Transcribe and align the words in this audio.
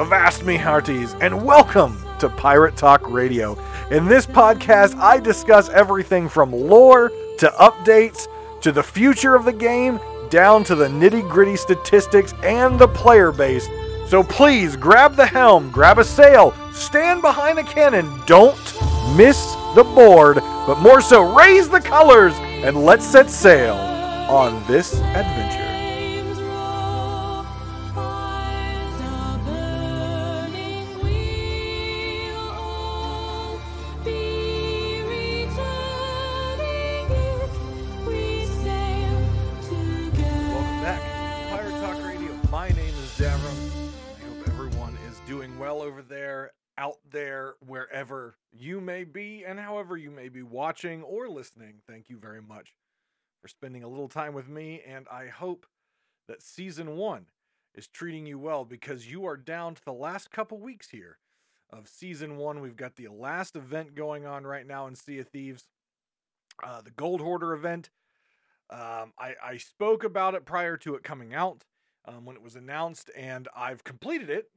Avast 0.00 0.44
me 0.44 0.56
hearties, 0.56 1.14
and 1.20 1.44
welcome 1.44 2.02
to 2.20 2.30
Pirate 2.30 2.74
Talk 2.74 3.06
Radio. 3.10 3.54
In 3.90 4.06
this 4.06 4.24
podcast, 4.24 4.96
I 4.96 5.20
discuss 5.20 5.68
everything 5.68 6.26
from 6.26 6.52
lore 6.52 7.10
to 7.36 7.48
updates 7.60 8.26
to 8.62 8.72
the 8.72 8.82
future 8.82 9.34
of 9.34 9.44
the 9.44 9.52
game, 9.52 10.00
down 10.30 10.64
to 10.64 10.74
the 10.74 10.88
nitty 10.88 11.28
gritty 11.28 11.54
statistics 11.54 12.32
and 12.42 12.78
the 12.78 12.88
player 12.88 13.30
base. 13.30 13.68
So 14.06 14.22
please 14.22 14.74
grab 14.74 15.16
the 15.16 15.26
helm, 15.26 15.70
grab 15.70 15.98
a 15.98 16.04
sail, 16.04 16.54
stand 16.72 17.20
behind 17.20 17.58
a 17.58 17.64
cannon, 17.64 18.22
don't 18.24 18.56
miss 19.18 19.54
the 19.74 19.84
board, 19.84 20.36
but 20.66 20.78
more 20.78 21.02
so 21.02 21.36
raise 21.36 21.68
the 21.68 21.78
colors 21.78 22.32
and 22.38 22.86
let's 22.86 23.04
set 23.04 23.28
sail 23.28 23.74
on 24.30 24.66
this 24.66 24.94
adventure. 24.94 25.69
Be, 49.12 49.44
and 49.46 49.58
however 49.58 49.96
you 49.96 50.10
may 50.10 50.28
be 50.28 50.42
watching 50.42 51.02
or 51.02 51.28
listening. 51.28 51.80
Thank 51.88 52.08
you 52.08 52.18
very 52.18 52.42
much 52.42 52.74
for 53.40 53.48
spending 53.48 53.82
a 53.82 53.88
little 53.88 54.08
time 54.08 54.34
with 54.34 54.48
me, 54.48 54.82
and 54.86 55.06
I 55.10 55.26
hope 55.26 55.66
that 56.28 56.42
season 56.42 56.96
one 56.96 57.26
is 57.74 57.88
treating 57.88 58.26
you 58.26 58.38
well 58.38 58.64
because 58.64 59.10
you 59.10 59.24
are 59.26 59.36
down 59.36 59.74
to 59.74 59.84
the 59.84 59.92
last 59.92 60.30
couple 60.30 60.58
weeks 60.58 60.90
here 60.90 61.18
of 61.70 61.88
season 61.88 62.36
one. 62.36 62.60
We've 62.60 62.76
got 62.76 62.96
the 62.96 63.08
last 63.08 63.56
event 63.56 63.94
going 63.94 64.26
on 64.26 64.44
right 64.44 64.66
now 64.66 64.86
in 64.86 64.94
Sea 64.94 65.20
of 65.20 65.28
Thieves, 65.28 65.66
uh, 66.62 66.82
the 66.82 66.90
Gold 66.90 67.20
Hoarder 67.20 67.52
event. 67.52 67.90
Um, 68.70 69.12
I, 69.18 69.34
I 69.42 69.56
spoke 69.56 70.04
about 70.04 70.34
it 70.34 70.44
prior 70.44 70.76
to 70.78 70.94
it 70.94 71.02
coming 71.02 71.34
out 71.34 71.64
um, 72.04 72.24
when 72.24 72.36
it 72.36 72.42
was 72.42 72.56
announced, 72.56 73.10
and 73.16 73.48
I've 73.56 73.84
completed 73.84 74.30
it. 74.30 74.50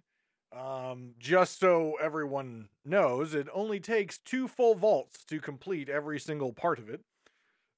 Um, 0.55 1.15
just 1.17 1.59
so 1.59 1.95
everyone 2.01 2.69
knows, 2.85 3.33
it 3.33 3.47
only 3.53 3.79
takes 3.79 4.19
two 4.19 4.47
full 4.47 4.75
vaults 4.75 5.23
to 5.25 5.39
complete 5.39 5.89
every 5.89 6.19
single 6.19 6.53
part 6.53 6.77
of 6.77 6.89
it. 6.89 7.01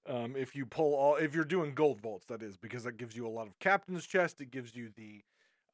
Um, 0.07 0.35
if 0.35 0.55
you 0.55 0.65
pull 0.65 0.93
all, 0.93 1.15
if 1.15 1.33
you're 1.33 1.45
doing 1.45 1.73
gold 1.73 2.01
vaults, 2.01 2.25
that 2.27 2.43
is, 2.43 2.57
because 2.57 2.83
that 2.83 2.97
gives 2.97 3.15
you 3.15 3.25
a 3.25 3.29
lot 3.29 3.47
of 3.47 3.57
captain's 3.59 4.05
chest. 4.05 4.41
It 4.41 4.51
gives 4.51 4.75
you 4.75 4.89
the 4.95 5.23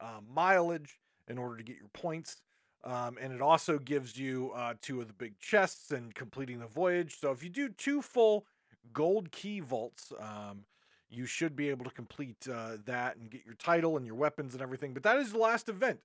um, 0.00 0.26
mileage 0.32 0.98
in 1.28 1.38
order 1.38 1.56
to 1.56 1.62
get 1.62 1.76
your 1.76 1.90
points. 1.92 2.40
Um, 2.84 3.18
and 3.20 3.32
it 3.32 3.40
also 3.40 3.78
gives 3.78 4.16
you 4.16 4.52
uh, 4.54 4.74
two 4.80 5.00
of 5.00 5.08
the 5.08 5.12
big 5.12 5.38
chests 5.38 5.90
and 5.90 6.14
completing 6.14 6.60
the 6.60 6.66
voyage. 6.66 7.18
So 7.20 7.30
if 7.30 7.42
you 7.42 7.50
do 7.50 7.68
two 7.68 8.00
full 8.00 8.46
gold 8.92 9.30
key 9.30 9.60
vaults. 9.60 10.12
Um, 10.18 10.64
you 11.10 11.26
should 11.26 11.54
be 11.54 11.68
able 11.68 11.84
to 11.84 11.90
complete 11.90 12.48
uh, 12.50 12.78
that 12.86 13.16
and 13.16 13.30
get 13.30 13.44
your 13.44 13.54
title 13.54 13.96
and 13.96 14.06
your 14.06 14.14
weapons 14.14 14.54
and 14.54 14.62
everything. 14.62 14.94
But 14.94 15.02
that 15.02 15.18
is 15.18 15.32
the 15.32 15.38
last 15.38 15.68
event 15.68 16.00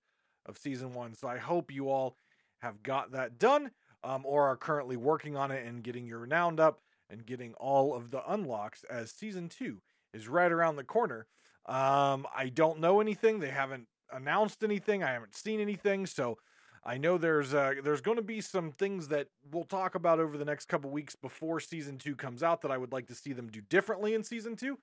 of 0.47 0.57
season 0.57 0.93
one. 0.93 1.13
So 1.13 1.27
I 1.27 1.37
hope 1.37 1.71
you 1.71 1.89
all 1.89 2.15
have 2.59 2.81
got 2.83 3.11
that 3.11 3.37
done 3.37 3.71
um, 4.03 4.23
or 4.25 4.47
are 4.47 4.57
currently 4.57 4.97
working 4.97 5.35
on 5.35 5.51
it 5.51 5.65
and 5.65 5.83
getting 5.83 6.05
your 6.05 6.19
renowned 6.19 6.59
up 6.59 6.81
and 7.09 7.25
getting 7.25 7.53
all 7.55 7.93
of 7.93 8.11
the 8.11 8.21
unlocks 8.31 8.83
as 8.89 9.11
season 9.11 9.49
two 9.49 9.81
is 10.13 10.27
right 10.27 10.51
around 10.51 10.75
the 10.75 10.83
corner. 10.83 11.27
Um, 11.65 12.25
I 12.35 12.49
don't 12.53 12.79
know 12.79 13.01
anything. 13.01 13.39
They 13.39 13.49
haven't 13.49 13.87
announced 14.11 14.63
anything. 14.63 15.03
I 15.03 15.11
haven't 15.11 15.35
seen 15.35 15.59
anything. 15.59 16.05
So 16.05 16.37
I 16.83 16.97
know 16.97 17.17
there's 17.17 17.53
uh, 17.53 17.73
there's 17.83 18.01
going 18.01 18.15
to 18.15 18.23
be 18.23 18.39
some 18.39 18.71
things 18.71 19.09
that 19.09 19.27
we'll 19.51 19.65
talk 19.65 19.95
about 19.95 20.19
over 20.19 20.37
the 20.37 20.45
next 20.45 20.67
couple 20.67 20.89
weeks 20.89 21.15
before 21.15 21.59
season 21.59 21.97
two 21.97 22.15
comes 22.15 22.43
out 22.43 22.61
that 22.61 22.71
I 22.71 22.77
would 22.77 22.93
like 22.93 23.07
to 23.07 23.15
see 23.15 23.33
them 23.33 23.49
do 23.49 23.61
differently 23.61 24.13
in 24.13 24.23
season 24.23 24.55
two. 24.55 24.79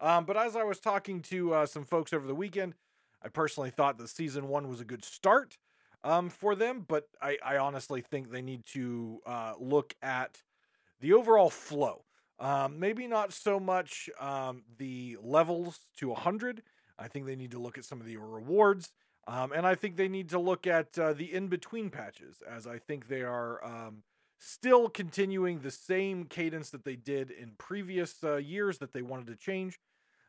Um, 0.00 0.26
but 0.26 0.36
as 0.36 0.54
I 0.54 0.62
was 0.62 0.78
talking 0.78 1.22
to 1.22 1.54
uh, 1.54 1.66
some 1.66 1.84
folks 1.84 2.12
over 2.12 2.26
the 2.26 2.34
weekend, 2.34 2.74
I 3.22 3.28
personally 3.28 3.70
thought 3.70 3.98
that 3.98 4.08
season 4.08 4.48
one 4.48 4.68
was 4.68 4.80
a 4.80 4.84
good 4.84 5.04
start 5.04 5.58
um, 6.04 6.30
for 6.30 6.54
them, 6.54 6.84
but 6.86 7.08
I, 7.20 7.38
I 7.44 7.56
honestly 7.56 8.00
think 8.00 8.30
they 8.30 8.42
need 8.42 8.64
to 8.72 9.20
uh, 9.26 9.54
look 9.58 9.94
at 10.02 10.42
the 11.00 11.12
overall 11.12 11.50
flow. 11.50 12.04
Um, 12.40 12.78
maybe 12.78 13.08
not 13.08 13.32
so 13.32 13.58
much 13.58 14.08
um, 14.20 14.62
the 14.78 15.16
levels 15.20 15.80
to 15.96 16.08
100. 16.08 16.62
I 16.98 17.08
think 17.08 17.26
they 17.26 17.36
need 17.36 17.50
to 17.50 17.58
look 17.58 17.78
at 17.78 17.84
some 17.84 18.00
of 18.00 18.06
the 18.06 18.16
rewards. 18.16 18.92
Um, 19.26 19.52
and 19.52 19.66
I 19.66 19.74
think 19.74 19.96
they 19.96 20.08
need 20.08 20.30
to 20.30 20.38
look 20.38 20.66
at 20.66 20.98
uh, 20.98 21.12
the 21.12 21.34
in 21.34 21.48
between 21.48 21.90
patches, 21.90 22.42
as 22.48 22.66
I 22.66 22.78
think 22.78 23.08
they 23.08 23.22
are 23.22 23.62
um, 23.64 24.02
still 24.38 24.88
continuing 24.88 25.58
the 25.58 25.70
same 25.70 26.24
cadence 26.24 26.70
that 26.70 26.84
they 26.84 26.96
did 26.96 27.30
in 27.30 27.52
previous 27.58 28.24
uh, 28.24 28.36
years 28.36 28.78
that 28.78 28.92
they 28.92 29.02
wanted 29.02 29.26
to 29.26 29.36
change. 29.36 29.78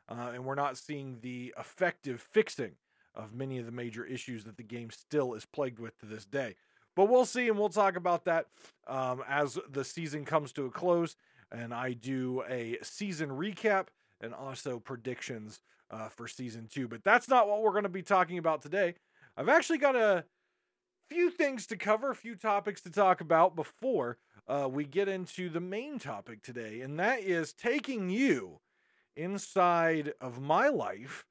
Uh, 0.09 0.31
and 0.33 0.43
we're 0.43 0.55
not 0.55 0.77
seeing 0.77 1.19
the 1.21 1.53
effective 1.57 2.19
fixing 2.19 2.71
of 3.15 3.33
many 3.33 3.59
of 3.59 3.65
the 3.65 3.71
major 3.71 4.03
issues 4.05 4.43
that 4.43 4.57
the 4.57 4.63
game 4.63 4.89
still 4.89 5.33
is 5.33 5.45
plagued 5.45 5.79
with 5.79 5.97
to 5.99 6.05
this 6.05 6.25
day. 6.25 6.55
But 6.95 7.05
we'll 7.05 7.25
see, 7.25 7.47
and 7.47 7.57
we'll 7.57 7.69
talk 7.69 7.95
about 7.95 8.25
that 8.25 8.47
um, 8.87 9.23
as 9.27 9.57
the 9.69 9.83
season 9.83 10.25
comes 10.25 10.51
to 10.53 10.65
a 10.65 10.71
close. 10.71 11.15
And 11.51 11.73
I 11.73 11.93
do 11.93 12.43
a 12.49 12.77
season 12.81 13.29
recap 13.29 13.87
and 14.21 14.33
also 14.33 14.79
predictions 14.79 15.61
uh, 15.91 16.09
for 16.09 16.27
season 16.27 16.67
two. 16.71 16.87
But 16.87 17.03
that's 17.03 17.29
not 17.29 17.47
what 17.47 17.61
we're 17.61 17.71
going 17.71 17.83
to 17.83 17.89
be 17.89 18.01
talking 18.01 18.37
about 18.37 18.61
today. 18.61 18.95
I've 19.37 19.49
actually 19.49 19.77
got 19.77 19.95
a 19.95 20.25
few 21.09 21.29
things 21.31 21.65
to 21.67 21.77
cover, 21.77 22.11
a 22.11 22.15
few 22.15 22.35
topics 22.35 22.81
to 22.81 22.91
talk 22.91 23.21
about 23.21 23.55
before 23.55 24.17
uh, 24.47 24.67
we 24.69 24.85
get 24.85 25.07
into 25.07 25.49
the 25.49 25.59
main 25.59 25.99
topic 25.99 26.41
today, 26.43 26.81
and 26.81 26.99
that 26.99 27.21
is 27.21 27.53
taking 27.53 28.09
you 28.09 28.59
inside 29.19 30.13
of 30.21 30.39
my 30.41 30.69
life 30.69 31.25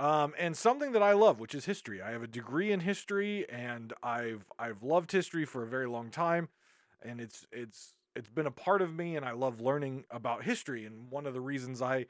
um, 0.00 0.32
and 0.38 0.56
something 0.56 0.92
that 0.92 1.02
I 1.02 1.12
love, 1.12 1.40
which 1.40 1.54
is 1.54 1.66
history. 1.66 2.00
I 2.00 2.10
have 2.10 2.22
a 2.22 2.26
degree 2.26 2.72
in 2.72 2.80
history, 2.80 3.48
and 3.50 3.92
I've 4.02 4.46
I've 4.58 4.82
loved 4.82 5.12
history 5.12 5.44
for 5.44 5.62
a 5.62 5.68
very 5.68 5.86
long 5.86 6.08
time, 6.10 6.48
and 7.02 7.20
it's 7.20 7.46
it's 7.52 7.94
it's 8.16 8.30
been 8.30 8.46
a 8.46 8.50
part 8.50 8.80
of 8.80 8.94
me, 8.94 9.16
and 9.16 9.26
I 9.26 9.32
love 9.32 9.60
learning 9.60 10.04
about 10.10 10.44
history. 10.44 10.86
And 10.86 11.10
one 11.10 11.26
of 11.26 11.34
the 11.34 11.40
reasons 11.40 11.82
I 11.82 12.06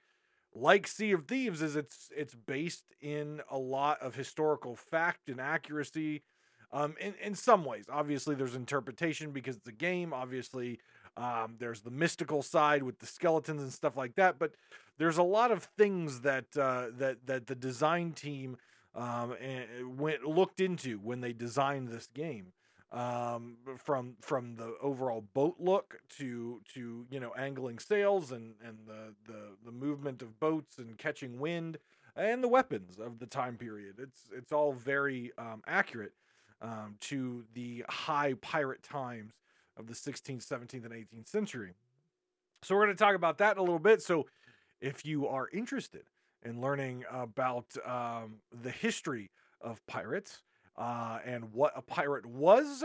like 0.55 0.87
Sea 0.87 1.11
of 1.13 1.27
Thieves 1.27 1.63
is 1.63 1.75
it's 1.75 2.11
it's 2.17 2.35
based 2.35 2.85
in 3.01 3.41
a 3.51 3.59
lot 3.59 4.01
of 4.01 4.15
historical 4.15 4.77
fact 4.77 5.29
and 5.29 5.41
accuracy. 5.41 6.23
Um, 6.73 6.95
in 7.01 7.15
in 7.21 7.35
some 7.35 7.65
ways, 7.65 7.87
obviously 7.91 8.37
there's 8.37 8.55
interpretation 8.55 9.33
because 9.33 9.57
it's 9.57 9.67
a 9.69 9.73
game. 9.73 10.13
Obviously, 10.13 10.79
um, 11.17 11.57
there's 11.59 11.81
the 11.83 11.91
mystical 11.91 12.43
side 12.43 12.83
with 12.83 12.99
the 12.99 13.07
skeletons 13.07 13.63
and 13.63 13.73
stuff 13.73 13.97
like 13.97 14.15
that. 14.17 14.39
But 14.39 14.53
there's 14.99 15.19
a 15.19 15.23
lot 15.23 15.51
of 15.51 15.65
things 15.79 16.21
that 16.21 16.57
uh, 16.57 16.87
that 16.99 17.27
that 17.27 17.47
the 17.47 17.55
design 17.55 18.13
team 18.13 18.57
um, 18.95 19.35
went 19.97 20.25
looked 20.25 20.61
into 20.61 20.99
when 20.99 21.21
they 21.21 21.33
designed 21.33 21.89
this 21.89 22.09
game 22.09 22.53
um, 22.93 23.57
from 23.79 24.17
from 24.21 24.57
the 24.57 24.75
overall 24.83 25.25
boat 25.35 25.57
look 25.59 26.01
to 26.19 26.61
to 26.75 27.07
you 27.11 27.21
know 27.21 27.33
angling 27.37 27.79
sails 27.79 28.33
and 28.33 28.55
and 28.65 28.79
the 28.87 29.15
the 29.27 29.41
the 29.65 29.73
movement 29.73 30.23
of 30.23 30.39
boats 30.41 30.79
and 30.79 30.99
catching 30.99 31.39
wind 31.39 31.79
and 32.17 32.43
the 32.43 32.49
weapons 32.49 32.99
of 32.99 33.19
the 33.19 33.27
time 33.27 33.57
period. 33.57 33.97
It's 33.99 34.23
it's 34.37 34.53
all 34.53 34.73
very 34.73 35.33
um, 35.39 35.63
accurate 35.67 36.13
um, 36.61 36.97
to 37.01 37.45
the 37.55 37.85
high 37.89 38.35
pirate 38.35 38.83
times 38.83 39.35
of 39.81 39.89
the 39.89 39.95
16th, 39.95 40.47
17th, 40.47 40.85
and 40.85 40.93
18th 40.93 41.29
century. 41.29 41.73
So 42.63 42.77
we're 42.77 42.85
going 42.85 42.97
to 42.97 43.03
talk 43.03 43.17
about 43.17 43.39
that 43.39 43.57
in 43.57 43.59
a 43.59 43.63
little 43.63 43.79
bit. 43.79 44.03
So 44.03 44.27
if 44.81 45.05
you 45.05 45.27
are 45.27 45.49
interested 45.53 46.03
in 46.45 46.61
learning 46.61 47.05
about 47.11 47.67
um, 47.85 48.37
the 48.63 48.71
history 48.71 49.31
of 49.61 49.85
pirates 49.87 50.43
uh, 50.77 51.19
and 51.25 51.53
what 51.53 51.73
a 51.75 51.83
pirate 51.83 52.27
was, 52.27 52.85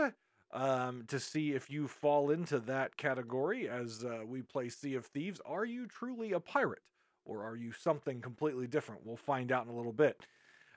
um, 0.52 1.04
to 1.08 1.20
see 1.20 1.52
if 1.52 1.70
you 1.70 1.86
fall 1.86 2.30
into 2.30 2.58
that 2.60 2.96
category 2.96 3.68
as 3.68 4.04
uh, 4.04 4.20
we 4.24 4.42
play 4.42 4.68
Sea 4.68 4.94
of 4.94 5.04
Thieves. 5.04 5.40
Are 5.44 5.64
you 5.64 5.86
truly 5.86 6.32
a 6.32 6.40
pirate 6.40 6.82
or 7.24 7.44
are 7.44 7.56
you 7.56 7.72
something 7.72 8.20
completely 8.20 8.66
different? 8.66 9.04
We'll 9.04 9.16
find 9.16 9.52
out 9.52 9.66
in 9.66 9.72
a 9.72 9.76
little 9.76 9.92
bit. 9.92 10.18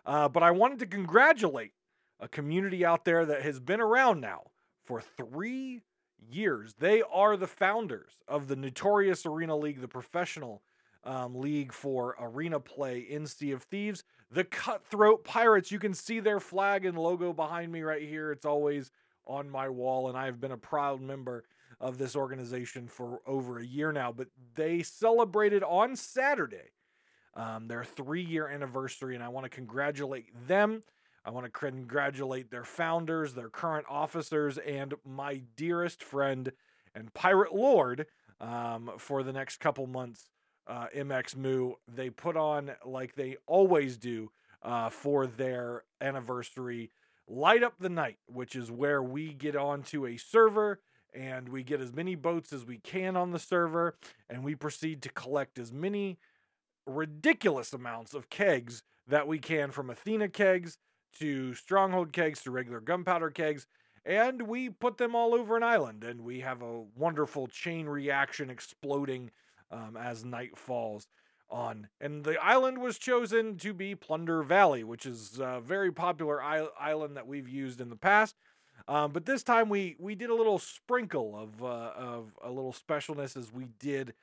Uh, 0.06 0.28
but 0.28 0.44
I 0.44 0.52
wanted 0.52 0.80
to 0.80 0.86
congratulate 0.86 1.72
a 2.20 2.28
community 2.28 2.84
out 2.84 3.06
there 3.06 3.26
that 3.26 3.44
has 3.44 3.60
been 3.60 3.80
around 3.80 4.20
now 4.20 4.48
for 4.84 5.02
three 5.02 5.82
years. 6.30 6.76
They 6.80 7.02
are 7.02 7.38
the 7.38 7.48
founders 7.48 8.12
of 8.28 8.48
the 8.48 8.56
notorious 8.56 9.26
Arena 9.26 9.56
League, 9.56 9.82
the 9.82 9.88
professional 9.88 10.62
um, 11.04 11.36
league 11.36 11.72
for 11.74 12.16
arena 12.20 12.60
play 12.60 13.00
in 13.00 13.26
Sea 13.26 13.52
of 13.52 13.64
Thieves. 13.64 14.04
The 14.32 14.44
Cutthroat 14.44 15.24
Pirates. 15.24 15.72
You 15.72 15.80
can 15.80 15.94
see 15.94 16.20
their 16.20 16.40
flag 16.40 16.86
and 16.86 16.98
logo 16.98 17.34
behind 17.34 17.72
me 17.72 17.82
right 17.82 18.08
here. 18.08 18.32
It's 18.32 18.46
always 18.46 18.92
on 19.26 19.50
my 19.50 19.70
wall, 19.70 20.10
and 20.10 20.18
I 20.18 20.26
have 20.26 20.40
been 20.40 20.52
a 20.52 20.58
proud 20.58 21.02
member 21.02 21.46
of 21.80 21.98
this 21.98 22.16
organization 22.16 22.88
for 22.88 23.22
over 23.26 23.60
a 23.60 23.66
year 23.66 23.92
now. 23.92 24.12
But 24.12 24.28
they 24.56 24.84
celebrated 24.84 25.64
on 25.64 25.96
Saturday 25.96 26.74
um, 27.36 27.68
their 27.68 27.84
three 27.84 28.24
year 28.24 28.48
anniversary, 28.48 29.16
and 29.16 29.24
I 29.24 29.30
want 29.30 29.46
to 29.46 29.50
congratulate 29.50 30.26
them. 30.48 30.84
I 31.30 31.32
want 31.32 31.46
to 31.46 31.52
congratulate 31.52 32.50
their 32.50 32.64
founders, 32.64 33.36
their 33.36 33.50
current 33.50 33.86
officers, 33.88 34.58
and 34.58 34.96
my 35.06 35.44
dearest 35.56 36.02
friend 36.02 36.52
and 36.96 37.14
pirate 37.14 37.54
lord 37.54 38.08
um, 38.42 38.90
for 38.98 39.22
the 39.22 39.32
next 39.32 39.58
couple 39.58 39.86
months. 39.86 40.32
Uh, 40.66 40.88
MX 40.96 41.36
Moo, 41.36 41.74
they 41.88 42.10
put 42.10 42.36
on 42.36 42.72
like 42.84 43.14
they 43.14 43.38
always 43.46 43.96
do 43.96 44.32
uh, 44.64 44.90
for 44.90 45.28
their 45.28 45.84
anniversary. 46.02 46.90
Light 47.28 47.62
Up 47.62 47.76
the 47.80 47.90
Night, 47.90 48.18
which 48.26 48.56
is 48.56 48.72
where 48.72 49.04
we 49.04 49.32
get 49.32 49.56
onto 49.56 50.08
a 50.08 50.18
server 50.18 50.82
and 51.14 51.48
we 51.48 51.62
get 51.62 51.80
as 51.80 51.94
many 51.94 52.16
boats 52.16 52.52
as 52.52 52.66
we 52.66 52.80
can 52.80 53.16
on 53.16 53.30
the 53.30 53.38
server 53.38 53.96
and 54.32 54.44
we 54.44 54.56
proceed 54.56 55.04
to 55.04 55.10
collect 55.10 55.60
as 55.60 55.72
many 55.72 56.18
ridiculous 56.88 57.72
amounts 57.72 58.16
of 58.16 58.32
kegs 58.32 58.82
that 59.08 59.28
we 59.28 59.38
can 59.38 59.70
from 59.70 59.92
Athena 59.92 60.28
kegs 60.28 60.80
to 61.18 61.54
stronghold 61.54 62.14
kegs 62.14 62.42
to 62.44 62.52
regular 62.52 62.80
gunpowder 62.80 63.30
kegs 63.30 63.68
and 64.06 64.44
we 64.44 64.70
put 64.70 64.98
them 64.98 65.16
all 65.16 65.34
over 65.34 65.58
an 65.58 65.64
island 65.64 66.04
and 66.04 66.22
we 66.22 66.40
have 66.40 66.62
a 66.62 66.84
wonderful 66.96 67.48
chain 67.48 67.86
reaction 67.86 68.50
exploding 68.50 69.30
um, 69.72 69.98
as 69.98 70.24
night 70.24 70.58
falls 70.58 71.08
on. 71.50 71.88
And 72.00 72.24
the 72.24 72.42
island 72.42 72.78
was 72.78 72.98
chosen 72.98 73.58
to 73.58 73.74
be 73.74 73.96
plunder 73.96 74.44
valley 74.44 74.84
which 74.84 75.06
is 75.06 75.40
a 75.42 75.62
very 75.62 75.92
popular 75.92 76.42
island 76.42 77.18
that 77.18 77.28
we've 77.28 77.50
used 77.50 77.82
in 77.82 77.90
the 77.90 77.96
past 77.96 78.36
um, 78.88 79.12
but 79.12 79.26
this 79.26 79.44
time 79.44 79.70
we 79.70 79.96
we 80.00 80.16
did 80.16 80.30
a 80.30 80.36
little 80.36 80.58
sprinkle 80.58 81.38
of 81.38 81.64
uh, 81.64 81.92
of 81.96 82.32
a 82.44 82.50
little 82.50 82.74
specialness 82.74 83.38
as 83.38 83.54
we 83.54 83.68
did 83.80 84.14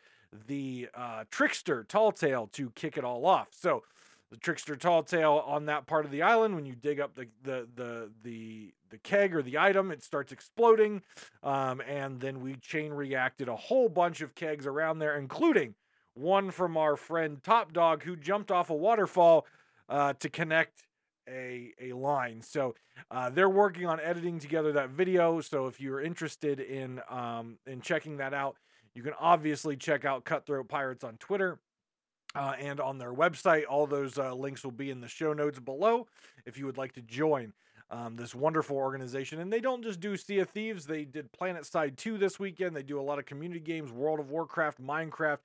the 0.46 0.88
uh, 0.94 1.24
trickster 1.30 1.84
tall 1.84 2.12
tale 2.12 2.48
to 2.52 2.70
kick 2.70 2.96
it 2.96 3.04
all 3.04 3.26
off. 3.26 3.48
So 3.50 3.84
the 4.30 4.36
trickster 4.36 4.76
tall 4.76 5.02
tale 5.02 5.42
on 5.46 5.66
that 5.66 5.86
part 5.86 6.04
of 6.04 6.10
the 6.10 6.22
island 6.22 6.54
when 6.54 6.66
you 6.66 6.74
dig 6.74 7.00
up 7.00 7.14
the 7.14 7.26
the 7.42 7.68
the 7.74 8.10
the, 8.22 8.74
the 8.90 8.98
keg 8.98 9.34
or 9.34 9.42
the 9.42 9.58
item 9.58 9.90
it 9.90 10.02
starts 10.02 10.32
exploding 10.32 11.02
um, 11.42 11.80
and 11.82 12.20
then 12.20 12.40
we 12.40 12.54
chain 12.56 12.92
reacted 12.92 13.48
a 13.48 13.56
whole 13.56 13.88
bunch 13.88 14.20
of 14.20 14.34
kegs 14.34 14.66
around 14.66 14.98
there 14.98 15.16
including 15.18 15.74
one 16.14 16.50
from 16.50 16.76
our 16.76 16.96
friend 16.96 17.42
top 17.42 17.72
dog 17.72 18.02
who 18.02 18.16
jumped 18.16 18.50
off 18.50 18.70
a 18.70 18.74
waterfall 18.74 19.46
uh, 19.88 20.12
to 20.14 20.28
connect 20.28 20.82
a 21.28 21.72
a 21.80 21.92
line. 21.92 22.40
So 22.42 22.74
uh, 23.10 23.30
they're 23.30 23.50
working 23.50 23.86
on 23.86 24.00
editing 24.00 24.38
together 24.38 24.72
that 24.72 24.90
video 24.90 25.40
so 25.40 25.66
if 25.66 25.80
you're 25.80 26.00
interested 26.00 26.60
in 26.60 27.00
um, 27.10 27.58
in 27.66 27.80
checking 27.80 28.16
that 28.18 28.32
out 28.32 28.56
you 28.94 29.02
can 29.02 29.12
obviously 29.20 29.76
check 29.76 30.04
out 30.04 30.24
cutthroat 30.24 30.68
pirates 30.68 31.04
on 31.04 31.16
twitter 31.18 31.58
uh, 32.36 32.52
and 32.60 32.80
on 32.80 32.98
their 32.98 33.12
website. 33.12 33.64
All 33.68 33.86
those 33.86 34.18
uh, 34.18 34.34
links 34.34 34.62
will 34.62 34.70
be 34.70 34.90
in 34.90 35.00
the 35.00 35.08
show 35.08 35.32
notes 35.32 35.58
below 35.58 36.06
if 36.44 36.58
you 36.58 36.66
would 36.66 36.76
like 36.76 36.92
to 36.92 37.00
join 37.02 37.54
um, 37.90 38.16
this 38.16 38.34
wonderful 38.34 38.76
organization. 38.76 39.40
And 39.40 39.52
they 39.52 39.60
don't 39.60 39.82
just 39.82 40.00
do 40.00 40.16
Sea 40.16 40.40
of 40.40 40.50
Thieves, 40.50 40.86
they 40.86 41.04
did 41.04 41.32
PlanetSide 41.32 41.96
2 41.96 42.18
this 42.18 42.38
weekend. 42.38 42.76
They 42.76 42.82
do 42.82 43.00
a 43.00 43.02
lot 43.02 43.18
of 43.18 43.24
community 43.24 43.60
games, 43.60 43.90
World 43.90 44.20
of 44.20 44.30
Warcraft, 44.30 44.82
Minecraft. 44.82 45.38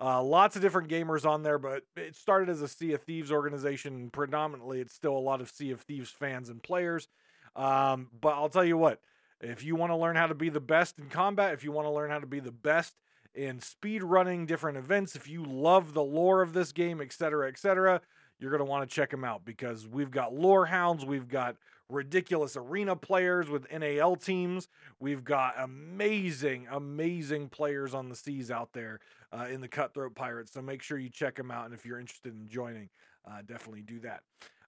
Uh, 0.00 0.20
lots 0.20 0.56
of 0.56 0.62
different 0.62 0.88
gamers 0.88 1.24
on 1.24 1.44
there, 1.44 1.58
but 1.58 1.84
it 1.96 2.16
started 2.16 2.48
as 2.48 2.60
a 2.62 2.66
Sea 2.68 2.94
of 2.94 3.02
Thieves 3.02 3.30
organization. 3.30 4.10
Predominantly, 4.10 4.80
it's 4.80 4.92
still 4.92 5.16
a 5.16 5.18
lot 5.18 5.40
of 5.40 5.48
Sea 5.48 5.70
of 5.70 5.82
Thieves 5.82 6.10
fans 6.10 6.48
and 6.48 6.60
players. 6.60 7.06
Um, 7.54 8.08
but 8.20 8.30
I'll 8.30 8.48
tell 8.48 8.64
you 8.64 8.76
what, 8.76 9.00
if 9.40 9.62
you 9.62 9.76
want 9.76 9.92
to 9.92 9.96
learn 9.96 10.16
how 10.16 10.26
to 10.26 10.34
be 10.34 10.48
the 10.48 10.58
best 10.58 10.98
in 10.98 11.08
combat, 11.10 11.54
if 11.54 11.62
you 11.62 11.70
want 11.70 11.86
to 11.86 11.92
learn 11.92 12.10
how 12.10 12.18
to 12.18 12.26
be 12.26 12.40
the 12.40 12.50
best 12.50 12.94
in 13.34 13.60
speed 13.60 14.02
running 14.02 14.46
different 14.46 14.78
events. 14.78 15.16
If 15.16 15.28
you 15.28 15.44
love 15.44 15.94
the 15.94 16.02
lore 16.02 16.42
of 16.42 16.52
this 16.52 16.72
game, 16.72 17.00
etc., 17.00 17.48
etc., 17.48 18.00
you're 18.38 18.50
going 18.50 18.64
to 18.64 18.70
want 18.70 18.88
to 18.88 18.94
check 18.94 19.10
them 19.10 19.24
out 19.24 19.44
because 19.44 19.86
we've 19.86 20.10
got 20.10 20.34
lore 20.34 20.66
hounds, 20.66 21.04
we've 21.04 21.28
got 21.28 21.56
ridiculous 21.88 22.56
arena 22.56 22.96
players 22.96 23.48
with 23.48 23.70
NAL 23.70 24.16
teams, 24.16 24.68
we've 24.98 25.24
got 25.24 25.54
amazing, 25.58 26.66
amazing 26.70 27.48
players 27.48 27.94
on 27.94 28.08
the 28.08 28.16
seas 28.16 28.50
out 28.50 28.72
there 28.72 29.00
uh, 29.32 29.46
in 29.50 29.60
the 29.60 29.68
Cutthroat 29.68 30.14
Pirates. 30.14 30.52
So 30.52 30.62
make 30.62 30.82
sure 30.82 30.98
you 30.98 31.10
check 31.10 31.36
them 31.36 31.50
out, 31.50 31.66
and 31.66 31.74
if 31.74 31.84
you're 31.84 32.00
interested 32.00 32.34
in 32.34 32.48
joining, 32.48 32.88
uh, 33.26 33.42
definitely 33.46 33.82
do 33.82 34.00
that. 34.00 34.22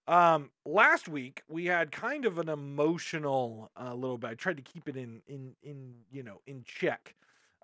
Um, 0.08 0.50
last 0.64 1.08
week 1.08 1.42
we 1.48 1.66
had 1.66 1.90
kind 1.90 2.26
of 2.26 2.38
an 2.38 2.48
emotional 2.48 3.70
uh, 3.80 3.92
little 3.92 4.18
bit. 4.18 4.30
I 4.30 4.34
tried 4.34 4.56
to 4.58 4.62
keep 4.62 4.88
it 4.88 4.96
in 4.96 5.20
in 5.26 5.56
in 5.64 5.94
you 6.12 6.22
know 6.22 6.40
in 6.46 6.62
check 6.64 7.16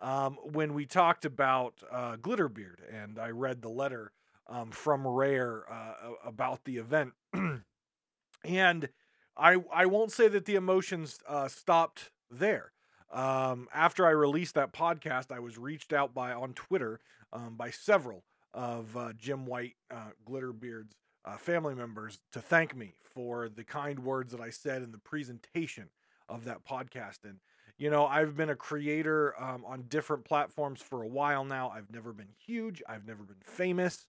um, 0.03 0.37
when 0.43 0.75
we 0.75 0.85
talked 0.85 1.25
about 1.25 1.75
uh, 1.91 2.17
Glitterbeard, 2.17 2.81
and 2.93 3.19
I 3.19 3.31
read 3.31 3.63
the 3.63 3.69
letter 3.71 4.13
um, 4.49 4.71
from 4.73 5.07
Rare 5.07 5.65
uh, 5.71 5.95
about 6.25 6.65
the 6.65 6.77
event, 6.77 7.13
and 8.45 8.89
I 9.37 9.57
I 9.73 9.87
won't 9.87 10.13
say 10.13 10.29
that 10.29 10.45
the 10.45 10.57
emotions 10.57 11.19
uh, 11.27 11.49
stopped 11.49 12.11
there. 12.31 12.73
Um, 13.13 13.69
after 13.73 14.07
I 14.07 14.11
released 14.11 14.55
that 14.55 14.73
podcast, 14.73 15.31
I 15.31 15.39
was 15.39 15.57
reached 15.57 15.93
out 15.93 16.13
by 16.13 16.33
on 16.33 16.55
Twitter 16.55 16.99
um, 17.33 17.55
by 17.57 17.71
several 17.71 18.25
of 18.53 18.97
uh, 18.97 19.13
Jim 19.17 19.47
White 19.47 19.77
uh, 19.91 20.11
Glitterbeard's 20.29 20.97
uh, 21.25 21.37
family 21.37 21.75
members 21.75 22.19
to 22.33 22.41
thank 22.41 22.77
me 22.77 22.95
for 23.15 23.49
the 23.49 23.65
kind 23.65 24.01
words 24.01 24.33
that 24.33 24.41
I 24.41 24.51
said 24.51 24.83
in 24.83 24.91
the 24.91 24.99
presentation 24.99 25.91
of 26.29 26.45
that 26.45 26.65
podcast, 26.65 27.25
and 27.25 27.39
you 27.79 27.91
know, 27.91 28.07
I've 28.07 28.37
been 28.37 28.51
a 28.51 28.57
creator 28.57 29.35
um, 29.41 29.65
on 29.67 29.83
different 29.89 30.25
platforms 30.25 30.81
for 30.81 31.03
a 31.03 31.09
while 31.09 31.45
now. 31.45 31.71
I've 31.71 31.91
never 31.91 32.13
been 32.13 32.29
huge. 32.47 32.83
I've 32.89 33.07
never 33.07 33.25
been 33.25 33.43
famous. 33.45 34.07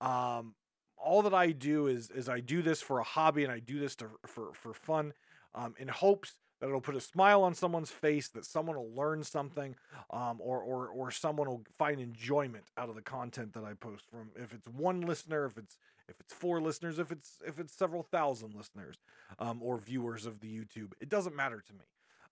Um, 0.00 0.54
all 0.96 1.22
that 1.22 1.34
I 1.34 1.52
do 1.52 1.86
is 1.86 2.10
is 2.10 2.28
I 2.28 2.40
do 2.40 2.62
this 2.62 2.80
for 2.80 2.98
a 2.98 3.04
hobby 3.04 3.44
and 3.44 3.52
I 3.52 3.60
do 3.60 3.78
this 3.78 3.96
to, 3.96 4.06
for 4.26 4.52
for 4.54 4.74
fun, 4.74 5.12
um, 5.54 5.74
in 5.78 5.88
hopes 5.88 6.34
that 6.60 6.68
it'll 6.68 6.80
put 6.80 6.96
a 6.96 7.00
smile 7.00 7.42
on 7.42 7.54
someone's 7.54 7.90
face, 7.90 8.28
that 8.28 8.44
someone 8.44 8.76
will 8.76 8.94
learn 8.94 9.22
something, 9.22 9.74
um, 10.10 10.38
or 10.40 10.60
or 10.60 10.88
or 10.88 11.10
someone 11.10 11.48
will 11.48 11.64
find 11.78 12.00
enjoyment 12.00 12.64
out 12.76 12.88
of 12.88 12.94
the 12.94 13.02
content 13.02 13.52
that 13.54 13.64
I 13.64 13.74
post. 13.74 14.04
From 14.10 14.30
if 14.36 14.52
it's 14.52 14.68
one 14.68 15.02
listener, 15.02 15.44
if 15.44 15.58
it's 15.58 15.76
if 16.08 16.20
it's 16.20 16.32
four 16.32 16.60
listeners, 16.60 16.98
if 16.98 17.10
it's 17.10 17.38
if 17.46 17.58
it's 17.58 17.76
several 17.76 18.02
thousand 18.02 18.54
listeners, 18.54 18.96
um, 19.38 19.60
or 19.62 19.78
viewers 19.78 20.26
of 20.26 20.40
the 20.40 20.48
YouTube, 20.48 20.92
it 21.00 21.08
doesn't 21.08 21.36
matter 21.36 21.62
to 21.66 21.72
me. 21.72 21.84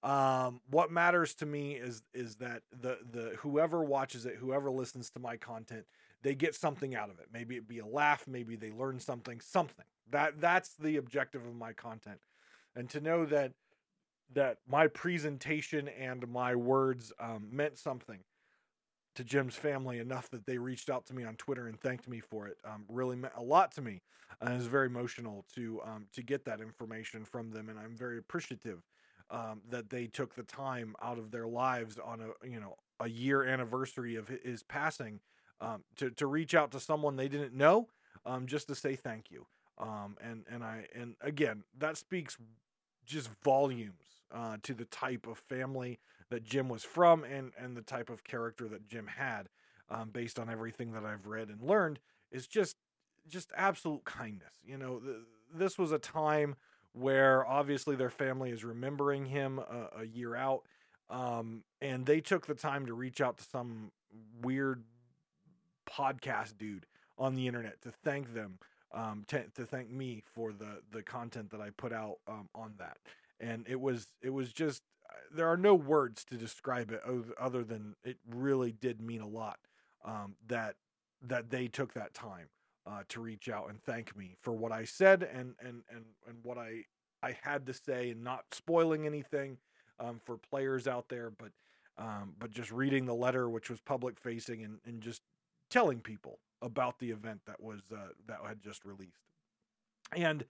Um, 0.02 0.60
what 0.68 0.90
matters 0.90 1.34
to 1.36 1.46
me 1.46 1.72
is 1.74 2.02
is 2.12 2.36
that 2.36 2.62
the 2.72 2.98
the 3.08 3.36
whoever 3.38 3.84
watches 3.84 4.26
it, 4.26 4.36
whoever 4.36 4.70
listens 4.70 5.10
to 5.10 5.20
my 5.20 5.36
content, 5.36 5.84
they 6.22 6.34
get 6.34 6.54
something 6.54 6.94
out 6.94 7.10
of 7.10 7.20
it. 7.20 7.26
Maybe 7.32 7.56
it 7.56 7.68
be 7.68 7.78
a 7.78 7.86
laugh, 7.86 8.24
maybe 8.26 8.56
they 8.56 8.72
learn 8.72 8.98
something, 8.98 9.40
something. 9.40 9.84
That 10.10 10.40
that's 10.40 10.74
the 10.74 10.96
objective 10.96 11.46
of 11.46 11.54
my 11.54 11.72
content. 11.72 12.18
And 12.74 12.90
to 12.90 13.00
know 13.00 13.24
that 13.26 13.52
that 14.34 14.58
my 14.66 14.88
presentation 14.88 15.88
and 15.88 16.26
my 16.28 16.54
words 16.54 17.12
um, 17.20 17.48
meant 17.52 17.78
something 17.78 18.20
to 19.14 19.24
Jim's 19.24 19.56
family 19.56 19.98
enough 19.98 20.30
that 20.30 20.46
they 20.46 20.56
reached 20.58 20.88
out 20.88 21.06
to 21.06 21.14
me 21.14 21.22
on 21.22 21.36
Twitter 21.36 21.66
and 21.66 21.78
thanked 21.78 22.08
me 22.08 22.18
for 22.18 22.48
it 22.48 22.56
um, 22.64 22.84
really 22.88 23.14
meant 23.14 23.34
a 23.36 23.42
lot 23.42 23.72
to 23.72 23.82
me. 23.82 24.00
And 24.40 24.54
it 24.54 24.56
was 24.56 24.66
very 24.66 24.86
emotional 24.86 25.44
to 25.54 25.80
um, 25.84 26.06
to 26.14 26.22
get 26.22 26.44
that 26.46 26.60
information 26.60 27.24
from 27.24 27.50
them, 27.50 27.68
and 27.68 27.78
I'm 27.78 27.94
very 27.96 28.18
appreciative 28.18 28.82
um, 29.32 29.62
that 29.70 29.90
they 29.90 30.06
took 30.06 30.34
the 30.34 30.44
time 30.44 30.94
out 31.02 31.18
of 31.18 31.32
their 31.32 31.48
lives 31.48 31.98
on 31.98 32.20
a 32.20 32.46
you 32.46 32.60
know 32.60 32.76
a 33.00 33.08
year 33.08 33.42
anniversary 33.42 34.14
of 34.14 34.28
his 34.28 34.62
passing 34.62 35.20
um, 35.60 35.82
to 35.96 36.10
to 36.10 36.26
reach 36.26 36.54
out 36.54 36.70
to 36.70 36.78
someone 36.78 37.16
they 37.16 37.28
didn't 37.28 37.54
know 37.54 37.88
um, 38.24 38.46
just 38.46 38.68
to 38.68 38.74
say 38.74 38.94
thank 38.94 39.30
you. 39.30 39.46
Um, 39.78 40.16
and 40.22 40.44
and 40.50 40.62
I 40.62 40.86
and 40.94 41.16
again 41.20 41.64
that 41.78 41.96
speaks 41.96 42.36
just 43.04 43.30
volumes 43.42 44.22
uh, 44.32 44.58
to 44.62 44.74
the 44.74 44.84
type 44.84 45.26
of 45.26 45.38
family 45.38 45.98
that 46.30 46.44
Jim 46.44 46.68
was 46.68 46.84
from 46.84 47.24
and 47.24 47.52
and 47.58 47.76
the 47.76 47.82
type 47.82 48.10
of 48.10 48.22
character 48.22 48.68
that 48.68 48.86
Jim 48.86 49.06
had 49.06 49.48
um, 49.90 50.10
based 50.10 50.38
on 50.38 50.50
everything 50.50 50.92
that 50.92 51.04
I've 51.04 51.26
read 51.26 51.48
and 51.48 51.62
learned 51.62 52.00
is 52.30 52.46
just 52.46 52.76
just 53.28 53.50
absolute 53.56 54.04
kindness. 54.04 54.54
You 54.64 54.76
know, 54.76 54.98
th- 54.98 55.16
this 55.54 55.78
was 55.78 55.92
a 55.92 55.98
time 55.98 56.56
where 56.92 57.46
obviously 57.46 57.96
their 57.96 58.10
family 58.10 58.50
is 58.50 58.64
remembering 58.64 59.26
him 59.26 59.58
a, 59.58 60.00
a 60.00 60.04
year 60.04 60.36
out. 60.36 60.62
Um, 61.10 61.64
and 61.80 62.06
they 62.06 62.20
took 62.20 62.46
the 62.46 62.54
time 62.54 62.86
to 62.86 62.94
reach 62.94 63.20
out 63.20 63.38
to 63.38 63.44
some 63.44 63.92
weird 64.42 64.84
podcast 65.88 66.56
dude 66.58 66.86
on 67.18 67.34
the 67.34 67.46
internet 67.46 67.80
to 67.82 67.90
thank 67.90 68.34
them, 68.34 68.58
um, 68.94 69.24
to, 69.28 69.44
to 69.56 69.64
thank 69.64 69.90
me 69.90 70.22
for 70.34 70.52
the 70.52 70.80
the 70.90 71.02
content 71.02 71.50
that 71.50 71.60
I 71.60 71.70
put 71.70 71.92
out 71.92 72.16
um, 72.26 72.48
on 72.54 72.74
that. 72.78 72.96
And 73.40 73.66
it 73.68 73.80
was 73.80 74.06
it 74.22 74.30
was 74.30 74.52
just 74.52 74.82
uh, 75.08 75.14
there 75.34 75.48
are 75.48 75.56
no 75.56 75.74
words 75.74 76.24
to 76.26 76.36
describe 76.36 76.90
it 76.90 77.02
other 77.38 77.64
than 77.64 77.96
it 78.04 78.16
really 78.26 78.72
did 78.72 79.00
mean 79.00 79.20
a 79.20 79.28
lot 79.28 79.58
um, 80.04 80.36
that 80.46 80.76
that 81.22 81.50
they 81.50 81.68
took 81.68 81.92
that 81.94 82.14
time 82.14 82.48
uh, 82.86 83.02
to 83.08 83.20
reach 83.20 83.48
out 83.48 83.68
and 83.68 83.82
thank 83.82 84.16
me 84.16 84.36
for 84.40 84.52
what 84.52 84.72
I 84.72 84.84
said 84.84 85.22
and 85.22 85.54
and 85.60 85.82
and 85.90 86.04
and 86.26 86.38
what 86.42 86.58
I 86.58 86.84
I 87.22 87.36
had 87.42 87.66
to 87.66 87.72
say, 87.72 88.10
and 88.10 88.24
not 88.24 88.44
spoiling 88.52 89.06
anything 89.06 89.58
um, 90.00 90.20
for 90.24 90.36
players 90.36 90.88
out 90.88 91.08
there, 91.08 91.30
but 91.30 91.52
um, 91.98 92.34
but 92.38 92.50
just 92.50 92.72
reading 92.72 93.06
the 93.06 93.14
letter, 93.14 93.48
which 93.48 93.70
was 93.70 93.80
public 93.80 94.18
facing, 94.18 94.64
and 94.64 94.78
and 94.84 95.00
just 95.00 95.22
telling 95.70 96.00
people 96.00 96.38
about 96.60 96.98
the 96.98 97.10
event 97.10 97.40
that 97.46 97.62
was 97.62 97.80
uh, 97.92 98.08
that 98.26 98.38
had 98.46 98.62
just 98.62 98.84
released. 98.84 99.22
And 100.14 100.44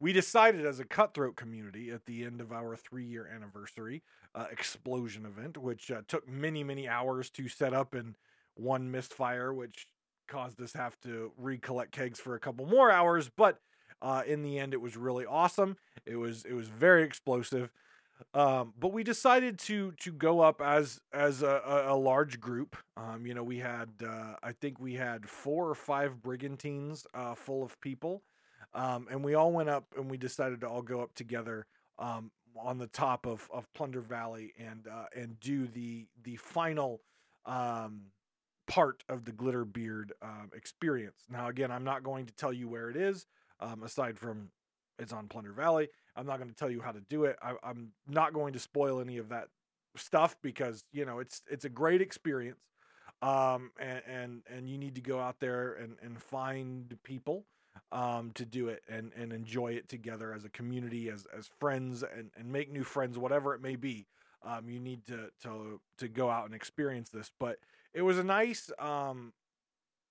we 0.00 0.12
decided 0.12 0.64
as 0.66 0.80
a 0.80 0.84
cutthroat 0.84 1.36
community 1.36 1.90
at 1.90 2.06
the 2.06 2.24
end 2.24 2.40
of 2.40 2.52
our 2.52 2.76
three 2.76 3.04
year 3.04 3.30
anniversary 3.34 4.02
uh, 4.34 4.46
explosion 4.50 5.26
event, 5.26 5.56
which 5.56 5.90
uh, 5.90 6.02
took 6.08 6.28
many, 6.28 6.64
many 6.64 6.88
hours 6.88 7.30
to 7.30 7.48
set 7.48 7.72
up 7.72 7.94
and 7.94 8.16
one 8.54 8.90
misfire, 8.90 9.52
which 9.52 9.86
caused 10.26 10.60
us 10.60 10.72
have 10.72 11.00
to 11.02 11.32
recollect 11.36 11.92
kegs 11.92 12.20
for 12.20 12.34
a 12.34 12.40
couple 12.40 12.66
more 12.66 12.90
hours. 12.90 13.30
But 13.34 13.58
uh, 14.02 14.22
in 14.26 14.42
the 14.42 14.58
end, 14.58 14.74
it 14.74 14.80
was 14.80 14.96
really 14.96 15.26
awesome. 15.26 15.76
It 16.04 16.16
was 16.16 16.44
it 16.44 16.54
was 16.54 16.68
very 16.68 17.02
explosive. 17.02 17.70
Um, 18.32 18.72
but 18.78 18.92
we 18.92 19.04
decided 19.04 19.58
to 19.60 19.92
to 20.00 20.12
go 20.12 20.40
up 20.40 20.62
as 20.62 21.00
as 21.12 21.42
a, 21.42 21.60
a, 21.66 21.94
a 21.94 21.96
large 21.96 22.40
group. 22.40 22.76
Um, 22.96 23.26
you 23.26 23.34
know, 23.34 23.42
we 23.42 23.58
had 23.58 23.90
uh, 24.06 24.34
I 24.42 24.52
think 24.52 24.80
we 24.80 24.94
had 24.94 25.28
four 25.28 25.68
or 25.68 25.74
five 25.74 26.22
brigantines 26.22 27.06
uh, 27.14 27.34
full 27.34 27.62
of 27.62 27.78
people, 27.80 28.22
um, 28.74 29.06
and 29.10 29.22
we 29.24 29.34
all 29.34 29.52
went 29.52 29.68
up 29.68 29.86
and 29.96 30.10
we 30.10 30.16
decided 30.16 30.60
to 30.62 30.68
all 30.68 30.82
go 30.82 31.02
up 31.02 31.14
together 31.14 31.66
um, 31.98 32.30
on 32.58 32.78
the 32.78 32.86
top 32.86 33.26
of, 33.26 33.48
of 33.52 33.70
Plunder 33.74 34.00
Valley 34.00 34.54
and 34.58 34.86
uh, 34.86 35.06
and 35.14 35.38
do 35.40 35.66
the 35.66 36.06
the 36.22 36.36
final 36.36 37.02
um, 37.44 38.02
part 38.66 39.04
of 39.08 39.24
the 39.24 39.32
Glitterbeard 39.32 40.10
um, 40.22 40.50
experience. 40.54 41.24
Now, 41.30 41.48
again, 41.48 41.70
I'm 41.70 41.84
not 41.84 42.02
going 42.02 42.26
to 42.26 42.34
tell 42.34 42.52
you 42.52 42.68
where 42.68 42.90
it 42.90 42.96
is, 42.96 43.26
um, 43.60 43.82
aside 43.82 44.18
from 44.18 44.50
it's 44.98 45.12
on 45.12 45.28
Plunder 45.28 45.52
Valley. 45.52 45.88
I'm 46.16 46.26
not 46.26 46.38
going 46.38 46.48
to 46.48 46.56
tell 46.56 46.70
you 46.70 46.80
how 46.80 46.92
to 46.92 47.00
do 47.00 47.24
it. 47.24 47.36
I, 47.42 47.54
I'm 47.62 47.92
not 48.08 48.32
going 48.32 48.54
to 48.54 48.58
spoil 48.58 49.00
any 49.00 49.18
of 49.18 49.28
that 49.28 49.48
stuff 49.96 50.36
because 50.42 50.84
you 50.92 51.04
know 51.04 51.18
it's 51.18 51.42
it's 51.50 51.64
a 51.64 51.68
great 51.68 52.00
experience, 52.00 52.60
um, 53.22 53.70
and 53.78 54.02
and 54.06 54.42
and 54.48 54.68
you 54.68 54.78
need 54.78 54.94
to 54.94 55.00
go 55.00 55.20
out 55.20 55.40
there 55.40 55.74
and 55.74 55.96
and 56.02 56.20
find 56.20 56.96
people 57.02 57.44
um, 57.92 58.32
to 58.34 58.44
do 58.44 58.68
it 58.68 58.82
and 58.88 59.12
and 59.16 59.32
enjoy 59.32 59.72
it 59.72 59.88
together 59.88 60.32
as 60.32 60.44
a 60.44 60.50
community, 60.50 61.10
as 61.10 61.26
as 61.36 61.50
friends, 61.60 62.02
and 62.02 62.30
and 62.36 62.50
make 62.50 62.72
new 62.72 62.84
friends, 62.84 63.18
whatever 63.18 63.54
it 63.54 63.60
may 63.60 63.76
be. 63.76 64.06
Um, 64.42 64.68
you 64.68 64.80
need 64.80 65.06
to 65.06 65.30
to 65.42 65.80
to 65.98 66.08
go 66.08 66.30
out 66.30 66.46
and 66.46 66.54
experience 66.54 67.10
this, 67.10 67.30
but 67.38 67.58
it 67.96 68.02
was 68.02 68.18
a 68.18 68.24
nice 68.24 68.70
um, 68.78 69.32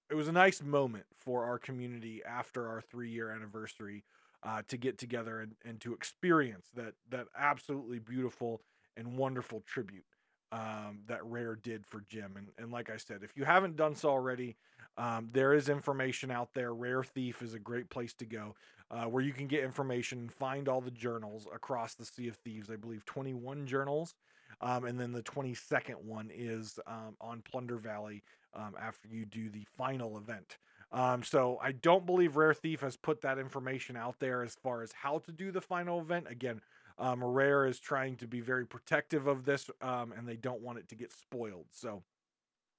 it 0.10 0.16
was 0.16 0.28
a 0.28 0.32
nice 0.34 0.62
moment 0.62 1.06
for 1.16 1.46
our 1.46 1.60
community 1.60 2.22
after 2.28 2.68
our 2.68 2.82
three 2.82 3.10
year 3.10 3.32
anniversary 3.32 4.04
uh, 4.44 4.64
to 4.68 4.78
get 4.78 4.98
together 4.98 5.40
and, 5.40 5.54
and 5.64 5.80
to 5.82 5.94
experience 5.94 6.68
that 6.76 6.96
that 7.10 7.28
absolutely 7.38 8.00
beautiful 8.00 8.62
and 8.98 9.18
wonderful 9.18 9.62
tribute 9.66 10.06
um, 10.52 11.00
that 11.08 11.24
Rare 11.26 11.56
did 11.56 11.86
for 11.86 12.02
Jim. 12.08 12.34
And, 12.38 12.48
and 12.58 12.72
like 12.72 12.90
I 12.90 12.98
said, 12.98 13.22
if 13.24 13.32
you 13.36 13.44
haven't 13.44 13.76
done 13.76 13.96
so 13.96 14.10
already, 14.10 14.56
um, 14.98 15.30
there 15.34 15.54
is 15.54 15.70
information 15.70 16.32
out 16.32 16.50
there. 16.54 16.74
Rare 16.74 17.04
Thief 17.04 17.42
is 17.42 17.54
a 17.54 17.60
great 17.60 17.90
place 17.90 18.14
to 18.16 18.26
go 18.26 18.56
uh, 18.90 19.04
where 19.06 19.24
you 19.24 19.34
can 19.34 19.48
get 19.48 19.64
information 19.64 20.30
find 20.30 20.70
all 20.70 20.82
the 20.82 20.92
journals 20.92 21.48
across 21.54 21.96
the 21.96 22.06
Sea 22.06 22.30
of 22.30 22.38
Thieves. 22.38 22.70
I 22.70 22.78
believe 22.78 23.06
21 23.06 23.68
journals. 23.68 24.16
Um, 24.62 24.86
and 24.86 25.00
then 25.00 25.12
the 25.12 25.24
22nd 25.24 26.02
one 26.04 26.30
is 26.34 26.80
um, 26.88 27.16
on 27.20 27.42
Plunder 27.42 27.78
Valley 27.78 28.24
um, 28.54 28.76
after 28.80 29.08
you 29.08 29.26
do 29.26 29.50
the 29.50 29.66
final 29.78 30.18
event. 30.18 30.58
Um, 30.92 31.24
so 31.24 31.58
I 31.62 31.74
don't 31.74 32.06
believe 32.06 32.36
Rare 32.38 32.54
Thief 32.54 32.82
has 32.82 32.96
put 32.96 33.22
that 33.22 33.38
information 33.38 33.98
out 33.98 34.20
there 34.20 34.44
as 34.44 34.56
far 34.56 34.82
as 34.82 34.92
how 34.92 35.20
to 35.20 35.32
do 35.32 35.52
the 35.52 35.62
final 35.62 36.00
event. 36.00 36.28
Again, 36.30 36.62
um, 36.98 37.24
Rare 37.24 37.66
is 37.66 37.80
trying 37.80 38.16
to 38.18 38.28
be 38.28 38.40
very 38.40 38.66
protective 38.66 39.28
of 39.28 39.44
this, 39.44 39.70
um, 39.82 40.14
and 40.18 40.28
they 40.28 40.38
don't 40.38 40.62
want 40.62 40.80
it 40.80 40.88
to 40.90 40.96
get 40.96 41.12
spoiled. 41.12 41.66
So 41.72 42.04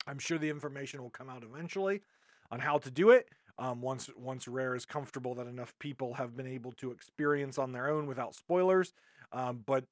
I'm 0.06 0.18
sure 0.18 0.38
the 0.38 0.48
information 0.48 1.02
will 1.02 1.10
come 1.10 1.28
out 1.28 1.42
eventually 1.42 2.00
on 2.50 2.60
how 2.60 2.78
to 2.78 2.90
do 2.90 3.10
it. 3.10 3.28
Um, 3.58 3.80
once 3.80 4.10
once 4.16 4.46
Rare 4.46 4.74
is 4.74 4.84
comfortable 4.84 5.34
that 5.34 5.46
enough 5.46 5.74
people 5.78 6.14
have 6.14 6.36
been 6.36 6.46
able 6.46 6.72
to 6.72 6.90
experience 6.90 7.58
on 7.58 7.72
their 7.72 7.90
own 7.90 8.06
without 8.06 8.34
spoilers. 8.34 8.92
Um, 9.32 9.62
but 9.66 9.84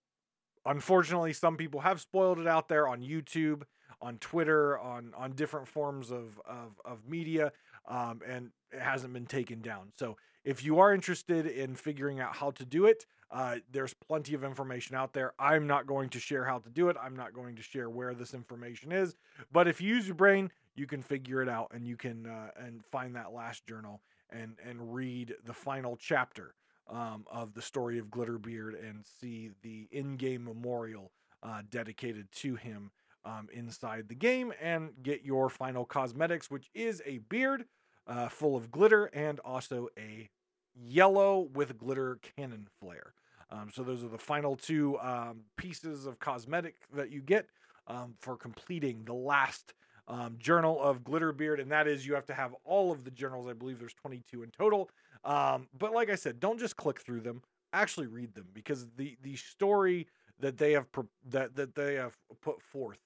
unfortunately, 0.66 1.32
some 1.32 1.56
people 1.56 1.80
have 1.80 2.00
spoiled 2.00 2.38
it 2.38 2.46
out 2.46 2.68
there 2.68 2.88
on 2.88 3.00
YouTube, 3.00 3.62
on 4.00 4.18
Twitter, 4.18 4.78
on 4.78 5.12
on 5.16 5.32
different 5.32 5.68
forms 5.68 6.10
of 6.10 6.40
of, 6.46 6.80
of 6.84 7.08
media, 7.08 7.52
um, 7.88 8.20
and 8.26 8.50
it 8.72 8.80
hasn't 8.80 9.12
been 9.12 9.26
taken 9.26 9.60
down. 9.60 9.92
So 9.96 10.16
if 10.44 10.64
you 10.64 10.78
are 10.78 10.92
interested 10.92 11.46
in 11.46 11.74
figuring 11.74 12.20
out 12.20 12.36
how 12.36 12.50
to 12.52 12.64
do 12.64 12.84
it, 12.84 13.06
uh, 13.30 13.56
there's 13.72 13.94
plenty 13.94 14.34
of 14.34 14.44
information 14.44 14.94
out 14.94 15.12
there. 15.12 15.32
I'm 15.38 15.66
not 15.66 15.86
going 15.86 16.10
to 16.10 16.20
share 16.20 16.44
how 16.44 16.58
to 16.58 16.70
do 16.70 16.88
it. 16.88 16.96
I'm 17.02 17.16
not 17.16 17.32
going 17.32 17.56
to 17.56 17.62
share 17.62 17.88
where 17.88 18.14
this 18.14 18.34
information 18.34 18.92
is. 18.92 19.16
But 19.50 19.68
if 19.68 19.80
you 19.80 19.94
use 19.94 20.06
your 20.06 20.16
brain, 20.16 20.50
you 20.76 20.86
can 20.86 21.02
figure 21.02 21.42
it 21.42 21.48
out, 21.48 21.70
and 21.74 21.86
you 21.86 21.96
can 21.96 22.26
uh, 22.26 22.50
and 22.56 22.84
find 22.84 23.16
that 23.16 23.32
last 23.32 23.66
journal 23.66 24.00
and 24.30 24.56
and 24.68 24.94
read 24.94 25.34
the 25.44 25.54
final 25.54 25.96
chapter 25.96 26.54
um, 26.88 27.24
of 27.30 27.54
the 27.54 27.62
story 27.62 27.98
of 27.98 28.06
Glitterbeard 28.06 28.78
and 28.88 29.04
see 29.20 29.50
the 29.62 29.88
in-game 29.90 30.44
memorial 30.44 31.12
uh, 31.42 31.62
dedicated 31.70 32.30
to 32.32 32.56
him 32.56 32.90
um, 33.24 33.48
inside 33.52 34.08
the 34.08 34.14
game 34.14 34.52
and 34.60 34.90
get 35.02 35.24
your 35.24 35.48
final 35.48 35.84
cosmetics, 35.84 36.50
which 36.50 36.68
is 36.74 37.02
a 37.06 37.18
beard 37.18 37.64
uh, 38.06 38.28
full 38.28 38.56
of 38.56 38.70
glitter 38.70 39.06
and 39.06 39.40
also 39.40 39.88
a 39.98 40.28
yellow 40.74 41.48
with 41.54 41.78
glitter 41.78 42.18
cannon 42.36 42.68
flare. 42.80 43.14
Um, 43.50 43.70
so 43.72 43.82
those 43.82 44.02
are 44.02 44.08
the 44.08 44.18
final 44.18 44.56
two 44.56 44.98
um, 45.00 45.42
pieces 45.56 46.06
of 46.06 46.18
cosmetic 46.18 46.76
that 46.94 47.10
you 47.10 47.20
get 47.20 47.46
um, 47.86 48.14
for 48.18 48.36
completing 48.36 49.04
the 49.04 49.14
last 49.14 49.74
um, 50.08 50.36
journal 50.38 50.80
of 50.82 51.02
Glitterbeard, 51.02 51.60
and 51.60 51.70
that 51.72 51.86
is 51.86 52.06
you 52.06 52.14
have 52.14 52.26
to 52.26 52.34
have 52.34 52.54
all 52.64 52.92
of 52.92 53.04
the 53.04 53.10
journals. 53.10 53.46
I 53.48 53.52
believe 53.52 53.78
there's 53.78 53.94
22 53.94 54.42
in 54.42 54.50
total. 54.50 54.90
Um, 55.24 55.68
but 55.78 55.92
like 55.92 56.10
I 56.10 56.14
said, 56.14 56.40
don't 56.40 56.58
just 56.58 56.76
click 56.76 57.00
through 57.00 57.20
them. 57.20 57.42
Actually 57.72 58.06
read 58.06 58.34
them 58.34 58.46
because 58.52 58.86
the 58.96 59.16
the 59.22 59.36
story 59.36 60.06
that 60.40 60.58
they 60.58 60.72
have 60.72 60.86
that 61.28 61.56
that 61.56 61.74
they 61.74 61.94
have 61.94 62.16
put 62.42 62.60
forth 62.62 62.98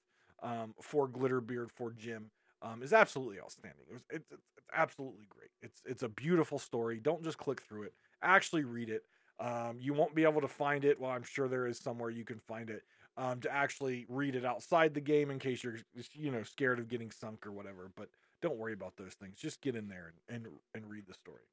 um, 0.43 0.73
for 0.81 1.07
Glitterbeard 1.07 1.71
for 1.71 1.91
Jim 1.91 2.29
um, 2.61 2.83
is 2.83 2.93
absolutely 2.93 3.39
outstanding. 3.39 3.81
It 3.89 3.93
was, 3.93 4.03
it's, 4.09 4.31
it's, 4.31 4.41
absolutely 4.75 5.25
great. 5.29 5.49
It's 5.63 5.81
it's 5.85 6.03
a 6.03 6.09
beautiful 6.09 6.59
story. 6.59 6.99
Don't 6.99 7.23
just 7.23 7.37
click 7.37 7.61
through 7.61 7.83
it. 7.83 7.93
Actually 8.21 8.63
read 8.63 8.89
it. 8.89 9.03
Um, 9.39 9.77
you 9.79 9.93
won't 9.93 10.13
be 10.13 10.23
able 10.23 10.41
to 10.41 10.47
find 10.47 10.85
it. 10.85 10.99
Well, 10.99 11.11
I'm 11.11 11.23
sure 11.23 11.47
there 11.47 11.65
is 11.65 11.79
somewhere 11.79 12.09
you 12.09 12.25
can 12.25 12.39
find 12.39 12.69
it 12.69 12.83
um, 13.19 13.41
to 13.41 13.53
actually 13.53 14.05
read 14.07 14.35
it 14.35 14.45
outside 14.45 14.93
the 14.93 15.01
game 15.01 15.29
in 15.29 15.39
case 15.39 15.63
you're 15.63 15.79
you 16.13 16.31
know 16.31 16.41
scared 16.43 16.79
of 16.79 16.87
getting 16.87 17.11
sunk 17.11 17.45
or 17.45 17.51
whatever. 17.51 17.91
But 17.95 18.09
don't 18.41 18.57
worry 18.57 18.73
about 18.73 18.95
those 18.95 19.13
things. 19.13 19.37
Just 19.37 19.61
get 19.61 19.75
in 19.75 19.89
there 19.89 20.13
and 20.29 20.45
and, 20.45 20.53
and 20.73 20.89
read 20.89 21.03
the 21.05 21.13
story. 21.13 21.43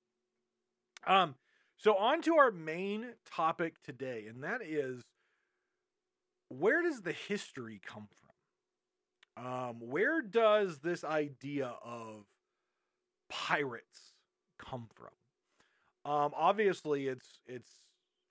Um, 1.06 1.34
so 1.76 1.96
on 1.96 2.22
to 2.22 2.36
our 2.36 2.52
main 2.52 3.06
topic 3.30 3.82
today, 3.82 4.26
and 4.28 4.44
that 4.44 4.62
is 4.62 5.02
where 6.48 6.82
does 6.82 7.02
the 7.02 7.12
history 7.12 7.80
come 7.84 8.06
from? 9.34 9.44
Um, 9.44 9.76
where 9.80 10.22
does 10.22 10.78
this 10.78 11.02
idea 11.02 11.74
of 11.84 12.24
pirates 13.28 14.12
come 14.58 14.86
from? 14.94 16.10
Um, 16.10 16.30
obviously, 16.36 17.08
it's 17.08 17.40
it's 17.44 17.70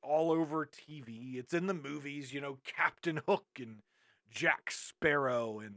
all 0.06 0.32
over 0.32 0.66
TV. 0.66 1.36
It's 1.36 1.54
in 1.54 1.68
the 1.68 1.74
movies. 1.74 2.34
You 2.34 2.42
know, 2.42 2.58
Captain 2.66 3.22
Hook 3.28 3.46
and 3.60 3.78
Jack 4.32 4.72
Sparrow 4.72 5.60
and 5.60 5.76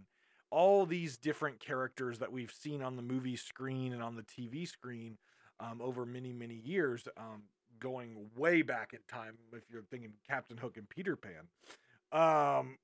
all 0.51 0.87
these 0.87 1.17
different 1.17 1.61
characters 1.61 2.19
that 2.19 2.33
we've 2.33 2.53
seen 2.53 2.83
on 2.83 2.97
the 2.97 3.03
movie 3.03 3.37
screen 3.37 3.93
and 3.93 4.03
on 4.03 4.17
the 4.17 4.23
TV 4.23 4.67
screen 4.67 5.19
um, 5.61 5.81
over 5.83 6.07
many 6.07 6.33
many 6.33 6.55
years, 6.55 7.07
um, 7.17 7.43
going 7.81 8.17
way 8.37 8.63
back 8.63 8.93
in 8.93 9.01
time. 9.09 9.35
If 9.53 9.65
you're 9.71 9.83
thinking 9.83 10.13
Captain 10.29 10.57
Hook 10.57 10.77
and 10.77 10.89
Peter 10.89 11.17
Pan. 11.17 11.49
Um, 12.11 12.79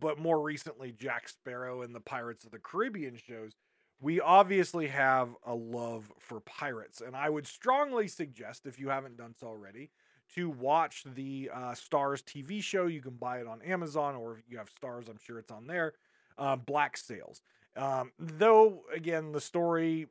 but 0.00 0.18
more 0.18 0.40
recently 0.40 0.92
Jack 0.92 1.28
Sparrow 1.28 1.82
and 1.82 1.94
the 1.94 2.00
Pirates 2.00 2.44
of 2.44 2.50
the 2.50 2.58
Caribbean 2.58 3.16
shows, 3.16 3.52
we 4.00 4.20
obviously 4.20 4.88
have 4.88 5.30
a 5.46 5.54
love 5.54 6.10
for 6.18 6.40
pirates. 6.40 7.00
And 7.00 7.16
I 7.16 7.30
would 7.30 7.46
strongly 7.46 8.08
suggest, 8.08 8.66
if 8.66 8.78
you 8.78 8.88
haven't 8.88 9.16
done 9.16 9.34
so 9.38 9.46
already, 9.46 9.90
to 10.34 10.50
watch 10.50 11.04
the 11.14 11.50
uh, 11.52 11.72
Starz 11.72 12.22
TV 12.22 12.62
show. 12.62 12.86
You 12.86 13.00
can 13.00 13.14
buy 13.14 13.38
it 13.38 13.46
on 13.46 13.62
Amazon, 13.62 14.14
or 14.14 14.38
if 14.38 14.50
you 14.50 14.58
have 14.58 14.68
Starz, 14.70 15.08
I'm 15.08 15.18
sure 15.18 15.38
it's 15.38 15.50
on 15.50 15.66
there. 15.66 15.94
Uh, 16.36 16.56
Black 16.56 16.96
Sails. 16.96 17.42
Um, 17.76 18.12
though, 18.18 18.82
again, 18.94 19.32
the 19.32 19.40
story, 19.40 20.06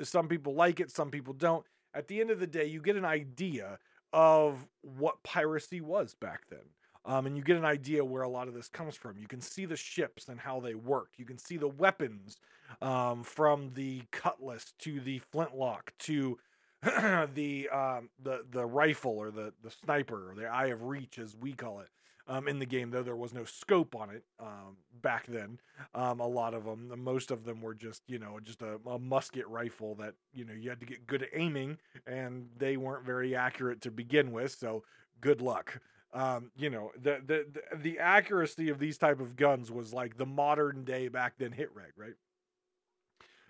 uh, 0.00 0.04
some 0.04 0.28
people 0.28 0.54
like 0.54 0.80
it, 0.80 0.90
some 0.90 1.10
people 1.10 1.34
don't. 1.34 1.64
At 1.94 2.08
the 2.08 2.20
end 2.20 2.30
of 2.30 2.40
the 2.40 2.46
day, 2.46 2.66
you 2.66 2.80
get 2.80 2.96
an 2.96 3.04
idea 3.04 3.78
of 4.12 4.66
what 4.82 5.22
piracy 5.22 5.80
was 5.80 6.14
back 6.14 6.42
then. 6.50 6.60
Um, 7.04 7.26
and 7.26 7.36
you 7.36 7.42
get 7.44 7.56
an 7.56 7.64
idea 7.64 8.04
where 8.04 8.22
a 8.22 8.28
lot 8.28 8.48
of 8.48 8.54
this 8.54 8.68
comes 8.68 8.96
from. 8.96 9.16
You 9.16 9.28
can 9.28 9.40
see 9.40 9.64
the 9.64 9.76
ships 9.76 10.26
and 10.28 10.40
how 10.40 10.58
they 10.58 10.74
worked. 10.74 11.18
You 11.18 11.24
can 11.24 11.38
see 11.38 11.56
the 11.56 11.68
weapons 11.68 12.36
um, 12.82 13.22
from 13.22 13.70
the 13.74 14.02
cutlass 14.10 14.72
to 14.80 15.00
the 15.00 15.20
flintlock 15.30 15.92
to 16.00 16.36
the 17.34 17.68
um, 17.70 18.10
the 18.22 18.44
the 18.50 18.66
rifle 18.66 19.12
or 19.18 19.30
the 19.30 19.52
the 19.62 19.70
sniper 19.70 20.30
or 20.30 20.34
the 20.34 20.46
eye 20.46 20.66
of 20.66 20.82
reach 20.82 21.18
as 21.18 21.36
we 21.36 21.52
call 21.52 21.80
it. 21.80 21.88
um, 22.28 22.48
in 22.48 22.58
the 22.58 22.66
game, 22.66 22.90
though 22.90 23.02
there 23.02 23.16
was 23.16 23.32
no 23.32 23.44
scope 23.44 23.94
on 23.94 24.10
it 24.10 24.24
um, 24.40 24.76
back 25.02 25.26
then. 25.26 25.58
Um, 25.94 26.20
a 26.20 26.26
lot 26.26 26.54
of 26.54 26.64
them, 26.64 26.92
most 26.98 27.30
of 27.30 27.44
them 27.44 27.60
were 27.62 27.74
just 27.74 28.02
you 28.08 28.18
know 28.18 28.38
just 28.42 28.62
a, 28.62 28.78
a, 28.86 28.98
musket 28.98 29.46
rifle 29.48 29.94
that 29.96 30.14
you 30.32 30.44
know 30.44 30.54
you 30.54 30.68
had 30.70 30.80
to 30.80 30.86
get 30.86 31.06
good 31.06 31.22
at 31.22 31.28
aiming, 31.34 31.78
and 32.06 32.48
they 32.58 32.76
weren't 32.76 33.04
very 33.06 33.34
accurate 33.36 33.80
to 33.82 33.90
begin 33.90 34.32
with. 34.32 34.52
So 34.52 34.84
good 35.20 35.40
luck. 35.40 35.80
Um, 36.12 36.50
you 36.56 36.70
know 36.70 36.92
the, 37.00 37.20
the 37.24 37.46
the 37.52 37.78
the 37.78 37.98
accuracy 37.98 38.70
of 38.70 38.78
these 38.78 38.98
type 38.98 39.20
of 39.20 39.36
guns 39.36 39.70
was 39.70 39.92
like 39.92 40.16
the 40.16 40.26
modern 40.26 40.84
day 40.84 41.08
back 41.08 41.34
then 41.38 41.52
hit 41.52 41.70
reg, 41.74 41.92
right? 41.96 42.14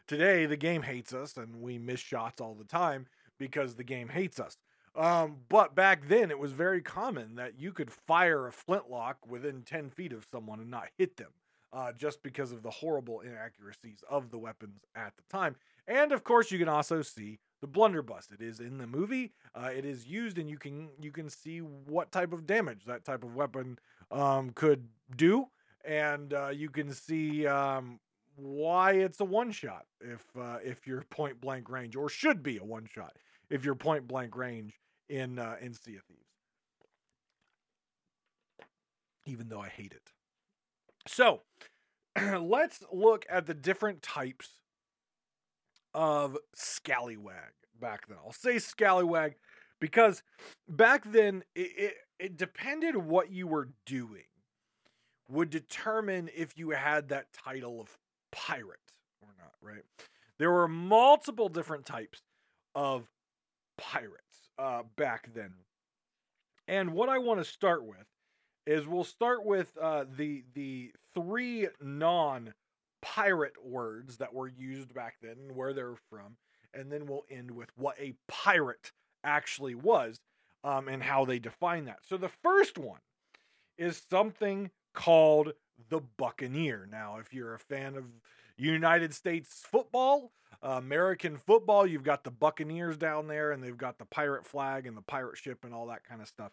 Today 0.07 0.47
the 0.47 0.57
game 0.57 0.83
hates 0.83 1.13
us 1.13 1.37
and 1.37 1.61
we 1.61 1.79
miss 1.79 2.01
shots 2.01 2.41
all 2.41 2.55
the 2.55 2.65
time 2.65 3.07
because 3.39 3.75
the 3.75 3.85
game 3.85 4.09
hates 4.09 4.39
us. 4.39 4.57
Um, 4.97 5.37
but 5.49 5.75
back 5.75 6.09
then, 6.09 6.31
it 6.31 6.39
was 6.39 6.53
very 6.53 6.81
common 6.81 7.35
that 7.35 7.59
you 7.59 7.73
could 7.73 7.91
fire 7.91 8.47
a 8.47 8.53
flintlock 8.53 9.19
within 9.27 9.63
10 9.63 9.91
feet 9.91 10.13
of 10.13 10.27
someone 10.33 10.59
and 10.59 10.71
not 10.71 10.89
hit 10.97 11.19
them, 11.19 11.33
uh, 11.73 11.93
just 11.93 12.23
because 12.23 12.51
of 12.51 12.63
the 12.63 12.71
horrible 12.71 13.21
inaccuracies 13.21 14.03
of 14.09 14.31
the 14.31 14.39
weapons 14.39 14.81
at 14.95 15.13
the 15.17 15.23
time. 15.29 15.55
And 15.87 16.13
of 16.13 16.25
course, 16.25 16.51
you 16.51 16.59
can 16.59 16.69
also 16.69 17.03
see 17.03 17.39
the 17.61 17.67
blunderbuss. 17.67 18.29
It 18.33 18.43
is 18.43 18.61
in 18.61 18.79
the 18.79 18.87
movie. 18.87 19.33
Uh, 19.55 19.71
it 19.75 19.85
is 19.85 20.07
used, 20.07 20.39
and 20.39 20.49
you 20.49 20.59
can 20.59 20.89
you 21.01 21.13
can 21.13 21.29
see 21.29 21.59
what 21.59 22.11
type 22.11 22.33
of 22.33 22.47
damage 22.47 22.85
that 22.87 23.05
type 23.05 23.23
of 23.23 23.35
weapon 23.35 23.79
um, 24.11 24.51
could 24.55 24.89
do, 25.15 25.47
and 25.85 26.33
uh, 26.33 26.49
you 26.49 26.71
can 26.71 26.93
see 26.93 27.47
um, 27.47 28.01
why 28.37 28.93
it's 28.93 29.21
a 29.21 29.25
one 29.25 29.51
shot 29.51 29.87
if 30.01 30.23
uh, 30.39 30.59
if 30.63 30.87
you're 30.87 31.03
point 31.11 31.41
blank 31.41 31.69
range, 31.69 31.97
or 31.97 32.09
should 32.09 32.43
be 32.43 32.59
a 32.59 32.65
one 32.65 32.87
shot 32.93 33.17
if 33.51 33.65
you're 33.65 33.75
point 33.75 34.07
blank 34.07 34.37
range 34.37 34.79
in 35.09 35.39
uh, 35.39 35.57
in 35.61 35.73
Sea 35.75 35.97
of 35.97 36.03
Thieves. 36.05 36.21
Even 39.25 39.49
though 39.49 39.61
I 39.61 39.69
hate 39.69 39.93
it. 39.93 40.13
So 41.09 41.43
let's 42.41 42.83
look 42.93 43.27
at 43.29 43.47
the 43.47 43.55
different 43.55 44.03
types 44.03 44.51
of 45.95 46.37
scallywag 46.55 47.53
back 47.81 48.07
then. 48.07 48.19
I'll 48.25 48.33
say 48.33 48.59
scallywag 48.59 49.37
because 49.81 50.23
back 50.69 51.11
then 51.11 51.43
it, 51.55 51.73
it, 51.77 51.95
it 52.19 52.37
depended 52.37 52.97
what 52.97 53.31
you 53.31 53.47
were 53.47 53.71
doing 53.85 54.25
would 55.29 55.51
determine 55.51 56.31
if 56.37 56.57
you 56.57 56.71
had 56.71 57.09
that 57.09 57.33
title 57.33 57.81
of 57.81 57.99
pirate 58.37 58.79
or 59.21 59.29
not, 59.39 59.53
right? 59.61 59.83
There 60.39 60.51
were 60.51 60.69
multiple 60.69 61.49
different 61.49 61.87
types 61.87 62.21
of 62.75 63.09
pirates 63.79 64.51
uh, 64.59 64.83
back 64.97 65.33
then. 65.35 65.55
And 66.69 66.93
what 66.93 67.09
I 67.09 67.19
want 67.19 67.41
to 67.41 67.45
start 67.45 67.85
with 67.85 68.07
is 68.67 68.87
we'll 68.87 69.05
start 69.05 69.45
with 69.45 69.71
uh, 69.81 70.05
the 70.17 70.45
the 70.55 70.93
three 71.15 71.69
non 71.81 72.53
pirate 73.01 73.55
words 73.65 74.19
that 74.19 74.35
were 74.35 74.49
used 74.49 74.93
back 74.93 75.15
then 75.23 75.37
and 75.47 75.57
where 75.57 75.73
they're 75.73 75.97
from, 76.11 76.37
and 76.75 76.91
then 76.91 77.07
we'll 77.07 77.25
end 77.31 77.51
with 77.51 77.71
what 77.77 77.97
a 78.01 78.15
pirate 78.29 78.93
actually 79.25 79.75
was 79.75 80.21
um, 80.65 80.89
and 80.89 81.03
how 81.03 81.25
they 81.25 81.39
define 81.39 81.85
that. 81.85 82.01
So 82.03 82.17
the 82.17 82.31
first 82.43 82.79
one 82.79 83.01
is 83.79 84.03
something 84.11 84.71
called 84.97 85.53
the 85.91 86.01
Buccaneer. 86.17 86.89
Now, 86.91 87.19
if 87.19 87.33
you're 87.33 87.55
a 87.55 87.59
fan 87.61 87.95
of 87.95 88.05
United 88.57 89.15
States 89.15 89.63
football, 89.71 90.33
American 90.63 91.37
football, 91.37 91.87
you've 91.87 92.03
got 92.03 92.25
the 92.25 92.31
Buccaneers 92.31 92.97
down 92.97 93.29
there, 93.29 93.53
and 93.53 93.63
they've 93.63 93.77
got 93.77 93.99
the 93.99 94.07
pirate 94.07 94.45
flag 94.45 94.87
and 94.87 94.97
the 94.97 95.03
pirate 95.03 95.37
ship 95.37 95.65
and 95.65 95.75
all 95.75 95.87
that 95.87 96.03
kind 96.03 96.21
of 96.21 96.27
stuff. 96.27 96.51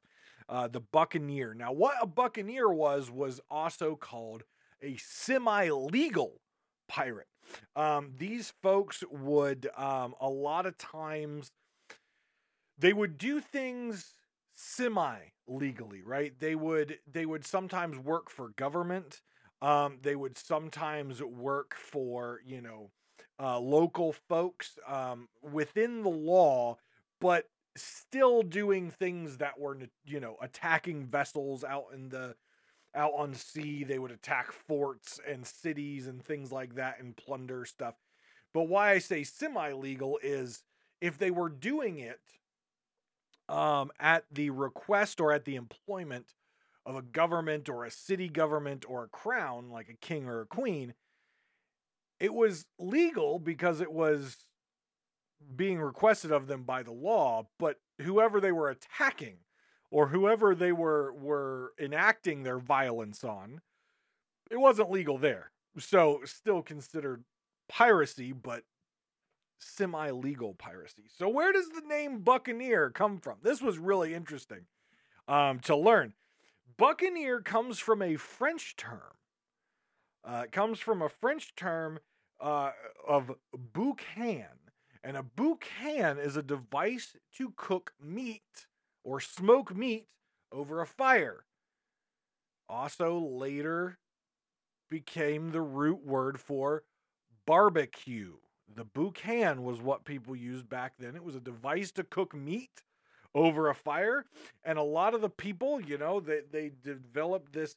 Uh, 0.49 0.67
the 0.67 0.81
Buccaneer. 0.81 1.53
Now, 1.53 1.71
what 1.71 1.95
a 2.01 2.05
Buccaneer 2.05 2.69
was, 2.69 3.09
was 3.09 3.39
also 3.49 3.95
called 3.95 4.43
a 4.81 4.97
semi 4.97 5.69
legal 5.69 6.41
pirate. 6.87 7.27
Um, 7.75 8.11
these 8.17 8.53
folks 8.61 9.03
would, 9.09 9.69
um, 9.77 10.15
a 10.19 10.29
lot 10.29 10.65
of 10.65 10.77
times, 10.77 11.51
they 12.77 12.91
would 12.91 13.17
do 13.17 13.39
things 13.39 14.13
semi 14.53 15.17
legally 15.47 16.01
right 16.03 16.39
they 16.39 16.55
would 16.55 16.99
they 17.11 17.25
would 17.25 17.45
sometimes 17.45 17.97
work 17.97 18.29
for 18.29 18.49
government 18.49 19.21
um, 19.61 19.99
they 20.01 20.15
would 20.15 20.37
sometimes 20.37 21.23
work 21.23 21.73
for 21.75 22.41
you 22.45 22.61
know 22.61 22.91
uh, 23.39 23.59
local 23.59 24.13
folks 24.29 24.77
um, 24.87 25.27
within 25.41 26.03
the 26.03 26.09
law, 26.09 26.77
but 27.19 27.49
still 27.75 28.43
doing 28.43 28.91
things 28.91 29.37
that 29.37 29.59
were 29.59 29.77
you 30.05 30.19
know 30.19 30.35
attacking 30.41 31.05
vessels 31.05 31.63
out 31.63 31.85
in 31.93 32.09
the 32.09 32.35
out 32.93 33.13
on 33.15 33.33
sea. 33.33 33.83
They 33.85 33.99
would 33.99 34.11
attack 34.11 34.51
forts 34.51 35.19
and 35.27 35.45
cities 35.45 36.07
and 36.07 36.23
things 36.23 36.51
like 36.51 36.75
that 36.75 36.99
and 36.99 37.15
plunder 37.15 37.65
stuff. 37.65 37.95
But 38.53 38.63
why 38.63 38.91
I 38.91 38.99
say 38.99 39.23
semi 39.23 39.71
legal 39.71 40.19
is 40.21 40.63
if 41.01 41.17
they 41.17 41.31
were 41.31 41.49
doing 41.49 41.99
it 41.99 42.19
um, 43.49 43.91
at 43.99 44.25
the 44.31 44.49
request 44.49 45.19
or 45.19 45.31
at 45.31 45.45
the 45.45 45.55
employment 45.55 46.33
of 46.85 46.95
a 46.95 47.01
government 47.01 47.69
or 47.69 47.85
a 47.85 47.91
city 47.91 48.27
government 48.27 48.85
or 48.87 49.03
a 49.03 49.09
crown, 49.09 49.69
like 49.69 49.89
a 49.89 50.05
king 50.05 50.27
or 50.27 50.41
a 50.41 50.45
queen, 50.45 50.93
it 52.19 52.33
was 52.33 52.65
legal 52.79 53.39
because 53.39 53.81
it 53.81 53.91
was 53.91 54.47
being 55.55 55.79
requested 55.79 56.31
of 56.31 56.47
them 56.47 56.63
by 56.63 56.83
the 56.83 56.91
law, 56.91 57.47
but 57.59 57.79
whoever 58.01 58.39
they 58.39 58.51
were 58.51 58.69
attacking 58.69 59.37
or 59.91 60.07
whoever 60.07 60.55
they 60.55 60.71
were 60.71 61.13
were 61.13 61.73
enacting 61.79 62.43
their 62.43 62.59
violence 62.59 63.23
on, 63.23 63.61
it 64.49 64.57
wasn't 64.57 64.91
legal 64.91 65.17
there. 65.17 65.51
So 65.77 66.21
still 66.25 66.61
considered 66.61 67.23
piracy, 67.69 68.31
but 68.31 68.63
semi-legal 69.59 70.55
piracy. 70.55 71.03
So 71.17 71.29
where 71.29 71.53
does 71.53 71.69
the 71.69 71.83
name 71.87 72.19
Buccaneer 72.19 72.89
come 72.89 73.19
from? 73.19 73.37
This 73.41 73.61
was 73.61 73.77
really 73.77 74.13
interesting 74.13 74.65
um, 75.27 75.59
to 75.61 75.75
learn. 75.75 76.13
Buccaneer 76.77 77.41
comes 77.41 77.79
from 77.79 78.01
a 78.01 78.15
French 78.15 78.75
term. 78.75 79.17
Uh, 80.25 80.43
it 80.45 80.51
comes 80.51 80.79
from 80.79 81.01
a 81.01 81.09
French 81.09 81.55
term 81.55 81.99
uh, 82.41 82.71
of 83.07 83.31
boucan. 83.73 84.45
And 85.03 85.17
a 85.17 85.23
boucan 85.23 86.23
is 86.23 86.37
a 86.37 86.43
device 86.43 87.15
to 87.37 87.53
cook 87.57 87.93
meat 88.01 88.67
or 89.03 89.19
smoke 89.19 89.75
meat 89.75 90.07
over 90.51 90.81
a 90.81 90.87
fire. 90.87 91.45
Also, 92.69 93.19
later 93.19 93.97
became 94.89 95.51
the 95.51 95.61
root 95.61 96.05
word 96.05 96.39
for 96.39 96.83
barbecue. 97.45 98.33
The 98.75 98.85
boucan 98.85 99.59
was 99.59 99.81
what 99.81 100.05
people 100.05 100.35
used 100.35 100.69
back 100.69 100.93
then. 100.99 101.15
It 101.15 101.23
was 101.23 101.35
a 101.35 101.39
device 101.39 101.91
to 101.93 102.03
cook 102.03 102.33
meat 102.33 102.83
over 103.35 103.69
a 103.69 103.75
fire. 103.75 104.25
And 104.63 104.77
a 104.77 104.83
lot 104.83 105.13
of 105.13 105.21
the 105.21 105.29
people, 105.29 105.81
you 105.81 105.97
know, 105.97 106.19
they, 106.19 106.41
they 106.51 106.71
developed 106.83 107.53
this 107.53 107.75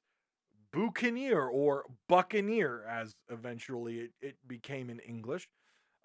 boucanier 0.72 1.48
or 1.50 1.85
buccaneer, 2.09 2.85
as 2.88 3.14
eventually 3.30 3.98
it, 3.98 4.11
it 4.20 4.37
became 4.46 4.90
in 4.90 4.98
English. 5.00 5.48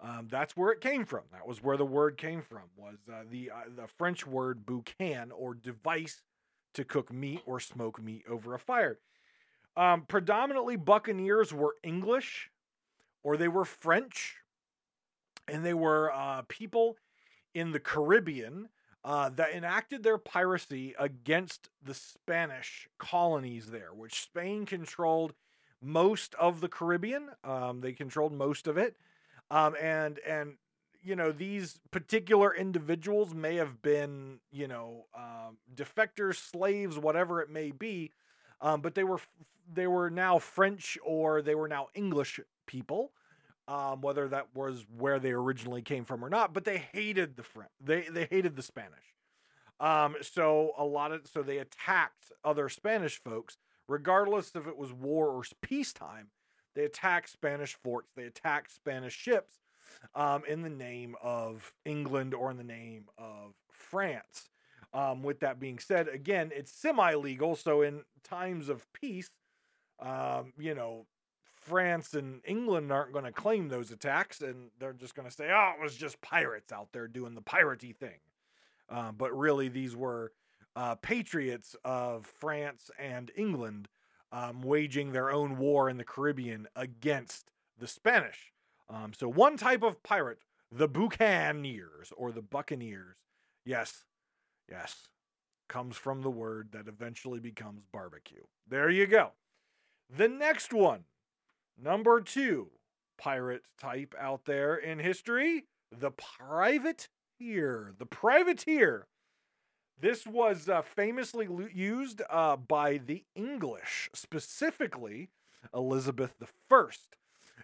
Um, 0.00 0.26
that's 0.30 0.56
where 0.56 0.72
it 0.72 0.80
came 0.80 1.04
from. 1.04 1.22
That 1.32 1.46
was 1.46 1.62
where 1.62 1.76
the 1.76 1.84
word 1.84 2.16
came 2.16 2.42
from. 2.42 2.62
Was 2.76 2.96
uh, 3.08 3.22
the 3.30 3.50
uh, 3.50 3.68
the 3.76 3.86
French 3.86 4.26
word 4.26 4.66
boucan 4.66 5.30
or 5.32 5.54
device 5.54 6.22
to 6.74 6.84
cook 6.84 7.12
meat 7.12 7.40
or 7.46 7.60
smoke 7.60 8.02
meat 8.02 8.24
over 8.28 8.54
a 8.54 8.58
fire. 8.58 8.98
Um, 9.76 10.04
predominantly, 10.08 10.76
buccaneers 10.76 11.52
were 11.52 11.76
English 11.84 12.50
or 13.22 13.36
they 13.36 13.48
were 13.48 13.64
French, 13.64 14.36
and 15.48 15.64
they 15.64 15.74
were 15.74 16.12
uh, 16.12 16.42
people 16.48 16.96
in 17.54 17.72
the 17.72 17.80
Caribbean 17.80 18.68
uh, 19.04 19.28
that 19.30 19.52
enacted 19.52 20.02
their 20.02 20.18
piracy 20.18 20.94
against 20.98 21.68
the 21.84 21.94
Spanish 21.94 22.88
colonies 22.98 23.66
there, 23.66 23.92
which 23.92 24.22
Spain 24.22 24.64
controlled 24.64 25.34
most 25.80 26.34
of 26.36 26.60
the 26.60 26.68
Caribbean. 26.68 27.30
Um, 27.42 27.80
they 27.80 27.92
controlled 27.92 28.32
most 28.32 28.66
of 28.66 28.78
it, 28.78 28.96
um, 29.50 29.74
and 29.80 30.20
and 30.20 30.54
you 31.02 31.16
know 31.16 31.32
these 31.32 31.80
particular 31.90 32.54
individuals 32.54 33.34
may 33.34 33.56
have 33.56 33.82
been 33.82 34.38
you 34.52 34.68
know 34.68 35.06
um, 35.16 35.58
defectors, 35.74 36.36
slaves, 36.36 36.96
whatever 36.96 37.40
it 37.40 37.50
may 37.50 37.72
be, 37.72 38.12
um, 38.60 38.80
but 38.80 38.94
they 38.94 39.04
were 39.04 39.20
they 39.72 39.88
were 39.88 40.10
now 40.10 40.38
French 40.38 40.96
or 41.04 41.42
they 41.42 41.56
were 41.56 41.68
now 41.68 41.88
English 41.94 42.38
people 42.66 43.10
um, 43.68 44.00
whether 44.00 44.28
that 44.28 44.48
was 44.54 44.84
where 44.96 45.18
they 45.18 45.32
originally 45.32 45.82
came 45.82 46.04
from 46.04 46.24
or 46.24 46.28
not. 46.28 46.52
But 46.52 46.64
they 46.64 46.78
hated 46.78 47.36
the 47.36 47.42
French. 47.42 47.70
They 47.80 48.02
they 48.02 48.26
hated 48.30 48.56
the 48.56 48.62
Spanish. 48.62 49.16
Um, 49.80 50.16
so 50.20 50.72
a 50.78 50.84
lot 50.84 51.12
of 51.12 51.26
so 51.26 51.42
they 51.42 51.58
attacked 51.58 52.32
other 52.44 52.68
Spanish 52.68 53.20
folks, 53.22 53.56
regardless 53.88 54.52
if 54.54 54.66
it 54.66 54.76
was 54.76 54.92
war 54.92 55.28
or 55.28 55.42
peacetime. 55.60 56.28
They 56.74 56.84
attacked 56.84 57.28
Spanish 57.28 57.74
forts. 57.74 58.12
They 58.16 58.24
attacked 58.24 58.74
Spanish 58.74 59.14
ships 59.14 59.56
um, 60.14 60.42
in 60.48 60.62
the 60.62 60.70
name 60.70 61.16
of 61.22 61.72
England 61.84 62.32
or 62.32 62.50
in 62.50 62.56
the 62.56 62.64
name 62.64 63.06
of 63.18 63.54
France. 63.70 64.48
Um, 64.94 65.22
with 65.22 65.40
that 65.40 65.58
being 65.58 65.78
said, 65.78 66.08
again, 66.08 66.50
it's 66.54 66.72
semi 66.72 67.14
legal. 67.14 67.56
So 67.56 67.82
in 67.82 68.02
times 68.22 68.68
of 68.68 68.86
peace, 68.92 69.30
um, 70.00 70.52
you 70.58 70.74
know, 70.74 71.06
France 71.62 72.14
and 72.14 72.40
England 72.44 72.90
aren't 72.90 73.12
going 73.12 73.24
to 73.24 73.32
claim 73.32 73.68
those 73.68 73.90
attacks 73.90 74.40
and 74.40 74.70
they're 74.78 74.92
just 74.92 75.14
going 75.14 75.28
to 75.28 75.34
say, 75.34 75.50
oh, 75.52 75.72
it 75.78 75.82
was 75.82 75.96
just 75.96 76.20
pirates 76.20 76.72
out 76.72 76.88
there 76.92 77.06
doing 77.06 77.34
the 77.34 77.42
piratey 77.42 77.94
thing. 77.94 78.18
Uh, 78.88 79.12
but 79.12 79.36
really, 79.36 79.68
these 79.68 79.96
were 79.96 80.32
uh, 80.76 80.94
patriots 80.96 81.76
of 81.84 82.26
France 82.26 82.90
and 82.98 83.30
England 83.36 83.88
um, 84.32 84.62
waging 84.62 85.12
their 85.12 85.30
own 85.30 85.58
war 85.58 85.88
in 85.88 85.98
the 85.98 86.04
Caribbean 86.04 86.66
against 86.74 87.50
the 87.78 87.86
Spanish. 87.86 88.52
Um, 88.88 89.12
so, 89.16 89.28
one 89.28 89.56
type 89.56 89.82
of 89.82 90.02
pirate, 90.02 90.38
the 90.70 90.88
Buccaneers 90.88 92.12
or 92.16 92.32
the 92.32 92.42
Buccaneers, 92.42 93.16
yes, 93.64 94.04
yes, 94.70 95.08
comes 95.68 95.96
from 95.96 96.22
the 96.22 96.30
word 96.30 96.70
that 96.72 96.88
eventually 96.88 97.40
becomes 97.40 97.82
barbecue. 97.92 98.42
There 98.68 98.90
you 98.90 99.06
go. 99.06 99.32
The 100.14 100.28
next 100.28 100.72
one, 100.74 101.04
number 101.80 102.20
two 102.20 102.70
pirate 103.18 103.62
type 103.80 104.14
out 104.18 104.44
there 104.44 104.74
in 104.76 104.98
history, 104.98 105.64
the 105.96 106.10
privateer. 106.10 107.94
The 107.98 108.06
privateer. 108.06 109.06
This 110.00 110.26
was 110.26 110.68
uh, 110.68 110.82
famously 110.82 111.48
used 111.72 112.22
uh, 112.28 112.56
by 112.56 112.98
the 112.98 113.24
English, 113.36 114.10
specifically 114.14 115.30
Elizabeth 115.72 116.34
I. 116.72 116.84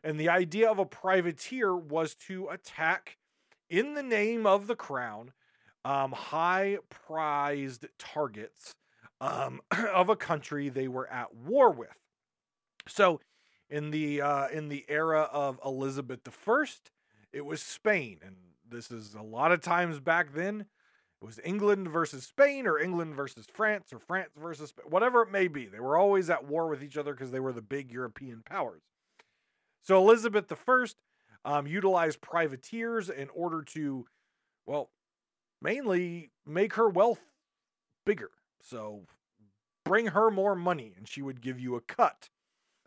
And 0.04 0.20
the 0.20 0.28
idea 0.28 0.70
of 0.70 0.78
a 0.78 0.84
privateer 0.84 1.76
was 1.76 2.14
to 2.26 2.48
attack, 2.48 3.16
in 3.68 3.94
the 3.94 4.02
name 4.02 4.46
of 4.46 4.68
the 4.68 4.76
crown, 4.76 5.32
um, 5.84 6.12
high 6.12 6.78
prized 6.88 7.86
targets 7.98 8.74
um, 9.20 9.60
of 9.92 10.08
a 10.08 10.16
country 10.16 10.68
they 10.68 10.86
were 10.86 11.10
at 11.10 11.34
war 11.34 11.70
with. 11.70 11.98
So, 12.86 13.20
in 13.70 13.90
the 13.90 14.20
uh, 14.20 14.48
in 14.48 14.68
the 14.68 14.84
era 14.88 15.28
of 15.32 15.60
Elizabeth 15.64 16.20
I, 16.26 16.64
it 17.32 17.44
was 17.44 17.62
Spain, 17.62 18.18
and 18.24 18.36
this 18.68 18.90
is 18.90 19.14
a 19.14 19.22
lot 19.22 19.52
of 19.52 19.60
times 19.60 20.00
back 20.00 20.34
then. 20.34 20.66
It 21.20 21.24
was 21.24 21.40
England 21.42 21.88
versus 21.88 22.24
Spain, 22.24 22.66
or 22.66 22.78
England 22.78 23.16
versus 23.16 23.46
France, 23.52 23.92
or 23.92 23.98
France 23.98 24.30
versus 24.40 24.72
whatever 24.88 25.22
it 25.22 25.32
may 25.32 25.48
be. 25.48 25.66
They 25.66 25.80
were 25.80 25.96
always 25.96 26.30
at 26.30 26.44
war 26.44 26.68
with 26.68 26.82
each 26.82 26.96
other 26.96 27.12
because 27.12 27.32
they 27.32 27.40
were 27.40 27.52
the 27.52 27.60
big 27.60 27.90
European 27.90 28.42
powers. 28.44 28.82
So 29.82 29.98
Elizabeth 29.98 30.52
I 30.52 30.86
um, 31.44 31.66
utilized 31.66 32.20
privateers 32.20 33.10
in 33.10 33.28
order 33.30 33.62
to, 33.62 34.06
well, 34.64 34.90
mainly 35.60 36.30
make 36.46 36.74
her 36.74 36.88
wealth 36.88 37.20
bigger. 38.06 38.30
So 38.62 39.06
bring 39.84 40.08
her 40.08 40.30
more 40.30 40.54
money, 40.54 40.94
and 40.96 41.08
she 41.08 41.22
would 41.22 41.40
give 41.40 41.58
you 41.58 41.74
a 41.74 41.80
cut 41.80 42.28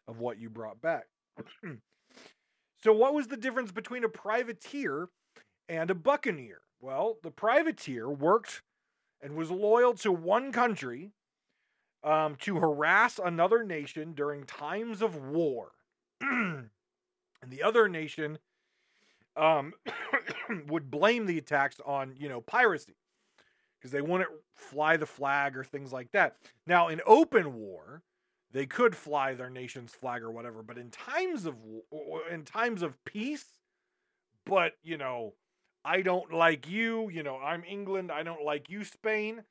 of 0.08 0.20
what 0.20 0.40
you 0.40 0.50
brought 0.50 0.82
back. 0.82 1.06
so, 2.84 2.94
what 2.94 3.14
was 3.14 3.28
the 3.28 3.38
difference 3.38 3.72
between 3.72 4.04
a 4.04 4.10
privateer 4.10 5.10
and 5.70 5.90
a 5.90 5.96
buccaneer? 5.96 6.62
Well, 6.80 7.18
the 7.24 7.32
privateer 7.32 8.10
worked 8.10 8.62
and 9.22 9.36
was 9.36 9.52
loyal 9.52 9.94
to 9.96 10.12
one 10.12 10.52
country 10.52 11.12
um, 12.04 12.36
to 12.42 12.58
harass 12.58 13.20
another 13.24 13.64
nation 13.64 14.14
during 14.14 14.46
times 14.46 15.02
of 15.02 15.16
war. 15.16 15.72
and 16.22 16.70
the 17.48 17.64
other 17.64 17.88
nation 17.88 18.40
um, 19.36 19.74
would 20.68 20.90
blame 20.90 21.26
the 21.26 21.38
attacks 21.38 21.78
on, 21.86 22.16
you 22.18 22.30
know, 22.30 22.42
piracy 22.42 22.96
because 23.80 23.92
they 23.92 24.02
wouldn't 24.02 24.30
fly 24.56 24.98
the 24.98 25.06
flag 25.06 25.58
or 25.58 25.64
things 25.64 25.92
like 25.92 26.12
that. 26.12 26.36
Now, 26.68 26.88
in 26.90 27.02
open 27.06 27.56
war, 27.56 28.04
they 28.54 28.66
could 28.66 28.96
fly 28.96 29.34
their 29.34 29.50
nation's 29.50 29.92
flag 29.92 30.22
or 30.22 30.32
whatever, 30.32 30.62
but 30.62 30.78
in 30.78 30.90
times 30.90 31.46
of 31.46 31.56
in 32.32 32.44
times 32.44 32.82
of 32.82 33.04
peace, 33.06 33.46
but 34.46 34.74
you 34.84 34.98
know, 34.98 35.34
I 35.86 36.02
don't 36.02 36.34
like 36.34 36.70
you, 36.70 37.10
you 37.10 37.24
know, 37.24 37.38
I'm 37.38 37.64
England, 37.64 38.12
I 38.12 38.24
don't 38.24 38.44
like 38.44 38.70
you 38.70 38.84
Spain, 38.84 39.44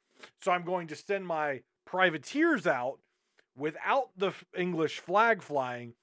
so 0.42 0.52
I'm 0.52 0.64
going 0.64 0.86
to 0.88 0.96
send 0.96 1.26
my 1.26 1.62
privateers 1.86 2.66
out 2.66 2.98
without 3.56 4.10
the 4.16 4.32
English 4.56 5.00
flag 5.00 5.42
flying 5.42 5.94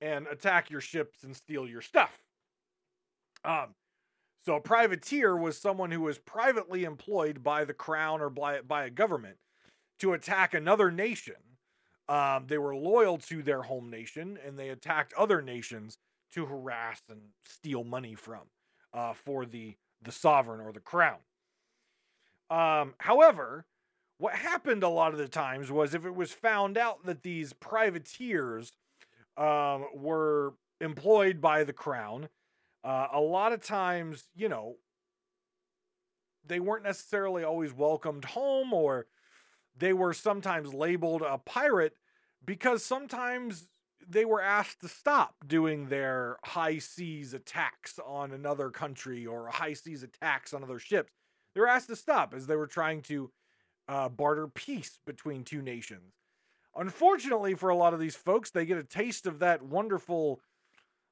and 0.00 0.26
attack 0.26 0.70
your 0.70 0.80
ships 0.80 1.22
and 1.22 1.36
steal 1.36 1.68
your 1.68 1.82
stuff. 1.82 2.22
Um 3.44 3.74
so 4.42 4.56
a 4.56 4.60
privateer 4.60 5.36
was 5.36 5.58
someone 5.58 5.90
who 5.90 6.00
was 6.00 6.18
privately 6.18 6.84
employed 6.84 7.42
by 7.42 7.64
the 7.64 7.74
crown 7.74 8.22
or 8.22 8.30
by, 8.30 8.62
by 8.62 8.84
a 8.84 8.90
government 8.90 9.36
to 9.98 10.14
attack 10.14 10.54
another 10.54 10.90
nation 10.90 11.34
um, 12.10 12.46
they 12.48 12.58
were 12.58 12.74
loyal 12.74 13.16
to 13.18 13.40
their 13.40 13.62
home 13.62 13.88
nation 13.88 14.36
and 14.44 14.58
they 14.58 14.68
attacked 14.68 15.14
other 15.14 15.40
nations 15.40 15.96
to 16.34 16.44
harass 16.44 17.00
and 17.08 17.20
steal 17.44 17.84
money 17.84 18.14
from 18.14 18.42
uh, 18.92 19.14
for 19.14 19.46
the 19.46 19.76
the 20.02 20.12
sovereign 20.12 20.60
or 20.60 20.72
the 20.72 20.80
crown. 20.80 21.18
Um, 22.50 22.94
however, 22.98 23.64
what 24.18 24.34
happened 24.34 24.82
a 24.82 24.88
lot 24.88 25.12
of 25.12 25.18
the 25.18 25.28
times 25.28 25.70
was 25.70 25.94
if 25.94 26.04
it 26.04 26.14
was 26.14 26.32
found 26.32 26.76
out 26.76 27.04
that 27.04 27.22
these 27.22 27.52
privateers 27.52 28.72
um, 29.36 29.86
were 29.94 30.54
employed 30.80 31.40
by 31.40 31.64
the 31.64 31.72
crown, 31.72 32.28
uh, 32.82 33.08
a 33.12 33.20
lot 33.20 33.52
of 33.52 33.62
times, 33.62 34.24
you 34.34 34.48
know, 34.48 34.76
they 36.44 36.58
weren't 36.58 36.82
necessarily 36.82 37.44
always 37.44 37.72
welcomed 37.72 38.24
home 38.24 38.72
or 38.72 39.06
they 39.76 39.92
were 39.92 40.12
sometimes 40.12 40.74
labeled 40.74 41.22
a 41.22 41.38
pirate 41.38 41.94
because 42.44 42.84
sometimes 42.84 43.68
they 44.08 44.24
were 44.24 44.42
asked 44.42 44.80
to 44.80 44.88
stop 44.88 45.34
doing 45.46 45.88
their 45.88 46.38
high 46.44 46.78
seas 46.78 47.34
attacks 47.34 47.98
on 48.04 48.32
another 48.32 48.70
country 48.70 49.26
or 49.26 49.48
high 49.48 49.72
seas 49.72 50.02
attacks 50.02 50.52
on 50.52 50.62
other 50.62 50.78
ships. 50.78 51.12
They 51.54 51.60
were 51.60 51.68
asked 51.68 51.88
to 51.88 51.96
stop 51.96 52.34
as 52.34 52.46
they 52.46 52.56
were 52.56 52.66
trying 52.66 53.02
to 53.02 53.30
uh, 53.88 54.08
barter 54.08 54.48
peace 54.48 54.98
between 55.04 55.44
two 55.44 55.62
nations. 55.62 56.14
Unfortunately, 56.76 57.54
for 57.54 57.68
a 57.68 57.76
lot 57.76 57.94
of 57.94 58.00
these 58.00 58.14
folks, 58.14 58.50
they 58.50 58.64
get 58.64 58.78
a 58.78 58.84
taste 58.84 59.26
of 59.26 59.40
that 59.40 59.62
wonderful, 59.62 60.40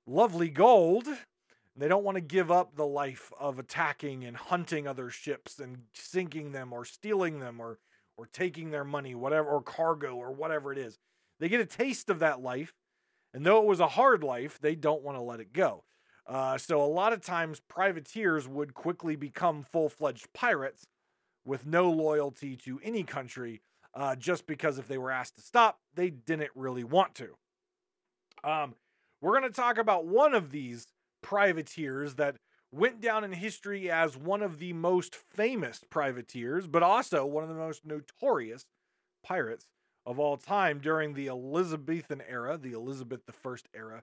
lovely 0.07 0.49
gold. 0.49 1.07
They 1.77 1.89
don't 1.89 2.05
want 2.05 2.17
to 2.17 2.21
give 2.21 2.51
up 2.51 2.77
the 2.77 2.87
life 2.87 3.33
of 3.39 3.59
attacking 3.59 4.25
and 4.25 4.37
hunting 4.37 4.87
other 4.87 5.11
ships 5.11 5.59
and 5.59 5.83
sinking 5.93 6.53
them 6.53 6.73
or 6.73 6.85
stealing 6.85 7.41
them 7.41 7.61
or 7.61 7.79
or 8.19 8.27
taking 8.27 8.71
their 8.71 8.85
money, 8.85 9.15
whatever, 9.15 9.49
or 9.49 9.63
cargo 9.63 10.17
or 10.17 10.33
whatever 10.33 10.73
it 10.73 10.79
is. 10.79 10.99
They 11.39 11.49
get 11.49 11.61
a 11.61 11.67
taste 11.67 12.11
of 12.11 12.19
that 12.19 12.43
life, 12.43 12.75
and 13.33 13.47
though 13.47 13.63
it 13.63 13.67
was 13.67 13.81
a 13.81 13.89
hard 13.89 14.25
life, 14.25 14.59
they 14.61 14.75
don't 14.75 15.03
want 15.03 15.17
to 15.17 15.23
let 15.23 15.41
it 15.41 15.53
go. 15.53 15.85
Uh, 16.27 16.59
so 16.59 16.83
a 16.83 16.85
lot 16.85 17.13
of 17.15 17.23
times, 17.23 17.63
privateers 17.69 18.47
would 18.47 18.75
quickly 18.75 19.17
become 19.17 19.63
full 19.63 19.89
fledged 19.89 20.27
pirates 20.35 20.87
with 21.47 21.65
no 21.65 21.91
loyalty 21.91 22.57
to 22.57 22.81
any 22.83 23.05
country, 23.05 23.63
uh, 23.95 24.17
just 24.17 24.47
because 24.47 24.79
if 24.79 24.89
they 24.89 24.99
were 24.99 25.13
asked 25.13 25.37
to 25.37 25.43
stop, 25.43 25.79
they 25.95 26.11
didn't 26.11 26.51
really 26.55 26.85
want 26.85 27.15
to. 27.15 27.29
Um, 28.45 28.75
we're 29.23 29.39
going 29.39 29.51
to 29.51 29.57
talk 29.57 29.79
about 29.79 30.07
one 30.07 30.35
of 30.35 30.51
these 30.51 30.89
privateers 31.23 32.17
that 32.17 32.37
went 32.71 33.01
down 33.01 33.25
in 33.25 33.33
history 33.33 33.91
as 33.91 34.17
one 34.17 34.43
of 34.43 34.59
the 34.59 34.73
most 34.73 35.15
famous 35.15 35.83
privateers, 35.89 36.67
but 36.67 36.83
also 36.83 37.25
one 37.25 37.43
of 37.43 37.49
the 37.49 37.55
most 37.55 37.85
notorious 37.85 38.67
pirates 39.23 39.67
of 40.05 40.19
all 40.19 40.37
time 40.37 40.79
during 40.79 41.15
the 41.15 41.29
Elizabethan 41.29 42.23
era, 42.29 42.57
the 42.59 42.73
Elizabeth 42.73 43.21
I 43.29 43.57
era. 43.75 44.03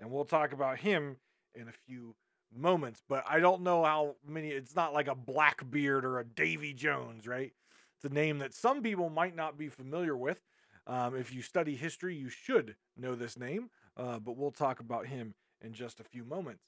And 0.00 0.10
we'll 0.10 0.24
talk 0.24 0.52
about 0.52 0.78
him 0.78 1.16
in 1.54 1.68
a 1.68 1.72
few 1.86 2.14
moments. 2.54 3.02
But 3.08 3.24
I 3.28 3.40
don't 3.40 3.62
know 3.62 3.84
how 3.84 4.16
many, 4.26 4.50
it's 4.50 4.76
not 4.76 4.92
like 4.92 5.08
a 5.08 5.14
Blackbeard 5.14 6.04
or 6.04 6.18
a 6.18 6.24
Davy 6.24 6.72
Jones, 6.72 7.26
right? 7.26 7.52
It's 7.96 8.10
a 8.10 8.14
name 8.14 8.38
that 8.38 8.54
some 8.54 8.82
people 8.82 9.08
might 9.08 9.34
not 9.34 9.56
be 9.56 9.68
familiar 9.68 10.16
with. 10.16 10.40
Um, 10.86 11.16
if 11.16 11.34
you 11.34 11.42
study 11.42 11.74
history, 11.74 12.14
you 12.14 12.28
should 12.28 12.76
know 12.96 13.14
this 13.14 13.38
name, 13.38 13.70
uh, 13.96 14.18
but 14.18 14.36
we'll 14.36 14.52
talk 14.52 14.80
about 14.80 15.06
him 15.06 15.34
in 15.62 15.72
just 15.72 16.00
a 16.00 16.04
few 16.04 16.24
moments. 16.24 16.62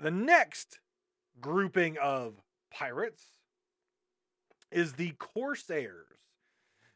The 0.00 0.10
next 0.10 0.78
grouping 1.40 1.96
of 1.98 2.40
pirates 2.70 3.32
is 4.70 4.92
the 4.92 5.12
Corsairs. 5.18 6.06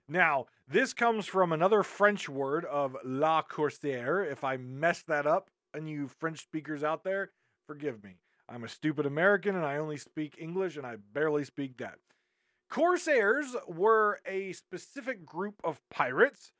Now, 0.08 0.46
this 0.68 0.92
comes 0.92 1.26
from 1.26 1.52
another 1.52 1.82
French 1.82 2.28
word 2.28 2.64
of 2.64 2.96
la 3.04 3.42
corsaire. 3.42 4.22
If 4.22 4.44
I 4.44 4.56
mess 4.56 5.02
that 5.02 5.26
up, 5.26 5.50
and 5.74 5.88
you 5.88 6.08
French 6.08 6.42
speakers 6.42 6.84
out 6.84 7.04
there, 7.04 7.30
forgive 7.66 8.04
me. 8.04 8.16
I'm 8.48 8.64
a 8.64 8.68
stupid 8.68 9.06
American 9.06 9.56
and 9.56 9.64
I 9.64 9.78
only 9.78 9.96
speak 9.96 10.36
English 10.38 10.76
and 10.76 10.86
I 10.86 10.96
barely 11.12 11.44
speak 11.44 11.78
that. 11.78 11.98
Corsairs 12.68 13.54
were 13.66 14.20
a 14.26 14.52
specific 14.52 15.24
group 15.24 15.54
of 15.64 15.80
pirates. 15.90 16.52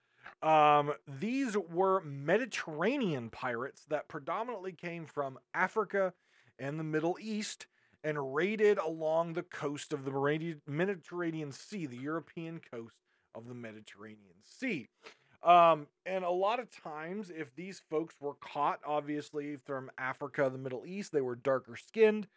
Um, 0.43 0.93
these 1.07 1.57
were 1.57 2.03
Mediterranean 2.03 3.31
pirates 3.31 3.85
that 3.89 4.09
predominantly 4.09 4.73
came 4.73 5.07
from 5.07 5.39
Africa 5.55 6.13
and 6.63 6.79
the 6.79 6.85
Middle 6.85 7.19
East 7.21 7.67
and 8.05 8.35
raided 8.35 8.79
along 8.79 9.33
the 9.33 9.43
coast 9.43 9.93
of 9.93 10.05
the 10.05 10.57
Mediterranean 10.67 11.53
Sea, 11.53 11.87
the 11.87 11.97
European 11.97 12.61
coast 12.73 12.97
of 13.35 13.49
the 13.49 13.55
Mediterranean 13.55 14.37
Sea. 14.43 14.89
Um, 15.43 15.89
and 16.07 16.25
a 16.25 16.31
lot 16.31 16.61
of 16.61 16.71
times, 16.71 17.31
if 17.31 17.55
these 17.57 17.83
folks 17.91 18.15
were 18.21 18.35
caught, 18.35 18.79
obviously 18.87 19.57
from 19.57 19.91
Africa, 19.99 20.49
the 20.51 20.59
Middle 20.59 20.85
East, 20.87 21.13
they 21.13 21.21
were 21.21 21.35
darker 21.35 21.77
skinned. 21.77 22.29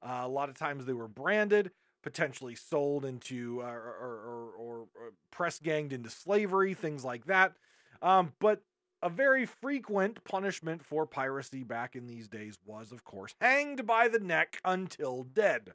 Uh, 0.00 0.20
a 0.22 0.28
lot 0.28 0.48
of 0.48 0.56
times 0.56 0.84
they 0.84 0.92
were 0.92 1.08
branded, 1.08 1.72
potentially 2.02 2.54
sold 2.54 3.04
into 3.04 3.60
uh, 3.62 3.66
or, 3.66 3.96
or, 4.00 4.50
or, 4.58 4.86
or, 4.94 5.12
press 5.30 5.58
ganged 5.58 5.92
into 5.92 6.10
slavery, 6.10 6.74
things 6.74 7.04
like 7.04 7.24
that. 7.26 7.54
Um, 8.00 8.32
but 8.40 8.62
a 9.02 9.08
very 9.08 9.44
frequent 9.46 10.22
punishment 10.24 10.84
for 10.84 11.06
piracy 11.06 11.64
back 11.64 11.96
in 11.96 12.06
these 12.06 12.28
days 12.28 12.58
was, 12.64 12.92
of 12.92 13.04
course, 13.04 13.34
hanged 13.40 13.86
by 13.86 14.08
the 14.08 14.20
neck 14.20 14.60
until 14.64 15.24
dead. 15.24 15.72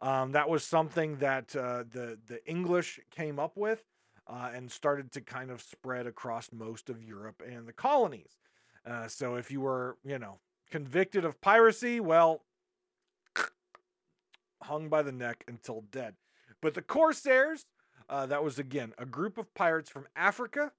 Um, 0.00 0.32
that 0.32 0.48
was 0.48 0.64
something 0.64 1.16
that 1.16 1.54
uh, 1.56 1.84
the 1.90 2.18
the 2.26 2.44
English 2.46 3.00
came 3.10 3.38
up 3.38 3.56
with 3.56 3.82
uh, 4.28 4.50
and 4.54 4.70
started 4.70 5.12
to 5.12 5.20
kind 5.20 5.50
of 5.50 5.60
spread 5.60 6.06
across 6.06 6.50
most 6.52 6.88
of 6.88 7.02
Europe 7.02 7.42
and 7.46 7.66
the 7.66 7.72
colonies. 7.72 8.38
Uh, 8.86 9.08
so 9.08 9.34
if 9.34 9.50
you 9.50 9.60
were, 9.60 9.96
you 10.04 10.18
know, 10.18 10.38
convicted 10.70 11.24
of 11.24 11.40
piracy, 11.40 11.98
well, 11.98 12.42
hung 14.62 14.88
by 14.88 15.02
the 15.02 15.12
neck 15.12 15.44
until 15.48 15.82
dead. 15.90 16.14
But 16.60 16.74
the 16.74 16.82
Corsairs, 16.82 17.66
uh, 18.08 18.26
that 18.26 18.44
was 18.44 18.58
again 18.58 18.94
a 18.98 19.04
group 19.04 19.36
of 19.36 19.52
pirates 19.54 19.90
from 19.90 20.06
Africa 20.14 20.72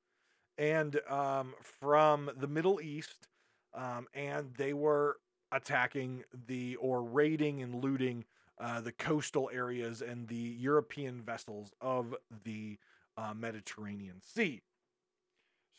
and 0.60 1.00
um, 1.10 1.54
from 1.62 2.30
the 2.38 2.48
Middle 2.48 2.82
East, 2.82 3.30
um, 3.74 4.08
and 4.14 4.54
they 4.56 4.74
were 4.74 5.18
attacking 5.52 6.24
the 6.48 6.76
or 6.76 7.02
raiding 7.02 7.62
and 7.64 7.82
looting 7.82 8.26
uh, 8.60 8.82
the 8.82 8.92
coastal 8.92 9.50
areas 9.52 10.02
and 10.02 10.28
the 10.28 10.36
European 10.36 11.22
vessels 11.22 11.72
of 11.80 12.14
the 12.44 12.78
uh, 13.18 13.34
Mediterranean 13.34 14.22
Sea. 14.22 14.62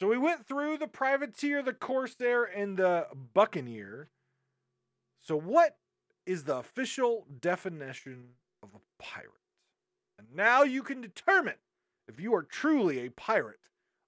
So 0.00 0.08
we 0.08 0.16
went 0.16 0.46
through 0.46 0.78
the 0.78 0.88
privateer, 0.88 1.62
the 1.62 1.74
corsair, 1.74 2.44
and 2.44 2.78
the 2.78 3.06
buccaneer. 3.34 4.08
So, 5.20 5.36
what 5.38 5.76
is 6.24 6.44
the 6.44 6.56
official 6.56 7.26
definition 7.38 8.30
of 8.62 8.70
a 8.74 9.02
pirate? 9.02 9.28
And 10.18 10.28
now 10.34 10.62
you 10.62 10.82
can 10.82 11.02
determine 11.02 11.56
if 12.08 12.18
you 12.18 12.34
are 12.34 12.42
truly 12.42 13.00
a 13.00 13.10
pirate 13.10 13.58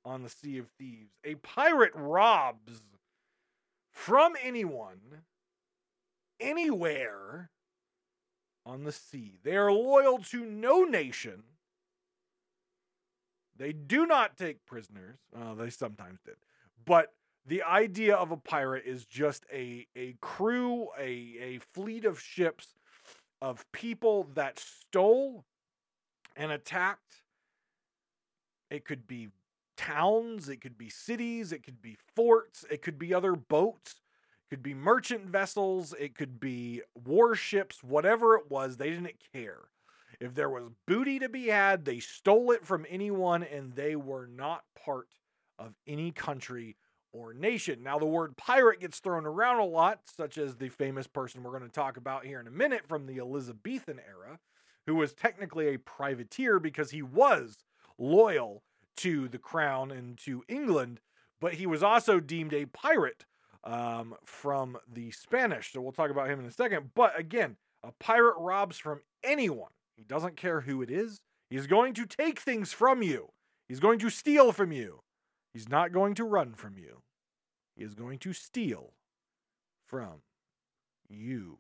on 0.04 0.22
the 0.22 0.28
Sea 0.28 0.58
of 0.58 0.68
Thieves. 0.78 1.12
A 1.24 1.36
pirate 1.36 1.92
robs 1.94 2.82
from 3.90 4.34
anyone, 4.42 5.22
anywhere 6.40 7.50
on 8.64 8.84
the 8.84 8.92
sea. 8.92 9.38
They 9.42 9.56
are 9.56 9.72
loyal 9.72 10.18
to 10.18 10.44
no 10.44 10.84
nation 10.84 11.42
they 13.62 13.72
do 13.72 14.06
not 14.06 14.36
take 14.36 14.64
prisoners. 14.66 15.18
Uh, 15.36 15.54
they 15.54 15.70
sometimes 15.70 16.20
did. 16.24 16.34
But 16.84 17.12
the 17.46 17.62
idea 17.62 18.16
of 18.16 18.30
a 18.30 18.36
pirate 18.36 18.84
is 18.86 19.04
just 19.04 19.44
a, 19.52 19.86
a 19.96 20.16
crew, 20.20 20.88
a, 20.98 21.36
a 21.40 21.60
fleet 21.72 22.04
of 22.04 22.20
ships 22.20 22.74
of 23.40 23.64
people 23.72 24.28
that 24.34 24.58
stole 24.58 25.44
and 26.36 26.50
attacked. 26.50 27.22
It 28.70 28.84
could 28.84 29.06
be 29.06 29.28
towns, 29.76 30.48
it 30.48 30.61
could 30.61 30.78
be 30.78 30.88
cities, 30.88 31.52
it 31.52 31.62
could 31.62 31.80
be 31.80 31.96
forts, 32.14 32.64
it 32.70 32.82
could 32.82 32.98
be 32.98 33.14
other 33.14 33.35
boats, 33.35 34.00
it 34.44 34.50
could 34.50 34.62
be 34.62 34.74
merchant 34.74 35.26
vessels, 35.26 35.94
it 35.98 36.14
could 36.14 36.40
be 36.40 36.82
warships, 36.94 37.82
whatever 37.82 38.35
it 38.37 38.50
was, 38.50 38.76
they 38.76 38.90
didn't 38.90 39.16
care. 39.32 39.61
If 40.20 40.35
there 40.35 40.50
was 40.50 40.70
booty 40.87 41.18
to 41.18 41.28
be 41.28 41.48
had, 41.48 41.85
they 41.85 41.98
stole 41.98 42.52
it 42.52 42.64
from 42.64 42.87
anyone 42.88 43.42
and 43.42 43.74
they 43.74 43.96
were 43.96 44.26
not 44.26 44.62
part 44.85 45.08
of 45.58 45.74
any 45.87 46.12
country 46.12 46.76
or 47.12 47.35
nation. 47.35 47.82
Now, 47.82 47.98
the 47.98 48.06
word 48.06 48.37
pirate 48.37 48.80
gets 48.80 49.00
thrown 49.00 49.26
around 49.26 49.58
a 49.58 49.64
lot, 49.64 50.00
such 50.04 50.38
as 50.38 50.56
the 50.56 50.68
famous 50.68 51.06
person 51.06 51.42
we're 51.42 51.50
going 51.50 51.62
to 51.62 51.68
talk 51.68 51.96
about 51.96 52.24
here 52.24 52.40
in 52.40 52.46
a 52.46 52.52
minute 52.52 52.87
from 52.87 53.06
the 53.06 53.18
Elizabethan 53.18 54.00
era, 54.08 54.38
who 54.87 54.94
was 54.94 55.12
technically 55.12 55.74
a 55.74 55.78
privateer 55.78 56.58
because 56.58 56.90
he 56.90 57.02
was 57.02 57.58
loyal 57.98 58.62
to 58.98 59.28
the 59.28 59.38
crown 59.38 59.90
and 59.90 60.18
to 60.18 60.44
England, 60.48 61.00
but 61.40 61.55
he 61.55 61.66
was 61.66 61.83
also 61.83 62.20
deemed 62.20 62.52
a 62.52 62.66
pirate 62.66 63.24
um, 63.64 64.14
from 64.24 64.76
the 64.92 65.11
Spanish. 65.11 65.72
So 65.72 65.81
we'll 65.81 65.92
talk 65.92 66.11
about 66.11 66.28
him 66.28 66.40
in 66.40 66.46
a 66.46 66.52
second. 66.52 66.90
But 66.94 67.18
again, 67.18 67.57
a 67.83 67.92
pirate 67.92 68.37
robs 68.38 68.78
from 68.78 69.00
anyone 69.24 69.70
he 69.96 70.02
doesn't 70.02 70.37
care 70.37 70.62
who 70.62 70.83
it 70.83 70.90
is. 70.90 71.20
He's 71.48 71.66
going 71.66 71.94
to 71.94 72.07
take 72.07 72.40
things 72.40 72.72
from 72.72 73.02
you. 73.02 73.31
He's 73.68 73.81
going 73.81 73.98
to 74.00 74.11
steal 74.11 74.52
from 74.52 74.72
you. 74.72 75.02
He's 75.52 75.68
not 75.68 75.92
going 75.92 76.14
to 76.14 76.24
run 76.24 76.55
from 76.55 76.76
you. 76.78 77.02
He 77.76 77.85
is 77.85 77.94
going 77.94 78.18
to 78.20 78.33
steal 78.33 78.94
from 79.87 80.22
you. 81.09 81.59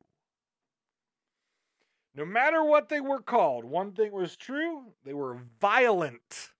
No 2.14 2.24
matter 2.24 2.64
what 2.64 2.88
they 2.88 3.00
were 3.00 3.20
called, 3.20 3.64
one 3.64 3.92
thing 3.92 4.12
was 4.12 4.36
true 4.36 4.92
they 5.04 5.14
were 5.14 5.38
violent 5.60 6.50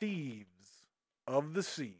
thieves 0.00 0.84
of 1.26 1.54
the 1.54 1.62
sea. 1.62 1.98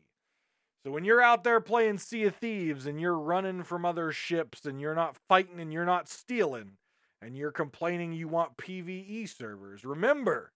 So 0.85 0.91
when 0.91 1.05
you're 1.05 1.23
out 1.23 1.45
there 1.45 1.61
playing 1.61 1.99
Sea 1.99 2.25
of 2.25 2.37
Thieves 2.37 2.87
and 2.87 3.01
you're 3.01 3.19
running 3.19 3.63
from 3.63 3.85
other 3.85 4.11
ships 4.13 4.65
and 4.65 4.81
you're 4.81 4.95
not 4.95 5.17
fighting 5.29 5.61
and 5.61 5.73
you're 5.73 5.85
not 5.85 6.09
stealing, 6.09 6.79
and 7.23 7.37
you're 7.37 7.53
complaining 7.53 8.13
you 8.13 8.29
want 8.29 8.57
PvE 8.57 9.29
servers. 9.29 9.85
Remember, 9.85 10.53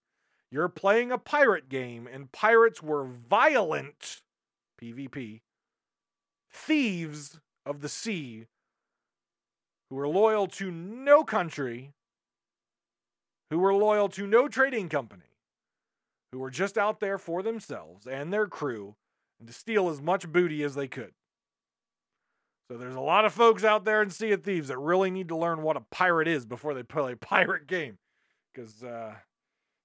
you're 0.50 0.68
playing 0.68 1.12
a 1.12 1.18
pirate 1.18 1.68
game, 1.68 2.08
and 2.10 2.32
pirates 2.32 2.82
were 2.82 3.04
violent 3.04 4.22
PvP 4.80 5.40
thieves 6.50 7.40
of 7.66 7.80
the 7.80 7.88
sea 7.88 8.46
who 9.90 9.96
were 9.96 10.08
loyal 10.08 10.46
to 10.46 10.70
no 10.70 11.24
country, 11.24 11.92
who 13.50 13.58
were 13.58 13.74
loyal 13.74 14.08
to 14.08 14.26
no 14.26 14.48
trading 14.48 14.88
company, 14.88 15.22
who 16.34 16.40
were 16.40 16.50
just 16.50 16.76
out 16.76 16.98
there 16.98 17.16
for 17.16 17.44
themselves 17.44 18.08
and 18.08 18.32
their 18.32 18.48
crew 18.48 18.96
and 19.38 19.46
to 19.46 19.54
steal 19.54 19.88
as 19.88 20.02
much 20.02 20.28
booty 20.32 20.64
as 20.64 20.74
they 20.74 20.88
could. 20.88 21.12
So 22.66 22.76
there's 22.76 22.96
a 22.96 23.00
lot 23.00 23.24
of 23.24 23.32
folks 23.32 23.62
out 23.62 23.84
there 23.84 24.02
in 24.02 24.10
Sea 24.10 24.32
of 24.32 24.42
Thieves 24.42 24.66
that 24.66 24.78
really 24.78 25.12
need 25.12 25.28
to 25.28 25.36
learn 25.36 25.62
what 25.62 25.76
a 25.76 25.84
pirate 25.92 26.26
is 26.26 26.44
before 26.44 26.74
they 26.74 26.82
play 26.82 27.12
a 27.12 27.16
pirate 27.24 27.68
game. 27.68 27.98
Because 28.52 28.82
uh, 28.82 29.14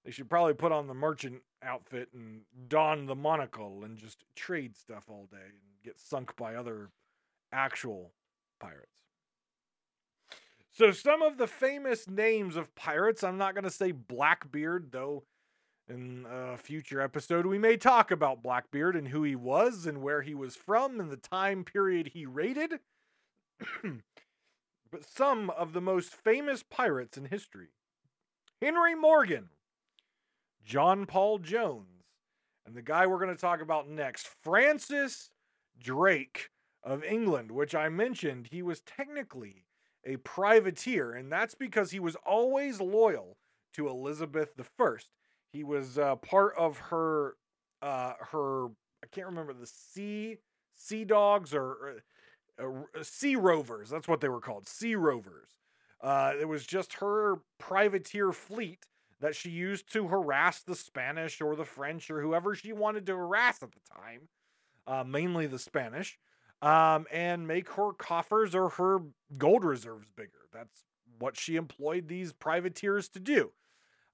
they 0.04 0.10
should 0.10 0.28
probably 0.28 0.56
put 0.56 0.72
on 0.72 0.88
the 0.88 0.96
merchant 0.96 1.44
outfit 1.62 2.10
and 2.16 2.42
don 2.68 3.06
the 3.06 3.16
monocle 3.16 3.84
and 3.84 3.96
just 3.96 4.26
trade 4.36 4.76
stuff 4.76 5.04
all 5.08 5.28
day 5.30 5.38
and 5.38 5.60
get 5.84 6.00
sunk 6.00 6.36
by 6.36 6.56
other 6.56 6.90
actual 7.54 8.10
pirates. 8.60 8.88
So, 10.72 10.92
some 10.94 11.22
of 11.22 11.38
the 11.38 11.48
famous 11.48 12.08
names 12.08 12.56
of 12.56 12.74
pirates, 12.74 13.24
I'm 13.24 13.38
not 13.38 13.54
going 13.54 13.66
to 13.66 13.70
say 13.70 13.92
Blackbeard, 13.92 14.92
though 14.92 15.26
in 15.90 16.26
a 16.30 16.58
future 16.58 17.02
episode, 17.02 17.46
we 17.46 17.58
may 17.58 17.76
talk 17.76 18.12
about 18.12 18.44
Blackbeard 18.44 18.96
and 18.96 19.08
who 19.08 19.24
he 19.24 19.36
was 19.36 19.86
and 19.86 20.02
where 20.02 20.22
he 20.22 20.36
was 20.36 20.56
from 20.56 21.00
and 21.00 21.10
the 21.12 21.18
time 21.18 21.64
period 21.64 22.12
he 22.14 22.26
raided. 22.26 22.80
but 24.92 25.04
some 25.04 25.50
of 25.50 25.74
the 25.74 25.82
most 25.82 26.14
famous 26.14 26.64
pirates 26.64 27.18
in 27.18 27.26
history 27.26 27.70
Henry 28.62 28.94
Morgan, 28.94 29.50
John 30.64 31.06
Paul 31.06 31.40
Jones, 31.40 32.06
and 32.66 32.76
the 32.76 32.82
guy 32.82 33.08
we're 33.08 33.20
going 33.20 33.36
to 33.36 33.42
talk 33.42 33.62
about 33.62 33.90
next, 33.90 34.28
Francis 34.44 35.32
Drake 35.82 36.50
of 36.84 37.04
England, 37.04 37.52
which 37.52 37.74
I 37.74 37.90
mentioned 37.90 38.50
he 38.52 38.62
was 38.62 38.82
technically 38.82 39.66
a 40.06 40.18
privateer, 40.18 41.14
and 41.14 41.32
that's 41.32 41.56
because 41.56 41.92
he 41.92 42.00
was 42.00 42.16
always 42.26 42.80
loyal 42.80 43.38
to 43.74 43.88
Elizabeth 43.88 44.54
I. 44.80 44.98
He 45.52 45.64
was 45.64 45.98
uh, 45.98 46.16
part 46.18 46.54
of 46.58 46.78
her 46.78 47.36
uh, 47.82 48.14
her 48.32 48.68
I 48.68 49.08
can't 49.12 49.28
remember 49.28 49.54
the 49.54 49.68
sea 49.68 50.38
sea 50.76 51.06
dogs 51.06 51.54
or 51.54 52.02
uh, 52.60 52.64
uh, 52.64 53.04
sea 53.04 53.36
rovers. 53.36 53.90
That's 53.90 54.08
what 54.08 54.22
they 54.22 54.30
were 54.30 54.42
called, 54.42 54.68
sea 54.68 54.96
rovers. 54.96 55.50
Uh, 56.02 56.34
it 56.40 56.48
was 56.48 56.66
just 56.66 56.94
her 56.96 57.38
privateer 57.58 58.32
fleet 58.32 58.86
that 59.20 59.36
she 59.36 59.50
used 59.50 59.92
to 59.92 60.08
harass 60.08 60.62
the 60.62 60.76
Spanish 60.76 61.42
or 61.42 61.56
the 61.56 61.66
French 61.66 62.10
or 62.10 62.22
whoever 62.22 62.56
she 62.56 62.72
wanted 62.72 63.06
to 63.06 63.16
harass 63.16 63.62
at 63.62 63.72
the 63.72 63.80
time, 63.94 64.30
uh, 64.88 65.04
mainly 65.04 65.46
the 65.46 65.60
Spanish, 65.60 66.18
um, 66.62 67.06
and 67.12 67.46
make 67.46 67.70
her 67.72 67.92
coffers 67.92 68.56
or 68.56 68.70
her 68.70 69.00
gold 69.38 69.66
reserves 69.66 70.10
bigger. 70.16 70.48
That's 70.54 70.86
what 71.20 71.36
she 71.36 71.58
employed 71.58 72.08
these 72.08 72.32
privateers 72.32 73.10
to 73.10 73.20
do. 73.20 73.52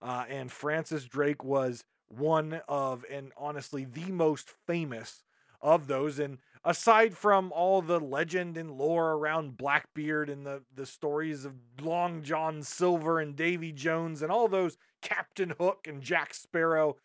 Uh, 0.01 0.25
and 0.29 0.51
Francis 0.51 1.05
Drake 1.05 1.43
was 1.43 1.83
one 2.07 2.61
of, 2.67 3.05
and 3.11 3.31
honestly, 3.37 3.85
the 3.85 4.11
most 4.11 4.51
famous 4.67 5.23
of 5.61 5.87
those. 5.87 6.19
And 6.19 6.37
aside 6.63 7.17
from 7.17 7.51
all 7.51 7.81
the 7.81 7.99
legend 7.99 8.57
and 8.57 8.71
lore 8.71 9.13
around 9.13 9.57
Blackbeard 9.57 10.29
and 10.29 10.45
the, 10.45 10.61
the 10.73 10.85
stories 10.85 11.45
of 11.45 11.53
Long 11.81 12.21
John 12.21 12.61
Silver 12.61 13.19
and 13.19 13.35
Davy 13.35 13.71
Jones 13.71 14.21
and 14.21 14.31
all 14.31 14.47
those 14.47 14.77
Captain 15.01 15.53
Hook 15.59 15.87
and 15.87 16.01
Jack 16.01 16.33
Sparrow, 16.33 16.97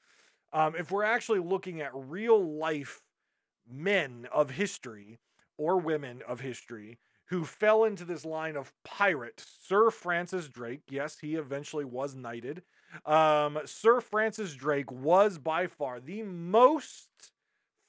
um, 0.52 0.74
if 0.76 0.90
we're 0.90 1.04
actually 1.04 1.38
looking 1.40 1.80
at 1.80 1.90
real 1.94 2.42
life 2.58 3.00
men 3.70 4.26
of 4.32 4.50
history 4.50 5.18
or 5.56 5.78
women 5.78 6.22
of 6.26 6.40
history 6.40 6.98
who 7.26 7.44
fell 7.44 7.84
into 7.84 8.04
this 8.04 8.24
line 8.24 8.56
of 8.56 8.72
pirate, 8.84 9.44
Sir 9.62 9.90
Francis 9.90 10.48
Drake, 10.48 10.82
yes, 10.90 11.18
he 11.20 11.36
eventually 11.36 11.84
was 11.84 12.14
knighted. 12.14 12.62
Um, 13.06 13.58
Sir 13.64 14.00
Francis 14.00 14.54
Drake 14.54 14.90
was 14.90 15.38
by 15.38 15.66
far 15.66 16.00
the 16.00 16.22
most 16.22 17.08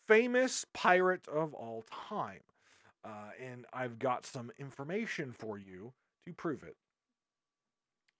famous 0.07 0.65
pirate 0.73 1.27
of 1.27 1.53
all 1.53 1.85
time. 2.09 2.41
Uh, 3.03 3.31
and 3.41 3.65
I've 3.73 3.97
got 3.97 4.25
some 4.25 4.51
information 4.59 5.31
for 5.31 5.57
you 5.57 5.93
to 6.25 6.33
prove 6.33 6.63
it. 6.63 6.75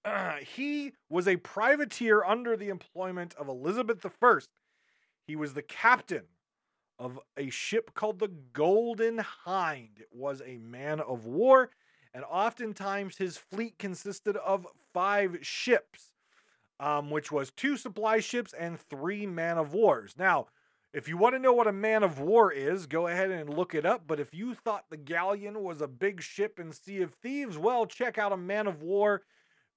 Uh, 0.04 0.38
he 0.38 0.94
was 1.10 1.28
a 1.28 1.38
privateer 1.38 2.24
under 2.24 2.58
the 2.58 2.70
employment 2.70 3.36
of 3.36 3.48
Elizabeth 3.48 4.04
I. 4.22 4.39
He 5.28 5.36
was 5.36 5.54
the 5.54 5.62
captain 5.62 6.24
of 6.98 7.20
a 7.38 7.50
ship 7.50 7.94
called 7.94 8.20
the 8.20 8.32
Golden 8.54 9.20
Hind. 9.20 9.98
It 10.00 10.10
was 10.12 10.41
a 10.46 10.58
man 10.58 11.00
of 11.00 11.26
war, 11.26 11.70
and 12.13 12.24
oftentimes 12.24 13.17
his 13.17 13.38
fleet 13.38 13.78
consisted 13.78 14.38
of 14.38 14.65
five 14.94 15.39
ships, 15.41 16.11
um, 16.82 17.12
which 17.12 17.32
was 17.32 17.52
two 17.52 17.78
supply 17.78 18.20
ships 18.20 18.54
and 18.58 18.80
three 18.80 19.28
man 19.28 19.60
of 19.60 19.74
wars. 19.74 20.15
Now, 20.17 20.48
if 20.94 21.08
you 21.08 21.15
want 21.15 21.36
to 21.36 21.39
know 21.39 21.54
what 21.54 21.67
a 21.67 21.72
man 21.72 22.04
of 22.04 22.20
war 22.20 22.52
is, 22.52 22.88
go 22.88 23.08
ahead 23.08 23.30
and 23.30 23.54
look 23.54 23.74
it 23.76 23.86
up. 23.86 24.04
But 24.08 24.20
if 24.20 24.34
you 24.34 24.56
thought 24.56 24.89
the 24.89 24.98
galleon 24.98 25.63
was 25.63 25.80
a 25.80 25.88
big 25.88 26.22
ship 26.22 26.60
in 26.60 26.74
Sea 26.74 27.02
of 27.02 27.13
Thieves, 27.13 27.58
well, 27.58 27.86
check 27.86 28.17
out 28.17 28.34
a 28.34 28.38
man 28.38 28.67
of 28.67 28.82
war 28.82 29.22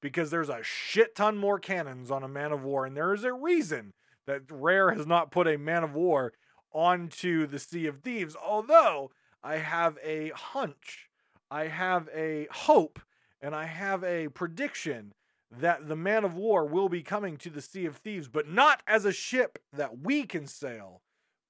because 0.00 0.30
there's 0.30 0.48
a 0.48 0.62
shit 0.62 1.14
ton 1.14 1.36
more 1.36 1.58
cannons 1.58 2.10
on 2.10 2.24
a 2.24 2.28
man 2.28 2.52
of 2.52 2.64
war. 2.64 2.86
And 2.86 2.96
there 2.96 3.14
is 3.14 3.22
a 3.22 3.32
reason 3.32 3.92
that 4.26 4.42
Rare 4.50 4.92
has 4.92 5.06
not 5.06 5.30
put 5.30 5.46
a 5.46 5.58
man 5.58 5.84
of 5.84 5.94
war 5.94 6.32
onto 6.72 7.46
the 7.46 7.58
Sea 7.58 7.86
of 7.86 8.00
Thieves. 8.00 8.34
Although 8.34 9.10
I 9.42 9.58
have 9.58 9.98
a 10.02 10.30
hunch, 10.30 11.10
I 11.50 11.66
have 11.66 12.08
a 12.14 12.48
hope, 12.50 12.98
and 13.40 13.54
I 13.54 13.66
have 13.66 14.02
a 14.02 14.28
prediction 14.28 15.12
that 15.60 15.88
the 15.88 15.96
man 15.96 16.24
of 16.24 16.34
war 16.34 16.64
will 16.64 16.88
be 16.88 17.02
coming 17.02 17.36
to 17.38 17.50
the 17.50 17.60
Sea 17.60 17.86
of 17.86 17.96
Thieves, 17.96 18.28
but 18.28 18.48
not 18.48 18.82
as 18.86 19.04
a 19.04 19.12
ship 19.12 19.58
that 19.72 19.98
we 19.98 20.24
can 20.24 20.46
sail, 20.46 21.02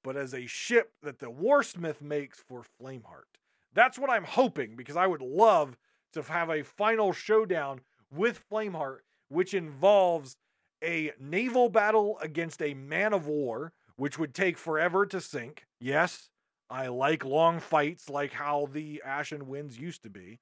but 0.02 0.16
as 0.16 0.34
a 0.34 0.46
ship 0.46 0.92
that 1.02 1.18
the 1.18 1.30
Warsmith 1.30 2.00
makes 2.00 2.38
for 2.40 2.62
Flameheart. 2.80 3.38
That's 3.72 3.98
what 3.98 4.10
I'm 4.10 4.24
hoping 4.24 4.76
because 4.76 4.96
I 4.96 5.06
would 5.06 5.22
love 5.22 5.76
to 6.12 6.22
have 6.22 6.50
a 6.50 6.62
final 6.62 7.12
showdown 7.12 7.80
with 8.10 8.42
Flameheart, 8.50 9.00
which 9.28 9.54
involves 9.54 10.36
a 10.82 11.12
naval 11.18 11.68
battle 11.68 12.18
against 12.20 12.62
a 12.62 12.74
man 12.74 13.12
of 13.12 13.26
war, 13.26 13.72
which 13.96 14.18
would 14.18 14.34
take 14.34 14.58
forever 14.58 15.06
to 15.06 15.20
sink. 15.20 15.66
Yes, 15.80 16.28
I 16.70 16.88
like 16.88 17.24
long 17.24 17.60
fights 17.60 18.08
like 18.08 18.32
how 18.32 18.68
the 18.72 19.02
Ashen 19.04 19.46
Winds 19.46 19.78
used 19.78 20.02
to 20.02 20.10
be 20.10 20.38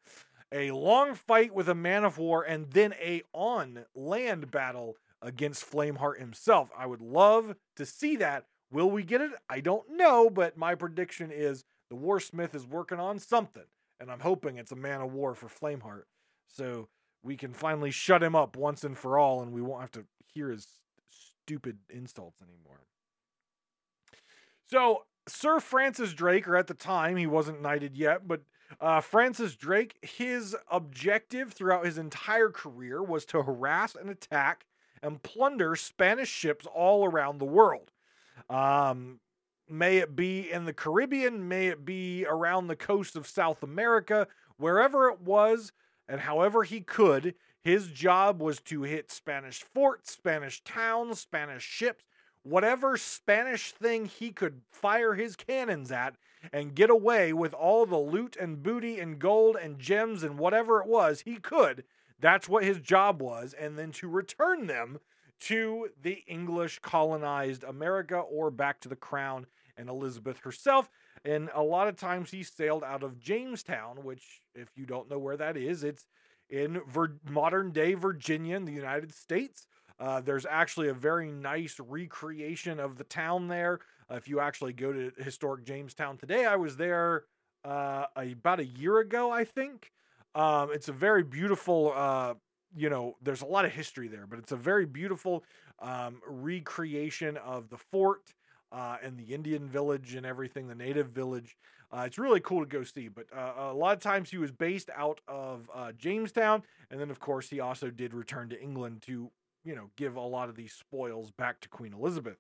a 0.53 0.71
long 0.71 1.15
fight 1.15 1.55
with 1.55 1.69
a 1.69 1.75
man 1.75 2.05
of 2.05 2.19
war, 2.19 2.43
and 2.43 2.71
then 2.71 2.93
a 2.95 3.23
on 3.33 3.85
land 3.95 4.51
battle 4.51 4.97
against 5.23 5.71
Flameheart 5.71 6.19
himself. 6.19 6.69
I 6.77 6.87
would 6.87 7.01
love 7.01 7.57
to 7.77 7.87
see 7.87 8.17
that. 8.17 8.47
Will 8.71 8.91
we 8.91 9.03
get 9.03 9.21
it? 9.21 9.31
I 9.49 9.61
don't 9.61 9.97
know, 9.97 10.31
but 10.31 10.57
my 10.57 10.75
prediction 10.75 11.31
is 11.31 11.65
the 11.91 11.97
Warsmith 11.97 12.55
is 12.55 12.67
working 12.67 12.99
on 12.99 13.19
something, 13.19 13.65
and 14.01 14.11
I'm 14.11 14.21
hoping 14.21 14.57
it's 14.57 14.73
a 14.73 14.77
man 14.77 15.01
of 15.01 15.13
war 15.13 15.35
for 15.35 15.49
Flameheart. 15.49 16.05
So 16.49 16.89
we 17.23 17.37
can 17.37 17.53
finally 17.53 17.91
shut 17.91 18.23
him 18.23 18.35
up 18.35 18.57
once 18.57 18.85
and 18.85 18.97
for 18.97 19.19
all, 19.19 19.43
and 19.43 19.53
we 19.53 19.63
won't 19.63 19.83
have 19.83 19.93
to 19.93 20.05
hear 20.35 20.51
his 20.51 20.67
stupid 21.11 21.79
insults 21.91 22.41
anymore. 22.43 22.81
So 24.67 25.05
Sir 25.29 25.61
Francis 25.61 26.15
Drake, 26.15 26.49
or 26.49 26.57
at 26.57 26.67
the 26.67 26.75
time 26.75 27.17
he 27.17 27.27
wasn't 27.27 27.63
knighted 27.63 27.97
yet, 27.97 28.27
but 28.27 28.43
uh, 28.81 29.01
Francis 29.01 29.55
Drake, 29.55 29.97
his 30.03 30.57
objective 30.71 31.53
throughout 31.53 31.85
his 31.85 31.99
entire 31.99 32.51
career 32.51 33.03
was 33.03 33.25
to 33.27 33.43
harass 33.43 33.95
and 33.95 34.11
attack 34.11 34.67
and 35.03 35.23
plunder 35.23 35.75
Spanish 35.77 36.29
ships 36.29 36.67
all 36.73 37.05
around 37.05 37.39
the 37.39 37.45
world. 37.45 37.91
Um, 38.49 39.21
may 39.69 39.99
it 39.99 40.15
be 40.15 40.51
in 40.51 40.65
the 40.65 40.73
Caribbean, 40.73 41.49
may 41.49 41.69
it 41.69 41.85
be 41.85 42.25
around 42.27 42.67
the 42.67 42.77
coast 42.77 43.17
of 43.17 43.27
South 43.27 43.63
America, 43.63 44.29
wherever 44.57 45.09
it 45.09 45.21
was, 45.21 45.73
and 46.09 46.21
however 46.21 46.63
he 46.63 46.81
could, 46.81 47.35
his 47.63 47.89
job 47.89 48.41
was 48.41 48.61
to 48.61 48.83
hit 48.83 49.11
Spanish 49.11 49.63
forts, 49.63 50.13
Spanish 50.13 50.63
towns, 50.65 51.21
Spanish 51.21 51.63
ships, 51.63 52.05
whatever 52.43 52.97
Spanish 52.97 53.73
thing 53.73 54.07
he 54.07 54.31
could 54.31 54.63
fire 54.71 55.15
his 55.15 55.37
cannons 55.37 55.93
at 55.93 56.17
and 56.53 56.75
get 56.75 56.91
away 56.91 57.33
with 57.33 57.55
all 57.55 57.87
the 57.87 57.99
loot 57.99 58.37
and 58.41 58.63
booty 58.63 58.99
and 58.99 59.19
gold 59.19 59.57
and 59.61 59.79
gems 59.79 60.23
and 60.23 60.39
whatever 60.39 60.81
it 60.81 60.89
was 60.89 61.21
he 61.21 61.37
could. 61.37 61.85
That's 62.21 62.49
what 62.49 62.65
his 62.65 62.81
job 62.81 63.21
was. 63.21 63.53
And 63.53 63.79
then 63.79 63.93
to 63.93 64.09
return 64.09 64.67
them 64.67 65.01
to 65.41 65.89
the 66.01 66.23
English 66.27 66.79
colonized 66.79 67.65
America 67.65 68.17
or 68.17 68.51
back 68.51 68.81
to 68.81 68.89
the 68.89 68.97
crown 68.97 69.47
and 69.77 69.89
Elizabeth 69.89 70.39
herself. 70.39 70.89
And 71.25 71.51
a 71.55 71.63
lot 71.63 71.89
of 71.89 71.97
times 71.97 72.31
he 72.31 72.43
sailed 72.43 72.85
out 72.85 73.03
of 73.03 73.19
Jamestown, 73.19 74.05
which, 74.05 74.43
if 74.55 74.69
you 74.77 74.87
don't 74.87 75.11
know 75.11 75.19
where 75.19 75.37
that 75.37 75.57
is, 75.57 75.85
it's 75.85 76.07
in 76.49 76.81
Vir- 76.87 77.19
modern 77.29 77.71
day 77.71 77.95
Virginia 77.95 78.57
in 78.57 78.65
the 78.65 78.73
United 78.73 79.13
States. 79.15 79.67
Uh, 79.99 80.21
there's 80.21 80.47
actually 80.47 80.89
a 80.89 80.95
very 80.95 81.31
nice 81.31 81.79
recreation 81.79 82.81
of 82.81 82.97
the 82.97 83.05
town 83.05 83.49
there. 83.49 83.81
If 84.13 84.29
you 84.29 84.41
actually 84.41 84.73
go 84.73 84.93
to 84.93 85.13
historic 85.19 85.65
Jamestown 85.65 86.19
today, 86.19 86.45
I 86.45 86.57
was 86.57 86.77
there 86.77 87.25
uh, 87.65 88.05
about 88.17 88.61
a 88.61 88.65
year 88.65 88.99
ago, 88.99 89.31
I 89.31 89.45
think. 89.45 89.91
Um, 90.35 90.71
it's 90.73 90.89
a 90.89 90.93
very 90.93 91.23
beautiful, 91.23 91.93
uh, 91.95 92.35
you 92.75 92.89
know, 92.89 93.17
there's 93.23 93.43
a 93.43 93.47
lot 93.47 93.65
of 93.65 93.73
history 93.73 94.09
there, 94.09 94.27
but 94.27 94.39
it's 94.39 94.53
a 94.53 94.57
very 94.57 94.87
beautiful 94.87 95.45
um, 95.81 96.21
recreation 96.27 97.37
of 97.39 97.69
the 97.69 97.77
fort 97.77 98.35
uh, 98.71 98.97
and 99.03 99.19
the 99.19 99.35
Indian 99.35 99.69
village 99.69 100.15
and 100.15 100.25
everything, 100.25 100.69
the 100.69 100.75
native 100.75 101.09
village. 101.09 101.57
Uh, 101.91 102.05
it's 102.07 102.19
really 102.19 102.41
cool 102.41 102.61
to 102.61 102.67
go 102.67 102.83
see. 102.83 103.09
But 103.09 103.27
uh, 103.37 103.53
a 103.59 103.75
lot 103.75 103.95
of 103.95 104.03
times 104.03 104.31
he 104.31 104.39
was 104.39 104.51
based 104.51 104.89
out 104.97 105.21
of 105.29 105.71
uh, 105.75 105.93
Jamestown, 105.93 106.63
and 106.91 106.99
then 106.99 107.11
of 107.11 107.21
course 107.21 107.51
he 107.51 107.61
also 107.61 107.91
did 107.91 108.15
return 108.15 108.49
to 108.49 108.61
England 108.61 109.03
to, 109.03 109.31
you 109.65 109.75
know, 109.75 109.91
give 109.97 110.17
a 110.17 110.21
lot 110.21 110.49
of 110.49 110.57
these 110.57 110.73
spoils 110.73 111.31
back 111.31 111.61
to 111.61 111.69
Queen 111.69 111.93
Elizabeth. 111.93 112.39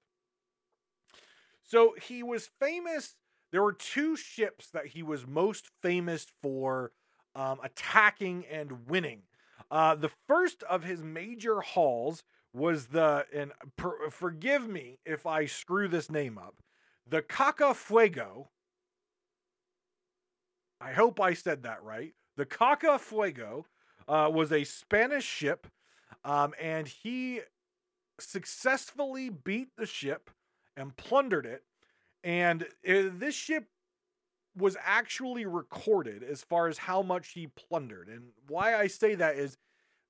So 1.65 1.95
he 2.01 2.23
was 2.23 2.51
famous. 2.61 3.17
There 3.51 3.63
were 3.63 3.73
two 3.73 4.17
ships 4.17 4.69
that 4.71 4.89
he 4.89 5.03
was 5.03 5.27
most 5.27 5.69
famous 5.83 6.27
for 6.43 6.93
um, 7.35 7.59
attacking 7.63 8.45
and 8.51 8.89
winning. 8.89 9.23
Uh, 9.71 9.95
the 9.95 10.11
first 10.29 10.63
of 10.65 10.85
his 10.85 11.03
major 11.03 11.61
hauls 11.61 12.25
was 12.53 12.87
the, 12.87 13.25
and 13.35 13.53
per, 13.77 14.11
forgive 14.11 14.69
me 14.69 14.99
if 15.07 15.27
I 15.27 15.47
screw 15.47 15.89
this 15.89 16.11
name 16.11 16.37
up, 16.39 16.57
the 17.09 17.23
Caca-Fuego. 17.23 18.51
I 20.81 20.93
hope 20.93 21.21
I 21.21 21.33
said 21.35 21.63
that 21.63 21.83
right. 21.83 22.13
The 22.37 22.45
Caca-Fuego 22.45 23.67
uh, 24.09 24.31
was 24.33 24.53
a 24.53 24.65
Spanish 24.65 25.25
ship, 25.25 25.67
um, 26.25 26.55
and 26.61 26.87
he 26.89 27.41
successfully 28.19 29.31
beat 29.31 29.69
the 29.77 29.87
ship 29.87 30.31
and 30.77 30.97
plundered 30.97 31.47
it. 31.47 31.63
And 32.25 32.63
uh, 32.63 33.11
this 33.17 33.35
ship 33.35 33.67
was 34.57 34.77
actually 34.85 35.47
recorded 35.47 36.23
as 36.23 36.43
far 36.43 36.69
as 36.69 36.79
how 36.79 37.03
much 37.03 37.31
he 37.31 37.47
plundered. 37.47 38.09
And 38.09 38.29
why 38.49 38.77
I 38.77 38.87
say 38.87 39.15
that 39.15 39.37
is 39.37 39.57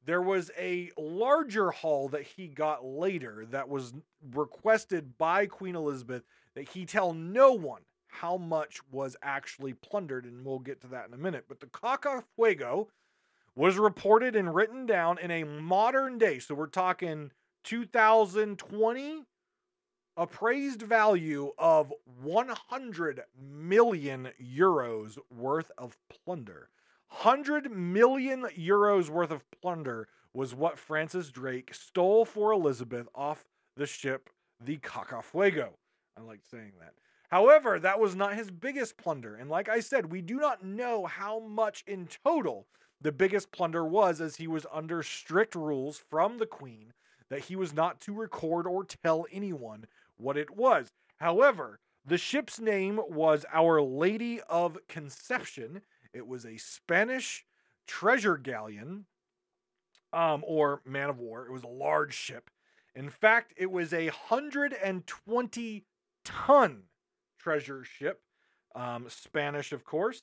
there 0.05 0.23
was 0.23 0.51
a 0.59 0.91
larger 0.99 1.71
haul 1.71 2.09
that 2.09 2.23
he 2.23 2.49
got 2.49 2.85
later 2.85 3.47
that 3.51 3.69
was 3.69 3.95
requested 4.35 5.17
by 5.17 5.47
Queen 5.47 5.77
Elizabeth 5.77 6.25
that 6.55 6.69
he 6.71 6.85
tell 6.85 7.15
no 7.15 7.53
one 7.53 7.83
how 8.09 8.37
much 8.37 8.81
was 8.91 9.17
actually 9.23 9.75
plundered. 9.75 10.25
And 10.25 10.45
we'll 10.45 10.59
get 10.59 10.81
to 10.83 10.89
that 10.89 11.07
in 11.07 11.15
a 11.15 11.19
minute. 11.19 11.45
But 11.49 11.61
the 11.61 11.67
Caca-Fuego 11.67 12.89
was 13.55 13.79
reported 13.79 14.35
and 14.35 14.55
written 14.55 14.87
down 14.87 15.19
in 15.19 15.31
a 15.31 15.45
modern 15.45 16.19
day. 16.19 16.39
So 16.39 16.55
we're 16.55 16.67
talking 16.67 17.31
2020 17.65 19.25
appraised 20.17 20.83
value 20.83 21.53
of 21.59 21.93
100 22.23 23.23
million 23.41 24.31
euros 24.43 25.19
worth 25.31 25.71
of 25.79 25.97
plunder. 26.09 26.69
100 27.09 27.71
million 27.71 28.47
euros 28.59 29.09
worth 29.09 29.31
of 29.31 29.45
plunder 29.51 30.09
was 30.35 30.55
what 30.55 30.79
Francis 30.79 31.31
Drake 31.31 31.75
stole 31.75 32.25
for 32.25 32.53
Elizabeth 32.53 33.09
off 33.15 33.45
the 33.77 33.87
ship 33.87 34.31
the 34.61 34.79
Caca-Fuego. 34.79 35.75
I 36.17 36.21
like 36.21 36.41
saying 36.51 36.73
that. 36.81 36.95
However, 37.31 37.79
that 37.79 37.99
was 37.99 38.15
not 38.15 38.35
his 38.35 38.51
biggest 38.51 38.97
plunder. 38.97 39.35
And 39.35 39.51
like 39.51 39.69
I 39.69 39.81
said, 39.81 40.13
we 40.13 40.21
do 40.21 40.37
not 40.37 40.65
know 40.65 41.07
how 41.07 41.41
much 41.41 41.83
in 41.87 42.07
total 42.25 42.67
the 43.01 43.13
biggest 43.13 43.51
plunder 43.51 43.85
was, 43.85 44.21
as 44.21 44.37
he 44.37 44.47
was 44.47 44.67
under 44.73 45.03
strict 45.03 45.55
rules 45.55 46.03
from 46.11 46.39
the 46.39 46.47
queen 46.47 46.93
that 47.31 47.41
he 47.41 47.57
was 47.57 47.75
not 47.75 48.01
to 48.03 48.15
record 48.15 48.67
or 48.67 48.85
tell 48.85 49.27
anyone 49.33 49.87
what 50.17 50.37
it 50.37 50.51
was. 50.51 50.89
However, 51.17 51.81
the 52.05 52.19
ship's 52.19 52.59
name 52.59 53.01
was 53.09 53.45
Our 53.53 53.81
Lady 53.81 54.41
of 54.49 54.79
Conception. 54.89 55.83
It 56.13 56.27
was 56.27 56.45
a 56.45 56.57
Spanish 56.57 57.45
treasure 57.87 58.37
galleon 58.37 59.07
um, 60.13 60.43
or 60.47 60.83
man 60.85 61.11
of 61.11 61.19
war. 61.19 61.47
It 61.47 61.53
was 61.53 61.65
a 61.65 61.69
large 61.69 62.15
ship. 62.15 62.51
In 62.95 63.09
fact, 63.09 63.55
it 63.57 63.71
was 63.71 63.93
a 63.93 64.07
120 64.07 65.85
ton 66.25 66.83
treasure 67.39 67.85
ship, 67.85 68.21
um, 68.75 69.07
Spanish, 69.09 69.73
of 69.73 69.85
course. 69.85 70.23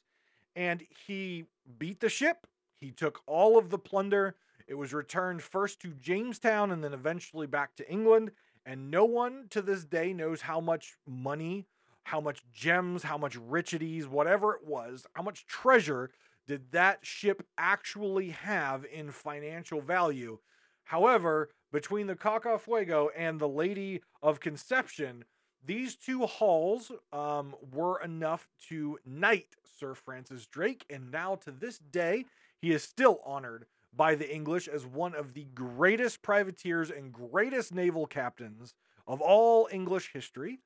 And 0.55 0.85
he 1.07 1.45
beat 1.77 1.99
the 1.99 2.09
ship. 2.09 2.47
He 2.75 2.91
took 2.91 3.21
all 3.25 3.57
of 3.57 3.69
the 3.69 3.79
plunder. 3.79 4.35
It 4.67 4.75
was 4.75 4.93
returned 4.93 5.41
first 5.41 5.79
to 5.81 5.93
Jamestown 5.93 6.71
and 6.71 6.83
then 6.83 6.93
eventually 6.93 7.47
back 7.47 7.75
to 7.77 7.91
England. 7.91 8.31
And 8.65 8.91
no 8.91 9.05
one 9.05 9.47
to 9.49 9.61
this 9.61 9.85
day 9.85 10.13
knows 10.13 10.41
how 10.41 10.59
much 10.59 10.95
money, 11.07 11.67
how 12.03 12.21
much 12.21 12.43
gems, 12.51 13.03
how 13.03 13.17
much 13.17 13.37
richities, 13.39 14.07
whatever 14.07 14.53
it 14.53 14.65
was, 14.65 15.05
how 15.13 15.23
much 15.23 15.45
treasure 15.45 16.11
did 16.47 16.71
that 16.71 17.05
ship 17.05 17.45
actually 17.57 18.29
have 18.29 18.85
in 18.85 19.11
financial 19.11 19.81
value. 19.81 20.39
However, 20.85 21.49
between 21.71 22.07
the 22.07 22.15
Cacafuego 22.15 23.09
and 23.15 23.39
the 23.39 23.47
Lady 23.47 24.01
of 24.23 24.39
Conception, 24.39 25.23
these 25.63 25.95
two 25.95 26.25
hulls 26.25 26.91
um, 27.13 27.53
were 27.71 28.01
enough 28.01 28.47
to 28.69 28.97
knight 29.05 29.55
Sir 29.77 29.93
Francis 29.93 30.47
Drake, 30.47 30.85
and 30.89 31.11
now 31.11 31.35
to 31.35 31.51
this 31.51 31.77
day, 31.77 32.25
he 32.59 32.71
is 32.71 32.83
still 32.83 33.19
honored 33.25 33.65
by 33.95 34.15
the 34.15 34.33
English 34.33 34.67
as 34.67 34.85
one 34.85 35.15
of 35.15 35.33
the 35.33 35.45
greatest 35.53 36.21
privateers 36.21 36.89
and 36.89 37.11
greatest 37.11 37.73
naval 37.73 38.05
captains 38.05 38.73
of 39.07 39.21
all 39.21 39.67
English 39.71 40.11
history. 40.13 40.59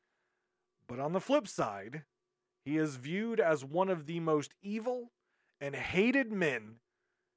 But 0.87 0.99
on 0.99 1.13
the 1.13 1.21
flip 1.21 1.47
side, 1.47 2.03
he 2.65 2.77
is 2.77 2.95
viewed 2.95 3.39
as 3.39 3.63
one 3.63 3.89
of 3.89 4.05
the 4.05 4.19
most 4.19 4.53
evil 4.61 5.11
and 5.59 5.75
hated 5.75 6.31
men 6.31 6.75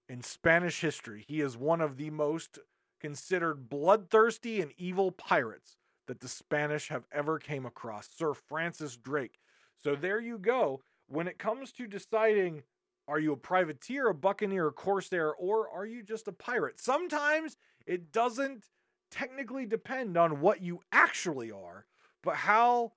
in 0.08 0.22
Spanish 0.22 0.80
history. 0.80 1.24
He 1.26 1.40
is 1.40 1.56
one 1.56 1.80
of 1.80 1.96
the 1.96 2.10
most 2.10 2.58
considered 3.00 3.68
bloodthirsty 3.68 4.60
and 4.60 4.72
evil 4.76 5.12
pirates 5.12 5.76
that 6.06 6.20
the 6.20 6.28
Spanish 6.28 6.88
have 6.88 7.06
ever 7.12 7.38
came 7.38 7.66
across, 7.66 8.08
Sir 8.16 8.34
Francis 8.34 8.96
Drake. 8.96 9.38
So 9.76 9.94
there 9.94 10.20
you 10.20 10.38
go. 10.38 10.80
When 11.08 11.28
it 11.28 11.38
comes 11.38 11.72
to 11.72 11.86
deciding 11.86 12.62
are 13.08 13.18
you 13.18 13.32
a 13.32 13.36
privateer, 13.36 14.08
a 14.08 14.14
buccaneer, 14.14 14.68
a 14.68 14.72
corsair, 14.72 15.32
or 15.32 15.68
are 15.70 15.86
you 15.86 16.02
just 16.02 16.28
a 16.28 16.32
pirate? 16.32 16.80
Sometimes 16.80 17.56
it 17.86 18.12
doesn't 18.12 18.64
technically 19.10 19.66
depend 19.66 20.16
on 20.16 20.40
what 20.40 20.60
you 20.60 20.80
actually 20.90 21.50
are, 21.50 21.86
but 22.22 22.36
how 22.36 22.92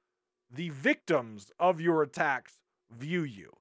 the 0.51 0.70
victims 0.70 1.51
of 1.60 1.80
your 1.80 2.01
attacks 2.01 2.60
view 2.91 3.24
you. 3.24 3.51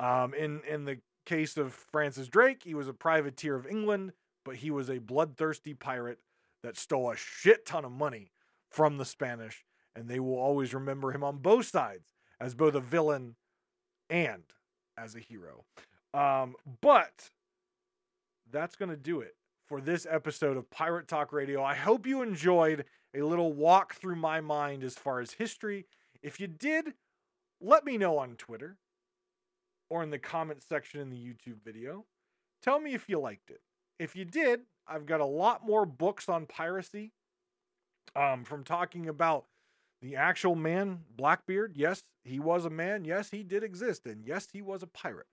Um, 0.00 0.34
in 0.34 0.62
in 0.68 0.84
the 0.84 0.98
case 1.24 1.56
of 1.56 1.72
Francis 1.72 2.28
Drake, 2.28 2.62
he 2.64 2.74
was 2.74 2.88
a 2.88 2.92
privateer 2.92 3.54
of 3.54 3.66
England, 3.66 4.12
but 4.44 4.56
he 4.56 4.70
was 4.70 4.90
a 4.90 4.98
bloodthirsty 4.98 5.74
pirate 5.74 6.18
that 6.62 6.76
stole 6.76 7.10
a 7.10 7.16
shit 7.16 7.64
ton 7.64 7.84
of 7.84 7.92
money 7.92 8.32
from 8.68 8.96
the 8.96 9.04
Spanish, 9.04 9.64
and 9.94 10.08
they 10.08 10.18
will 10.18 10.38
always 10.38 10.74
remember 10.74 11.12
him 11.12 11.22
on 11.22 11.38
both 11.38 11.66
sides 11.66 12.12
as 12.40 12.54
both 12.54 12.74
a 12.74 12.80
villain 12.80 13.36
and 14.10 14.42
as 14.96 15.14
a 15.14 15.20
hero. 15.20 15.64
Um, 16.14 16.54
but 16.80 17.30
that's 18.50 18.76
going 18.76 18.90
to 18.90 18.96
do 18.96 19.20
it 19.20 19.34
for 19.66 19.80
this 19.80 20.06
episode 20.10 20.56
of 20.56 20.70
Pirate 20.70 21.08
Talk 21.08 21.32
Radio. 21.32 21.62
I 21.62 21.74
hope 21.74 22.06
you 22.06 22.22
enjoyed 22.22 22.84
a 23.14 23.22
little 23.22 23.52
walk 23.52 23.94
through 23.94 24.16
my 24.16 24.40
mind 24.40 24.84
as 24.84 24.94
far 24.94 25.20
as 25.20 25.32
history. 25.32 25.86
If 26.22 26.38
you 26.40 26.46
did, 26.46 26.94
let 27.60 27.84
me 27.84 27.96
know 27.96 28.18
on 28.18 28.36
Twitter 28.36 28.76
or 29.88 30.02
in 30.02 30.10
the 30.10 30.18
comment 30.18 30.62
section 30.62 31.00
in 31.00 31.10
the 31.10 31.16
YouTube 31.16 31.62
video. 31.64 32.04
Tell 32.62 32.80
me 32.80 32.94
if 32.94 33.08
you 33.08 33.18
liked 33.18 33.50
it. 33.50 33.60
If 33.98 34.16
you 34.16 34.24
did, 34.24 34.60
I've 34.86 35.06
got 35.06 35.20
a 35.20 35.26
lot 35.26 35.64
more 35.64 35.86
books 35.86 36.28
on 36.28 36.46
piracy 36.46 37.12
um, 38.16 38.44
from 38.44 38.64
talking 38.64 39.08
about 39.08 39.46
the 40.00 40.16
actual 40.16 40.54
man, 40.54 41.00
Blackbeard. 41.16 41.76
Yes, 41.76 42.02
he 42.24 42.40
was 42.40 42.64
a 42.64 42.70
man. 42.70 43.04
Yes, 43.04 43.30
he 43.30 43.42
did 43.42 43.62
exist. 43.62 44.06
And 44.06 44.24
yes, 44.26 44.48
he 44.52 44.60
was 44.60 44.82
a 44.82 44.86
pirate. 44.86 45.26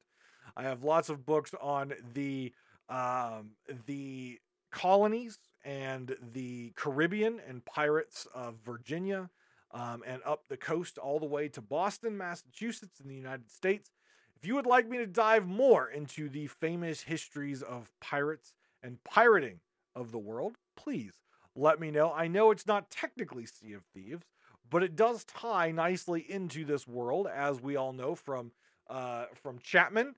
I 0.55 0.63
have 0.63 0.83
lots 0.83 1.09
of 1.09 1.25
books 1.25 1.53
on 1.61 1.93
the 2.13 2.53
um, 2.89 3.51
the 3.85 4.39
colonies 4.71 5.39
and 5.63 6.15
the 6.33 6.71
Caribbean 6.75 7.39
and 7.47 7.63
pirates 7.65 8.27
of 8.33 8.55
Virginia 8.65 9.29
um, 9.71 10.03
and 10.05 10.21
up 10.25 10.43
the 10.47 10.57
coast 10.57 10.97
all 10.97 11.19
the 11.19 11.25
way 11.25 11.47
to 11.49 11.61
Boston, 11.61 12.17
Massachusetts, 12.17 12.99
in 12.99 13.07
the 13.07 13.15
United 13.15 13.51
States. 13.51 13.91
If 14.35 14.47
you 14.47 14.55
would 14.55 14.65
like 14.65 14.87
me 14.87 14.97
to 14.97 15.05
dive 15.05 15.45
more 15.45 15.89
into 15.89 16.29
the 16.29 16.47
famous 16.47 17.01
histories 17.01 17.61
of 17.61 17.91
pirates 17.99 18.53
and 18.81 19.03
pirating 19.03 19.59
of 19.95 20.11
the 20.11 20.17
world, 20.17 20.55
please 20.75 21.13
let 21.55 21.79
me 21.79 21.91
know. 21.91 22.11
I 22.13 22.27
know 22.27 22.51
it's 22.51 22.65
not 22.65 22.89
technically 22.89 23.45
Sea 23.45 23.73
of 23.73 23.83
Thieves, 23.93 24.23
but 24.69 24.83
it 24.83 24.95
does 24.95 25.25
tie 25.25 25.71
nicely 25.71 26.25
into 26.27 26.63
this 26.63 26.87
world, 26.87 27.27
as 27.27 27.61
we 27.61 27.75
all 27.75 27.91
know 27.91 28.15
from 28.15 28.51
uh, 28.89 29.25
from 29.43 29.59
Chapman 29.59 30.15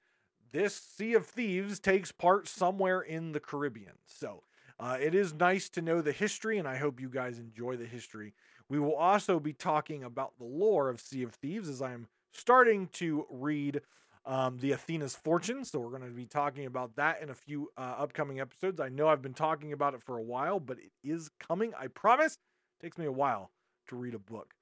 this 0.52 0.76
Sea 0.76 1.14
of 1.14 1.26
Thieves 1.26 1.80
takes 1.80 2.12
part 2.12 2.47
somewhere 2.47 3.02
in 3.02 3.32
the 3.32 3.39
Caribbean. 3.39 3.93
So 4.06 4.43
uh, 4.80 4.97
it 4.99 5.16
is 5.16 5.34
nice 5.34 5.70
to 5.70 5.82
know 5.82 6.02
the 6.02 6.12
history, 6.12 6.58
and 6.58 6.68
I 6.68 6.78
hope 6.78 6.99
you 6.99 7.10
guys 7.10 7.39
enjoy 7.39 7.78
the 7.78 7.86
history. 7.86 8.34
We 8.70 8.80
will 8.80 8.95
also 8.95 9.39
be 9.39 9.54
talking 9.54 10.04
about 10.04 10.38
the 10.38 10.45
lore 10.45 10.89
of 10.89 11.02
Sea 11.02 11.24
of 11.24 11.34
Thieves 11.34 11.70
as 11.70 11.82
I'm 11.82 12.08
starting 12.32 12.88
to 12.93 13.26
read 13.30 13.82
um, 14.26 14.58
the 14.60 14.72
Athena's 14.72 15.16
Fortune. 15.16 15.66
So 15.66 15.80
we're 15.80 15.97
going 15.97 16.10
to 16.10 16.16
be 16.16 16.26
talking 16.26 16.66
about 16.66 16.95
that 16.95 17.22
in 17.22 17.30
a 17.30 17.36
few 17.36 17.72
uh, 17.78 17.95
upcoming 17.97 18.39
episodes. 18.39 18.80
I 18.80 18.89
know 18.89 19.08
I've 19.08 19.22
been 19.22 19.34
talking 19.34 19.74
about 19.74 19.93
it 19.93 20.02
for 20.02 20.18
a 20.18 20.24
while, 20.24 20.60
but 20.60 20.78
it 20.80 20.91
is 21.04 21.30
coming. 21.39 21.74
I 21.80 21.88
promise. 21.88 22.34
It 22.80 22.86
takes 22.86 22.97
me 22.97 23.06
a 23.06 23.12
while 23.12 23.52
to 23.89 23.95
read 23.95 24.16
a 24.16 24.20
book. 24.20 24.54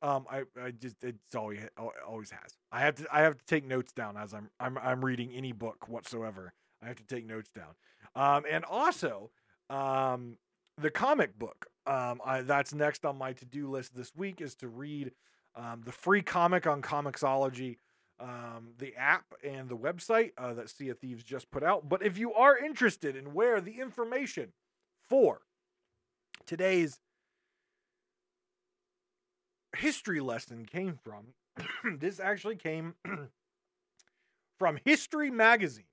Um, 0.00 0.26
I, 0.30 0.42
I 0.62 0.70
just 0.70 1.02
it's 1.02 1.34
always 1.34 1.60
always 2.06 2.30
has. 2.30 2.56
I 2.70 2.80
have 2.80 2.94
to 2.96 3.06
I 3.12 3.20
have 3.22 3.36
to 3.36 3.44
take 3.46 3.66
notes 3.66 3.92
down 3.92 4.16
as 4.16 4.32
I'm 4.32 4.50
I'm 4.60 4.78
I'm 4.78 5.04
reading 5.04 5.32
any 5.34 5.52
book 5.52 5.88
whatsoever. 5.88 6.52
I 6.82 6.86
have 6.86 6.96
to 6.96 7.04
take 7.04 7.26
notes 7.26 7.50
down. 7.50 7.74
Um, 8.14 8.44
and 8.48 8.64
also, 8.64 9.30
um, 9.70 10.38
the 10.80 10.90
comic 10.90 11.38
book. 11.38 11.66
Um, 11.86 12.20
I, 12.24 12.42
that's 12.42 12.74
next 12.74 13.04
on 13.04 13.16
my 13.16 13.32
to 13.32 13.44
do 13.44 13.70
list 13.70 13.96
this 13.96 14.12
week 14.14 14.40
is 14.40 14.54
to 14.56 14.68
read 14.68 15.12
um, 15.56 15.82
the 15.84 15.92
free 15.92 16.22
comic 16.22 16.66
on 16.66 16.82
Comixology, 16.82 17.78
um, 18.20 18.74
the 18.78 18.94
app 18.96 19.24
and 19.42 19.68
the 19.68 19.76
website 19.76 20.32
uh, 20.36 20.54
that 20.54 20.70
Sea 20.70 20.90
of 20.90 20.98
Thieves 20.98 21.24
just 21.24 21.50
put 21.50 21.62
out. 21.62 21.88
But 21.88 22.04
if 22.04 22.18
you 22.18 22.34
are 22.34 22.58
interested 22.58 23.16
in 23.16 23.32
where 23.32 23.60
the 23.60 23.80
information 23.80 24.52
for 25.08 25.40
today's 26.46 27.00
history 29.78 30.20
lesson 30.20 30.66
came 30.66 30.98
from. 31.02 31.34
this 31.98 32.20
actually 32.20 32.56
came 32.56 32.94
from 34.58 34.78
History 34.84 35.30
Magazine. 35.30 35.84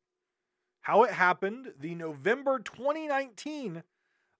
How 0.82 1.04
it 1.04 1.12
happened, 1.12 1.74
the 1.80 1.96
November 1.96 2.60
2019 2.60 3.84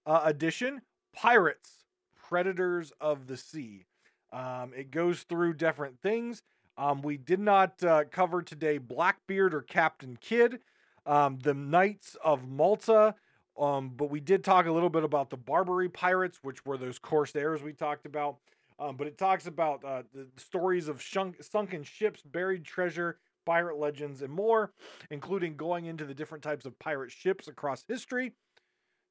uh, 0.06 0.22
edition, 0.24 0.82
Pirates, 1.14 1.86
Predators 2.16 2.92
of 3.00 3.28
the 3.28 3.38
Sea. 3.38 3.86
Um, 4.32 4.74
it 4.76 4.92
goes 4.92 5.24
through 5.24 5.54
different 5.54 6.02
things. 6.02 6.44
Um, 6.78 7.02
we 7.02 7.18
did 7.18 7.40
not 7.40 7.82
uh, 7.84 8.04
cover 8.12 8.42
today 8.42 8.78
Blackbeard 8.78 9.54
or 9.54 9.62
Captain 9.62 10.18
Kidd, 10.20 10.60
um, 11.06 11.40
the 11.42 11.54
Knights 11.54 12.18
of 12.24 12.48
Malta, 12.48 13.16
um, 13.58 13.94
but 13.96 14.10
we 14.10 14.20
did 14.20 14.44
talk 14.44 14.66
a 14.66 14.72
little 14.72 14.90
bit 14.90 15.04
about 15.04 15.30
the 15.30 15.38
Barbary 15.38 15.88
Pirates, 15.88 16.40
which 16.42 16.66
were 16.66 16.78
those 16.78 17.00
Corsairs 17.00 17.64
we 17.64 17.72
talked 17.72 18.06
about. 18.06 18.38
Um, 18.80 18.98
but 18.98 19.08
it 19.08 19.18
talks 19.18 19.48
about 19.48 19.84
uh, 19.86 20.04
the 20.14 20.28
stories 20.38 20.88
of 20.88 21.02
shunk, 21.02 21.42
sunken 21.42 21.84
ships, 21.84 22.22
buried 22.22 22.66
treasure, 22.66 23.20
pirate 23.46 23.78
legends, 23.78 24.22
and 24.22 24.34
more, 24.34 24.74
including 25.10 25.56
going 25.56 25.86
into 25.86 26.06
the 26.06 26.14
different 26.14 26.44
types 26.44 26.66
of 26.66 26.78
pirate 26.80 27.12
ships 27.12 27.48
across 27.48 27.86
history, 27.88 28.34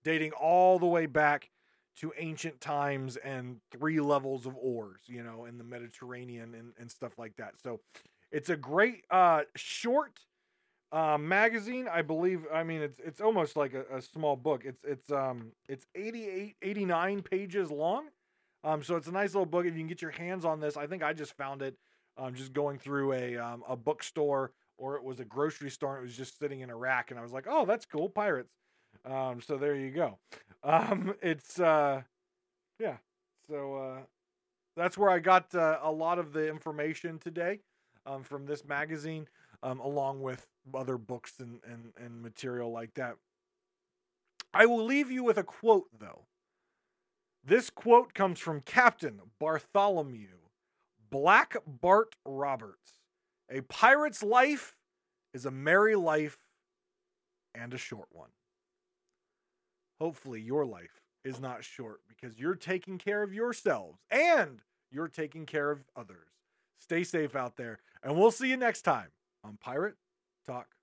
dating 0.02 0.32
all 0.32 0.78
the 0.78 0.86
way 0.86 1.06
back 1.06 1.50
to 1.96 2.12
ancient 2.18 2.60
times 2.60 3.16
and 3.16 3.60
three 3.70 4.00
levels 4.00 4.46
of 4.46 4.56
oars, 4.56 5.00
you 5.06 5.22
know, 5.22 5.44
in 5.44 5.58
the 5.58 5.64
Mediterranean 5.64 6.54
and, 6.54 6.72
and 6.78 6.90
stuff 6.90 7.12
like 7.18 7.36
that. 7.36 7.54
So 7.62 7.80
it's 8.32 8.50
a 8.50 8.56
great 8.56 9.04
uh, 9.10 9.42
short 9.54 10.18
uh, 10.92 11.16
magazine. 11.18 11.88
I 11.90 12.02
believe, 12.02 12.42
I 12.52 12.64
mean, 12.64 12.82
it's 12.82 12.98
it's 12.98 13.20
almost 13.20 13.56
like 13.56 13.74
a, 13.74 13.84
a 13.96 14.02
small 14.02 14.36
book. 14.36 14.62
It's 14.64 14.82
it's 14.84 15.10
um 15.12 15.52
it's 15.68 15.86
88, 15.94 16.56
89 16.62 17.22
pages 17.22 17.70
long 17.70 18.06
Um, 18.64 18.82
so 18.82 18.96
it's 18.96 19.08
a 19.08 19.12
nice 19.12 19.34
little 19.34 19.46
book. 19.46 19.66
If 19.66 19.74
you 19.74 19.80
can 19.80 19.88
get 19.88 20.00
your 20.02 20.10
hands 20.10 20.44
on 20.44 20.58
this, 20.58 20.76
I 20.76 20.86
think 20.86 21.02
I 21.02 21.12
just 21.12 21.36
found 21.36 21.60
it 21.60 21.76
um, 22.16 22.34
just 22.34 22.52
going 22.52 22.78
through 22.78 23.12
a 23.12 23.36
um, 23.36 23.62
a 23.68 23.76
bookstore 23.76 24.52
or 24.78 24.96
it 24.96 25.04
was 25.04 25.20
a 25.20 25.24
grocery 25.24 25.70
store. 25.70 25.96
And 25.96 26.02
it 26.02 26.06
was 26.06 26.16
just 26.16 26.38
sitting 26.38 26.60
in 26.60 26.70
a 26.70 26.76
rack, 26.76 27.10
and 27.10 27.20
I 27.20 27.22
was 27.22 27.32
like, 27.32 27.46
"Oh, 27.48 27.66
that's 27.66 27.84
cool, 27.84 28.08
pirates." 28.08 28.54
Um, 29.04 29.40
so 29.40 29.56
there 29.56 29.76
you 29.76 29.90
go. 29.90 30.18
Um, 30.66 31.14
it's 31.20 31.60
uh, 31.60 32.00
yeah. 32.80 32.96
So 33.50 33.76
uh, 33.76 33.98
that's 34.78 34.96
where 34.96 35.10
I 35.10 35.18
got 35.18 35.54
uh, 35.54 35.78
a 35.82 35.92
lot 35.92 36.18
of 36.18 36.32
the 36.32 36.48
information 36.48 37.18
today 37.18 37.60
um, 38.06 38.22
from 38.22 38.46
this 38.46 38.64
magazine, 38.64 39.28
um, 39.62 39.78
along 39.80 40.22
with 40.22 40.46
other 40.72 40.96
books 40.96 41.34
and, 41.38 41.60
and 41.70 41.92
and 42.02 42.22
material 42.22 42.72
like 42.72 42.94
that. 42.94 43.16
I 44.54 44.64
will 44.64 44.86
leave 44.86 45.10
you 45.10 45.22
with 45.22 45.36
a 45.36 45.42
quote, 45.42 45.88
though. 45.98 46.24
This 47.46 47.68
quote 47.68 48.14
comes 48.14 48.38
from 48.38 48.62
Captain 48.62 49.20
Bartholomew 49.38 50.38
Black 51.10 51.56
Bart 51.66 52.16
Roberts. 52.24 53.02
A 53.50 53.60
pirate's 53.60 54.22
life 54.22 54.76
is 55.34 55.44
a 55.44 55.50
merry 55.50 55.94
life 55.94 56.38
and 57.54 57.74
a 57.74 57.78
short 57.78 58.08
one. 58.10 58.30
Hopefully, 60.00 60.40
your 60.40 60.64
life 60.64 61.02
is 61.22 61.38
not 61.38 61.64
short 61.64 62.00
because 62.08 62.40
you're 62.40 62.54
taking 62.54 62.96
care 62.96 63.22
of 63.22 63.34
yourselves 63.34 63.98
and 64.10 64.62
you're 64.90 65.08
taking 65.08 65.44
care 65.44 65.70
of 65.70 65.84
others. 65.94 66.30
Stay 66.78 67.04
safe 67.04 67.36
out 67.36 67.56
there, 67.56 67.78
and 68.02 68.16
we'll 68.16 68.30
see 68.30 68.48
you 68.48 68.56
next 68.56 68.82
time 68.82 69.08
on 69.42 69.58
Pirate 69.58 69.96
Talk 70.46 70.73